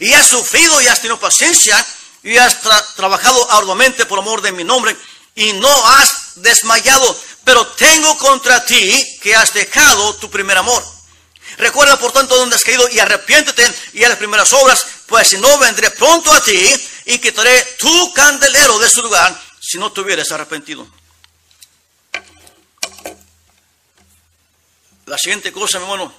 Y 0.00 0.12
has 0.14 0.26
sufrido 0.26 0.80
y 0.80 0.88
has 0.88 1.00
tenido 1.00 1.20
paciencia 1.20 1.86
y 2.24 2.36
has 2.36 2.56
trabajado 2.96 3.52
arduamente 3.52 4.04
por 4.04 4.18
amor 4.18 4.42
de 4.42 4.50
mi 4.50 4.64
nombre 4.64 4.96
y 5.36 5.52
no 5.52 5.86
has 5.86 6.42
desmayado. 6.42 7.16
Pero 7.44 7.64
tengo 7.68 8.18
contra 8.18 8.64
ti 8.64 9.18
que 9.22 9.36
has 9.36 9.54
dejado 9.54 10.16
tu 10.16 10.28
primer 10.28 10.58
amor. 10.58 10.84
Recuerda 11.56 12.00
por 12.00 12.10
tanto 12.10 12.36
dónde 12.36 12.56
has 12.56 12.64
caído 12.64 12.88
y 12.88 12.98
arrepiéntete 12.98 13.72
y 13.92 14.02
a 14.02 14.08
las 14.08 14.18
primeras 14.18 14.52
obras, 14.54 14.84
pues 15.06 15.28
si 15.28 15.38
no 15.38 15.56
vendré 15.58 15.92
pronto 15.92 16.32
a 16.32 16.42
ti 16.42 16.68
y 17.04 17.18
quitaré 17.18 17.76
tu 17.78 18.12
candelero 18.12 18.76
de 18.80 18.90
su 18.90 19.02
lugar 19.02 19.49
si 19.70 19.78
no 19.78 19.92
te 19.92 20.00
hubieras 20.00 20.32
arrepentido. 20.32 20.84
La 25.06 25.16
siguiente 25.16 25.52
cosa, 25.52 25.78
mi 25.78 25.84
hermano, 25.84 26.12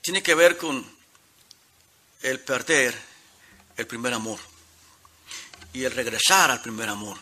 tiene 0.00 0.22
que 0.22 0.32
ver 0.36 0.56
con 0.56 0.88
el 2.22 2.38
perder 2.38 2.96
el 3.76 3.86
primer 3.88 4.14
amor 4.14 4.38
y 5.72 5.82
el 5.82 5.90
regresar 5.90 6.52
al 6.52 6.62
primer 6.62 6.88
amor. 6.88 7.18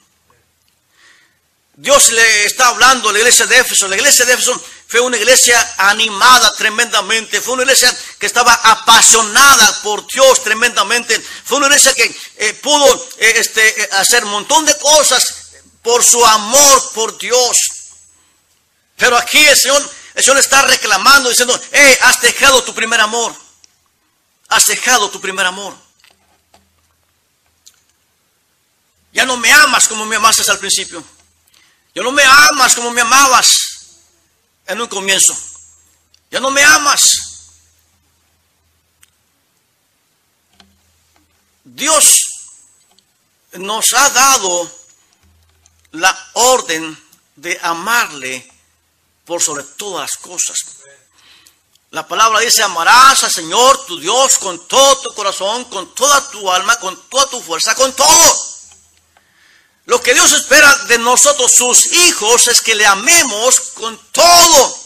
Dios 1.73 2.13
le 2.13 2.45
está 2.45 2.69
hablando 2.69 3.09
a 3.09 3.13
la 3.13 3.19
iglesia 3.21 3.47
de 3.47 3.61
Éfeso. 3.61 3.89
La 3.89 3.97
iglesia 3.97 4.27
de 4.27 4.35
Éfeso 4.35 4.63
fue 4.95 5.01
una 5.01 5.17
iglesia 5.17 5.75
animada 5.79 6.55
tremendamente. 6.55 7.41
Fue 7.41 7.55
una 7.55 7.65
iglesia 7.65 7.93
que 8.17 8.27
estaba 8.27 8.55
apasionada 8.55 9.83
por 9.83 10.07
Dios 10.07 10.45
tremendamente. 10.45 11.21
Fue 11.21 11.57
una 11.57 11.67
iglesia 11.67 11.93
que 11.95 12.17
eh, 12.37 12.55
pudo 12.63 12.95
eh, 13.19 13.33
este, 13.35 13.83
eh, 13.83 13.89
hacer 13.95 14.25
un 14.25 14.31
montón 14.31 14.65
de 14.65 14.79
cosas 14.79 15.25
por 15.83 16.05
su 16.05 16.25
amor 16.25 16.93
por 16.95 17.19
Dios. 17.19 17.59
Pero 18.95 19.17
aquí 19.17 19.45
el 19.45 19.57
Señor, 19.57 20.39
está 20.39 20.63
reclamando, 20.63 21.29
diciendo, 21.29 21.61
hey, 21.73 21.99
has 22.03 22.21
dejado 22.21 22.63
tu 22.63 22.73
primer 22.73 23.01
amor. 23.01 23.35
Has 24.47 24.67
dejado 24.67 25.11
tu 25.11 25.21
primer 25.21 25.45
amor. 25.45 25.77
Ya 29.13 29.25
no 29.25 29.37
me 29.39 29.51
amas 29.51 29.89
como 29.89 30.07
me 30.07 30.15
amaste 30.15 30.49
al 30.49 30.61
principio. 30.61 31.03
Ya 31.97 32.05
no 32.05 32.13
me 32.13 32.23
amas 32.23 32.77
como 32.77 32.93
me 32.93 33.01
amabas 33.01 33.74
en 34.67 34.81
un 34.81 34.89
comienzo. 34.89 35.37
Ya 36.31 36.41
no 36.41 36.51
me 36.51 36.63
amas. 36.63 37.01
Dios 41.65 42.25
nos 43.53 43.93
ha 43.95 44.11
dado 44.11 44.71
la 45.93 46.31
orden 46.35 46.99
de 47.37 47.59
amarle 47.63 48.51
por 49.25 49.43
sobre 49.43 49.63
todas 49.63 50.11
las 50.11 50.21
cosas. 50.21 50.59
La 51.91 52.07
palabra 52.07 52.41
dice, 52.41 52.63
amarás 52.63 53.23
al 53.23 53.31
Señor 53.31 53.87
tu 53.87 53.99
Dios 54.01 54.39
con 54.39 54.67
todo 54.67 55.01
tu 55.01 55.15
corazón, 55.15 55.65
con 55.67 55.95
toda 55.95 56.29
tu 56.31 56.51
alma, 56.51 56.77
con 56.81 57.01
toda 57.09 57.29
tu 57.31 57.41
fuerza, 57.41 57.75
con 57.77 57.93
todo. 57.93 58.54
Lo 59.87 60.01
que 60.01 60.15
Dios 60.15 60.33
espera 60.33 60.75
de 60.89 60.99
nosotros, 60.99 61.53
sus 61.53 61.93
hijos, 61.93 62.49
es 62.49 62.63
que 62.63 62.75
le 62.75 62.87
amemos 62.87 63.61
con 63.75 63.99
todo. 64.13 64.79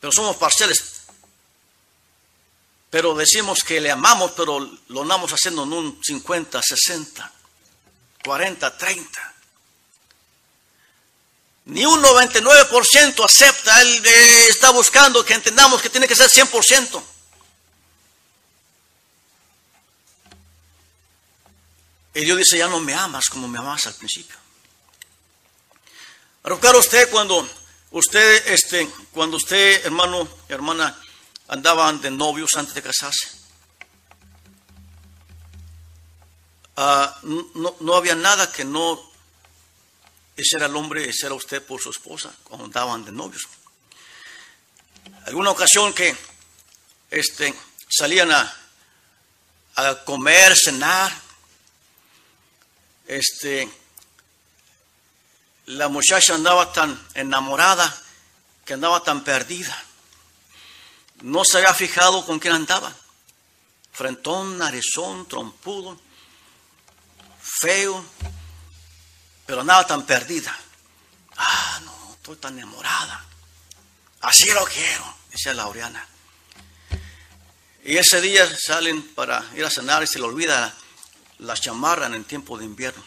Pero 0.00 0.12
somos 0.12 0.36
parciales. 0.36 0.82
Pero 2.88 3.14
decimos 3.14 3.58
que 3.66 3.80
le 3.80 3.90
amamos, 3.90 4.32
pero 4.32 4.60
lo 4.88 5.02
andamos 5.02 5.30
haciendo 5.32 5.64
en 5.64 5.72
un 5.72 6.00
50, 6.02 6.62
60, 6.62 7.32
40, 8.24 8.78
30. 8.78 9.34
Ni 11.66 11.84
un 11.84 12.02
99% 12.02 13.24
acepta. 13.24 13.82
Él 13.82 14.02
eh, 14.06 14.46
está 14.48 14.70
buscando 14.70 15.24
que 15.24 15.34
entendamos 15.34 15.82
que 15.82 15.90
tiene 15.90 16.08
que 16.08 16.16
ser 16.16 16.30
100%. 16.30 17.02
Y 22.14 22.24
Dios 22.24 22.38
dice, 22.38 22.58
ya 22.58 22.68
no 22.68 22.78
me 22.80 22.94
amas 22.94 23.24
como 23.28 23.48
me 23.48 23.58
amas 23.58 23.86
al 23.86 23.94
principio. 23.94 24.36
Recuerda 26.44 26.78
usted 26.78 27.10
cuando 27.10 27.48
usted, 27.90 28.48
este, 28.48 28.88
cuando 29.12 29.36
usted, 29.36 29.84
hermano 29.84 30.28
hermana, 30.48 30.96
andaban 31.48 32.00
de 32.00 32.10
novios 32.10 32.50
antes 32.56 32.74
de 32.74 32.82
casarse. 32.82 33.30
Ah, 36.76 37.18
no, 37.22 37.76
no, 37.80 37.94
había 37.94 38.14
nada 38.14 38.50
que 38.50 38.64
no 38.64 39.00
hiciera 40.36 40.66
el 40.66 40.76
hombre, 40.76 41.08
hiciera 41.08 41.34
usted 41.34 41.62
por 41.62 41.80
su 41.80 41.90
esposa 41.90 42.34
cuando 42.44 42.66
andaban 42.66 43.04
de 43.04 43.12
novios. 43.12 43.42
Alguna 45.26 45.50
ocasión 45.50 45.92
que 45.92 46.16
este, 47.10 47.54
salían 47.88 48.30
a, 48.32 48.54
a 49.76 50.04
comer, 50.04 50.54
cenar, 50.56 51.23
este, 53.06 53.68
la 55.66 55.88
muchacha 55.88 56.34
andaba 56.34 56.72
tan 56.72 57.08
enamorada 57.14 58.02
que 58.64 58.74
andaba 58.74 59.02
tan 59.02 59.24
perdida. 59.24 59.76
no 61.22 61.44
se 61.44 61.58
había 61.58 61.74
fijado 61.74 62.24
con 62.26 62.38
quién 62.38 62.54
andaba. 62.54 62.94
Frentón, 63.92 64.58
narizón, 64.58 65.26
trompudo, 65.28 65.98
feo, 67.40 68.04
pero 69.46 69.62
nada 69.62 69.86
tan 69.86 70.04
perdida. 70.04 70.56
Ah, 71.36 71.80
no, 71.84 72.14
estoy 72.14 72.36
tan 72.36 72.58
enamorada. 72.58 73.24
Así 74.22 74.50
lo 74.50 74.64
quiero, 74.64 75.16
dice 75.30 75.54
Laureana. 75.54 76.06
Y 77.84 77.96
ese 77.98 78.20
día 78.20 78.46
salen 78.58 79.02
para 79.14 79.44
ir 79.54 79.64
a 79.64 79.70
cenar 79.70 80.02
y 80.02 80.06
se 80.06 80.18
le 80.18 80.24
olvida 80.24 80.74
la 81.38 81.54
chamarra 81.54 82.06
en 82.06 82.14
el 82.14 82.24
tiempo 82.24 82.58
de 82.58 82.64
invierno. 82.64 83.02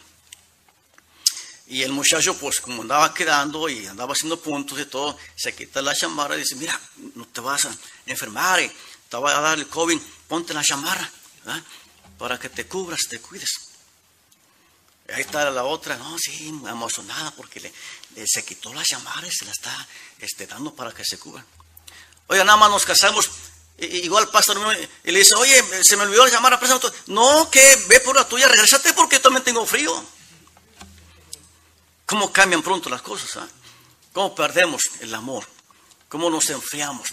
Y 1.68 1.84
el 1.84 1.92
muchacho, 1.92 2.38
pues 2.38 2.62
como 2.62 2.82
andaba 2.82 3.14
quedando 3.14 3.68
y 3.68 3.86
andaba 3.88 4.14
haciendo 4.14 4.40
puntos 4.40 4.80
y 4.80 4.86
todo, 4.86 5.18
se 5.36 5.54
quita 5.54 5.82
la 5.82 5.94
chamarra 5.94 6.36
y 6.36 6.40
dice, 6.40 6.56
mira, 6.56 6.80
no 7.16 7.26
te 7.28 7.42
vas 7.42 7.66
a 7.66 7.76
enfermar 8.06 8.62
te 9.10 9.18
va 9.18 9.38
a 9.38 9.42
dar 9.42 9.58
el 9.58 9.68
COVID, 9.68 10.00
ponte 10.28 10.54
la 10.54 10.64
chamarra, 10.64 11.10
para 12.18 12.40
que 12.40 12.50
te 12.50 12.68
cubras, 12.68 13.02
te 13.10 13.20
cuides. 13.20 13.50
Y 15.08 15.14
ahí 15.14 15.22
está 15.22 15.50
la 15.50 15.64
otra, 15.64 15.96
no, 15.98 16.18
sí, 16.18 16.48
emocionada 16.48 17.32
porque 17.32 17.60
le, 17.62 17.74
se 18.28 18.44
quitó 18.44 18.74
la 18.74 18.84
chamarra 18.84 19.28
y 19.28 19.32
se 19.32 19.46
la 19.46 19.52
está 19.52 19.88
este, 20.20 20.48
dando 20.48 20.74
para 20.74 20.94
que 20.94 21.06
se 21.06 21.18
cubra. 21.18 21.46
Oye, 22.28 22.44
nada 22.44 22.58
más 22.58 22.70
nos 22.70 22.86
casamos, 22.86 23.30
igual 23.78 24.30
pasa 24.30 24.54
y 25.04 25.12
le 25.12 25.20
dice, 25.20 25.36
oye, 25.36 25.64
se 25.84 25.96
me 25.98 26.04
olvidó 26.04 26.26
la 26.26 26.32
chamarra, 26.32 26.60
no, 27.08 27.50
que 27.52 27.86
ve 27.88 28.00
por 28.00 28.16
la 28.16 28.28
tuya, 28.28 28.48
regresate 28.48 28.94
porque 28.94 29.20
también 29.20 29.44
tengo 29.44 29.66
frío. 29.66 30.04
¿Cómo 32.06 32.32
cambian 32.32 32.64
pronto 32.64 32.90
las 32.90 33.02
cosas? 33.02 33.36
Ah? 33.38 33.48
¿Cómo 34.14 34.34
perdemos 34.34 34.82
el 35.02 35.14
amor? 35.14 35.46
¿Cómo 36.10 36.30
nos 36.30 36.50
enfriamos? 36.50 37.10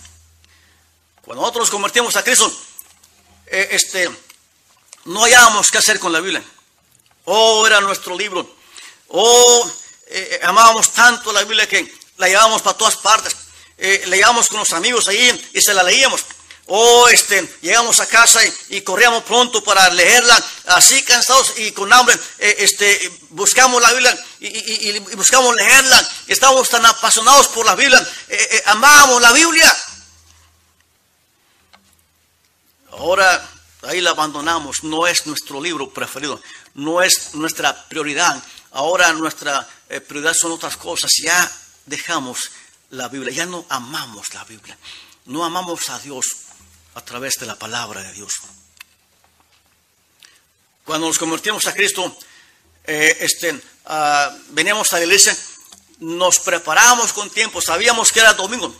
Cuando 1.22 1.42
nosotros 1.42 1.64
nos 1.64 1.70
convertimos 1.70 2.16
a 2.16 2.22
Cristo, 2.22 2.50
eh, 3.46 3.68
este, 3.72 4.08
no 5.04 5.24
hallábamos 5.24 5.70
qué 5.70 5.78
hacer 5.78 5.98
con 5.98 6.12
la 6.12 6.20
Biblia. 6.20 6.42
Oh, 7.24 7.66
era 7.66 7.80
nuestro 7.80 8.16
libro. 8.16 8.56
Oh, 9.08 9.70
eh, 10.06 10.40
amábamos 10.44 10.92
tanto 10.92 11.32
la 11.32 11.40
Biblia 11.40 11.68
que 11.68 11.92
la 12.18 12.28
llevábamos 12.28 12.62
para 12.62 12.78
todas 12.78 12.96
partes. 12.96 13.34
Eh, 13.76 14.04
leíamos 14.06 14.48
con 14.48 14.60
los 14.60 14.72
amigos 14.72 15.08
ahí 15.08 15.50
y 15.52 15.60
se 15.60 15.74
la 15.74 15.82
leíamos. 15.82 16.24
O 16.66 17.08
este, 17.08 17.46
llegamos 17.60 18.00
a 18.00 18.06
casa 18.06 18.40
y, 18.70 18.80
corríamos 18.80 19.22
pronto 19.24 19.62
para 19.62 19.90
leerla, 19.90 20.42
así 20.68 21.02
cansados 21.04 21.58
y 21.58 21.72
con 21.72 21.92
hambre, 21.92 22.18
eh, 22.38 22.56
este, 22.60 23.12
buscamos 23.30 23.82
la 23.82 23.92
Biblia 23.92 24.24
y, 24.40 24.98
buscamos 25.14 25.54
leerla. 25.54 26.08
Estamos 26.26 26.68
tan 26.70 26.86
apasionados 26.86 27.48
por 27.48 27.66
la 27.66 27.74
Biblia, 27.74 28.00
eh, 28.28 28.48
eh, 28.50 28.62
amamos 28.66 29.20
la 29.20 29.32
Biblia. 29.32 29.76
Ahora 32.92 33.50
ahí 33.82 34.00
la 34.00 34.10
abandonamos, 34.10 34.84
no 34.84 35.06
es 35.06 35.26
nuestro 35.26 35.60
libro 35.60 35.92
preferido, 35.92 36.40
no 36.72 37.02
es 37.02 37.34
nuestra 37.34 37.88
prioridad. 37.88 38.42
Ahora 38.70 39.12
nuestra 39.12 39.68
prioridad 40.08 40.32
son 40.32 40.52
otras 40.52 40.78
cosas, 40.78 41.12
ya 41.22 41.52
dejamos 41.84 42.38
la 42.88 43.08
Biblia, 43.08 43.34
ya 43.34 43.46
no 43.46 43.66
amamos 43.68 44.32
la 44.32 44.44
Biblia, 44.44 44.78
no 45.26 45.44
amamos 45.44 45.90
a 45.90 45.98
Dios 45.98 46.24
a 46.94 47.00
través 47.04 47.34
de 47.38 47.46
la 47.46 47.56
palabra 47.56 48.02
de 48.02 48.12
Dios. 48.12 48.32
Cuando 50.84 51.06
nos 51.06 51.18
convertimos 51.18 51.66
a 51.66 51.74
Cristo, 51.74 52.16
eh, 52.84 53.16
este, 53.20 53.58
ah, 53.86 54.34
veníamos 54.50 54.92
a 54.92 54.98
la 54.98 55.04
iglesia, 55.04 55.36
nos 55.98 56.40
preparamos 56.40 57.12
con 57.12 57.30
tiempo, 57.30 57.60
sabíamos 57.60 58.12
que 58.12 58.20
era 58.20 58.34
domingo. 58.34 58.74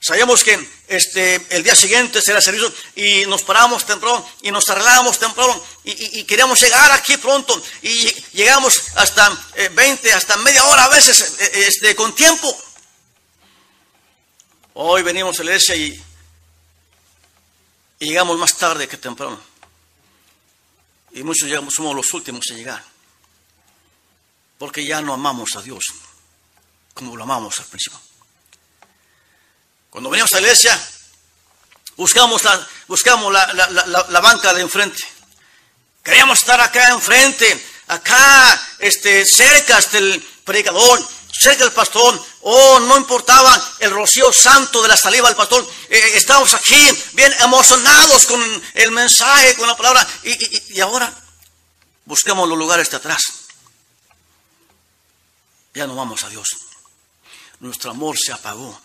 Sabíamos 0.00 0.44
que 0.44 0.68
este, 0.88 1.40
el 1.48 1.62
día 1.62 1.74
siguiente 1.74 2.20
será 2.20 2.38
servicio 2.42 2.70
y 2.94 3.24
nos 3.24 3.42
paramos 3.42 3.86
temprano 3.86 4.28
y 4.42 4.50
nos 4.50 4.68
arreglábamos 4.68 5.18
temprano 5.18 5.64
y, 5.82 6.24
queríamos 6.24 6.60
llegar 6.60 6.92
aquí 6.92 7.16
pronto 7.16 7.58
y 7.80 8.12
llegamos 8.34 8.82
hasta 8.96 9.30
20, 9.72 10.06
eh, 10.06 10.12
hasta 10.12 10.36
media 10.38 10.62
hora 10.64 10.84
a 10.84 10.88
veces 10.88 11.36
eh, 11.40 11.50
este, 11.68 11.94
con 11.94 12.14
tiempo. 12.14 12.54
Hoy 14.74 15.02
venimos 15.02 15.40
a 15.40 15.44
la 15.44 15.52
iglesia 15.52 15.74
y 15.74 16.04
llegamos 18.04 18.38
más 18.38 18.56
tarde 18.56 18.88
que 18.88 18.96
temprano. 18.96 19.40
Y 21.12 21.22
muchos 21.22 21.48
llegamos, 21.48 21.74
somos 21.74 21.94
los 21.94 22.12
últimos 22.12 22.44
en 22.50 22.56
llegar. 22.56 22.84
Porque 24.58 24.84
ya 24.84 25.00
no 25.00 25.12
amamos 25.12 25.56
a 25.56 25.62
Dios 25.62 25.84
como 26.94 27.16
lo 27.16 27.24
amamos 27.24 27.58
al 27.58 27.66
principio. 27.66 28.00
Cuando 29.90 30.08
venimos 30.08 30.32
a 30.32 30.36
la 30.36 30.42
iglesia, 30.42 30.88
buscamos 31.96 32.42
la, 32.44 32.68
buscamos 32.86 33.32
la, 33.32 34.20
banca 34.20 34.54
de 34.54 34.62
enfrente. 34.62 35.02
Queríamos 36.02 36.38
estar 36.38 36.60
acá 36.60 36.90
enfrente, 36.90 37.64
acá, 37.88 38.68
este, 38.78 39.24
cerca 39.24 39.80
del 39.92 40.22
predicador, 40.44 41.04
cerca 41.44 41.64
del 41.64 41.72
pastor, 41.74 42.18
oh, 42.40 42.80
no 42.80 42.96
importaba 42.96 43.76
el 43.80 43.90
rocío 43.90 44.32
santo 44.32 44.80
de 44.82 44.88
la 44.88 44.96
saliva 44.96 45.28
del 45.28 45.36
pastor, 45.36 45.62
eh, 45.90 45.98
eh, 45.98 46.16
estamos 46.16 46.54
aquí 46.54 46.90
bien 47.12 47.32
emocionados 47.40 48.26
con 48.26 48.40
el 48.72 48.90
mensaje, 48.92 49.54
con 49.56 49.68
la 49.68 49.76
palabra, 49.76 50.06
y, 50.22 50.80
ahora 50.80 51.12
busquemos 52.06 52.48
los 52.48 52.56
lugares 52.56 52.88
de 52.90 52.96
atrás. 52.96 53.22
Ya 55.74 55.86
no 55.86 55.94
vamos 55.94 56.22
a 56.24 56.30
Dios. 56.30 56.48
Nuestro 57.60 57.90
amor 57.90 58.16
se 58.18 58.32
apagó. 58.32 58.80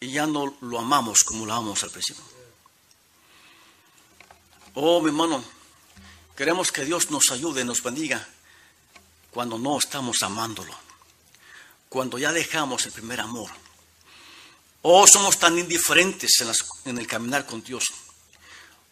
Y 0.00 0.12
ya 0.12 0.26
no 0.26 0.56
lo 0.60 0.78
amamos 0.78 1.20
como 1.24 1.44
lo 1.44 1.52
amamos 1.52 1.82
al 1.82 1.90
principio. 1.90 2.24
Oh, 4.74 5.00
mi 5.00 5.08
hermano, 5.08 5.44
queremos 6.36 6.72
que 6.72 6.84
Dios 6.84 7.10
nos 7.10 7.30
ayude, 7.30 7.64
nos 7.64 7.82
bendiga 7.82 8.26
cuando 9.30 9.58
no 9.58 9.78
estamos 9.78 10.22
amándolo, 10.22 10.74
cuando 11.88 12.18
ya 12.18 12.32
dejamos 12.32 12.84
el 12.86 12.92
primer 12.92 13.20
amor. 13.20 13.50
O 14.82 15.06
somos 15.06 15.38
tan 15.38 15.58
indiferentes 15.58 16.30
en, 16.84 16.98
el 16.98 17.06
caminar 17.06 17.46
con 17.46 17.62
Dios. 17.62 17.84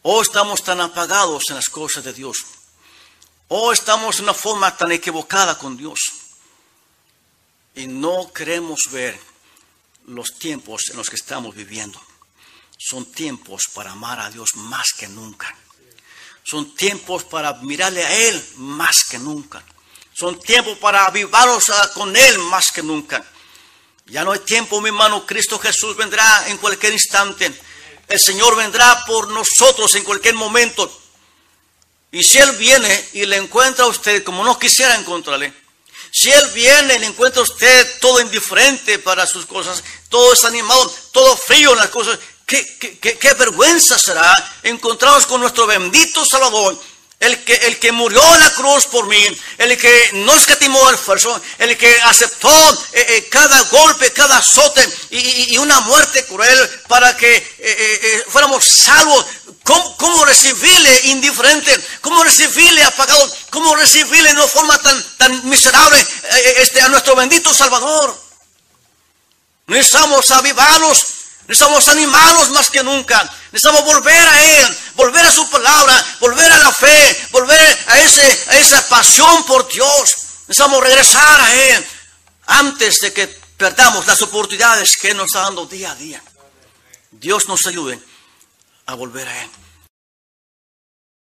O 0.02 0.22
estamos 0.22 0.62
tan 0.62 0.80
apagados 0.80 1.44
en 1.48 1.56
las 1.56 1.68
cosas 1.68 2.04
de 2.04 2.12
Dios. 2.12 2.36
O 3.48 3.72
estamos 3.72 4.16
de 4.16 4.22
una 4.24 4.34
forma 4.34 4.76
tan 4.76 4.92
equivocada 4.92 5.58
con 5.58 5.76
Dios. 5.76 5.98
Y 7.74 7.86
no 7.86 8.32
queremos 8.32 8.80
ver 8.90 9.18
los 10.06 10.38
tiempos 10.38 10.88
en 10.90 10.96
los 10.96 11.08
que 11.08 11.16
estamos 11.16 11.54
viviendo. 11.54 12.00
Son 12.78 13.04
tiempos 13.12 13.62
para 13.74 13.92
amar 13.92 14.20
a 14.20 14.30
Dios 14.30 14.50
más 14.56 14.86
que 14.96 15.08
nunca. 15.08 15.54
Son 16.44 16.74
tiempos 16.74 17.24
para 17.24 17.54
mirarle 17.54 18.04
a 18.04 18.28
Él 18.28 18.44
más 18.56 19.04
que 19.04 19.18
nunca. 19.18 19.64
Son 20.18 20.40
tiempos 20.40 20.78
para 20.78 21.04
avivarnos 21.04 21.64
con 21.92 22.16
Él 22.16 22.38
más 22.38 22.70
que 22.72 22.82
nunca. 22.82 23.22
Ya 24.06 24.24
no 24.24 24.32
hay 24.32 24.38
tiempo, 24.38 24.80
mi 24.80 24.88
hermano. 24.88 25.26
Cristo 25.26 25.58
Jesús 25.58 25.94
vendrá 25.94 26.48
en 26.48 26.56
cualquier 26.56 26.94
instante. 26.94 27.52
El 28.08 28.18
Señor 28.18 28.56
vendrá 28.56 29.04
por 29.04 29.28
nosotros 29.28 29.94
en 29.94 30.04
cualquier 30.04 30.34
momento. 30.34 30.90
Y 32.12 32.24
si 32.24 32.38
Él 32.38 32.50
viene 32.52 33.08
y 33.12 33.26
le 33.26 33.36
encuentra 33.36 33.84
a 33.84 33.88
usted 33.88 34.24
como 34.24 34.42
no 34.42 34.58
quisiera 34.58 34.94
encontrarle, 34.94 35.52
si 36.10 36.30
Él 36.30 36.50
viene 36.54 36.94
y 36.94 36.98
le 37.00 37.06
encuentra 37.06 37.40
a 37.40 37.44
usted 37.44 37.98
todo 38.00 38.18
indiferente 38.22 38.98
para 39.00 39.26
sus 39.26 39.44
cosas, 39.44 39.84
todo 40.08 40.30
desanimado, 40.30 40.88
todo 41.12 41.36
frío 41.36 41.72
en 41.72 41.78
las 41.78 41.90
cosas, 41.90 42.18
qué, 42.46 42.64
qué, 42.78 43.18
qué 43.18 43.34
vergüenza 43.34 43.98
será 43.98 44.58
encontrarnos 44.62 45.26
con 45.26 45.42
nuestro 45.42 45.66
bendito 45.66 46.24
Salvador 46.24 46.80
el 47.18 47.44
que, 47.44 47.54
el 47.54 47.78
que 47.78 47.92
murió 47.92 48.22
en 48.34 48.40
la 48.40 48.50
cruz 48.50 48.86
por 48.86 49.06
mí, 49.06 49.24
el 49.58 49.78
que 49.78 50.10
no 50.14 50.34
escatimó 50.36 50.90
esfuerzo, 50.90 51.40
el 51.58 51.76
que 51.78 51.90
aceptó 52.04 52.50
eh, 52.92 53.06
eh, 53.08 53.28
cada 53.30 53.58
golpe, 53.62 54.12
cada 54.12 54.36
azote 54.36 54.86
y, 55.10 55.56
una 55.56 55.80
muerte 55.80 56.26
cruel 56.26 56.70
para 56.88 57.16
que 57.16 57.56
eh, 57.58 58.24
fuéramos 58.28 58.64
salvos. 58.64 59.24
¿Cómo, 59.62 60.24
recibirle 60.24 61.00
indiferente? 61.04 61.76
¿Cómo 62.00 62.22
recibirle 62.22 62.84
apagado? 62.84 63.28
¿Cómo 63.50 63.74
recibirle 63.74 64.28
de 64.28 64.36
una 64.36 64.46
forma 64.46 64.78
tan, 64.80 65.16
tan 65.16 65.48
miserable 65.48 66.06
este, 66.58 66.80
a 66.80 66.88
nuestro 66.88 67.16
bendito 67.16 67.52
Salvador? 67.52 68.16
Necesitamos 69.66 70.30
avivarnos 70.30 71.15
Necesitamos 71.48 71.86
animarnos 71.88 72.50
más 72.50 72.70
que 72.70 72.82
nunca. 72.82 73.22
Necesitamos 73.52 73.84
volver 73.84 74.26
a 74.26 74.42
Él, 74.42 74.78
volver 74.94 75.24
a 75.24 75.32
su 75.32 75.48
palabra, 75.48 76.04
volver 76.20 76.52
a 76.52 76.58
la 76.58 76.72
fe, 76.72 77.28
volver 77.30 77.78
a, 77.88 78.00
ese, 78.00 78.44
a 78.50 78.58
esa 78.58 78.88
pasión 78.88 79.44
por 79.44 79.68
Dios. 79.68 80.14
Necesitamos 80.48 80.82
regresar 80.82 81.40
a 81.40 81.54
Él 81.54 81.86
antes 82.46 83.00
de 83.00 83.12
que 83.12 83.26
perdamos 83.56 84.06
las 84.06 84.20
oportunidades 84.22 84.96
que 84.96 85.14
nos 85.14 85.26
está 85.26 85.42
dando 85.42 85.66
día 85.66 85.92
a 85.92 85.94
día. 85.94 86.22
Dios 87.10 87.48
nos 87.48 87.66
ayude 87.66 87.98
a 88.86 88.94
volver 88.94 89.28
a 89.28 89.42
Él. 89.42 89.50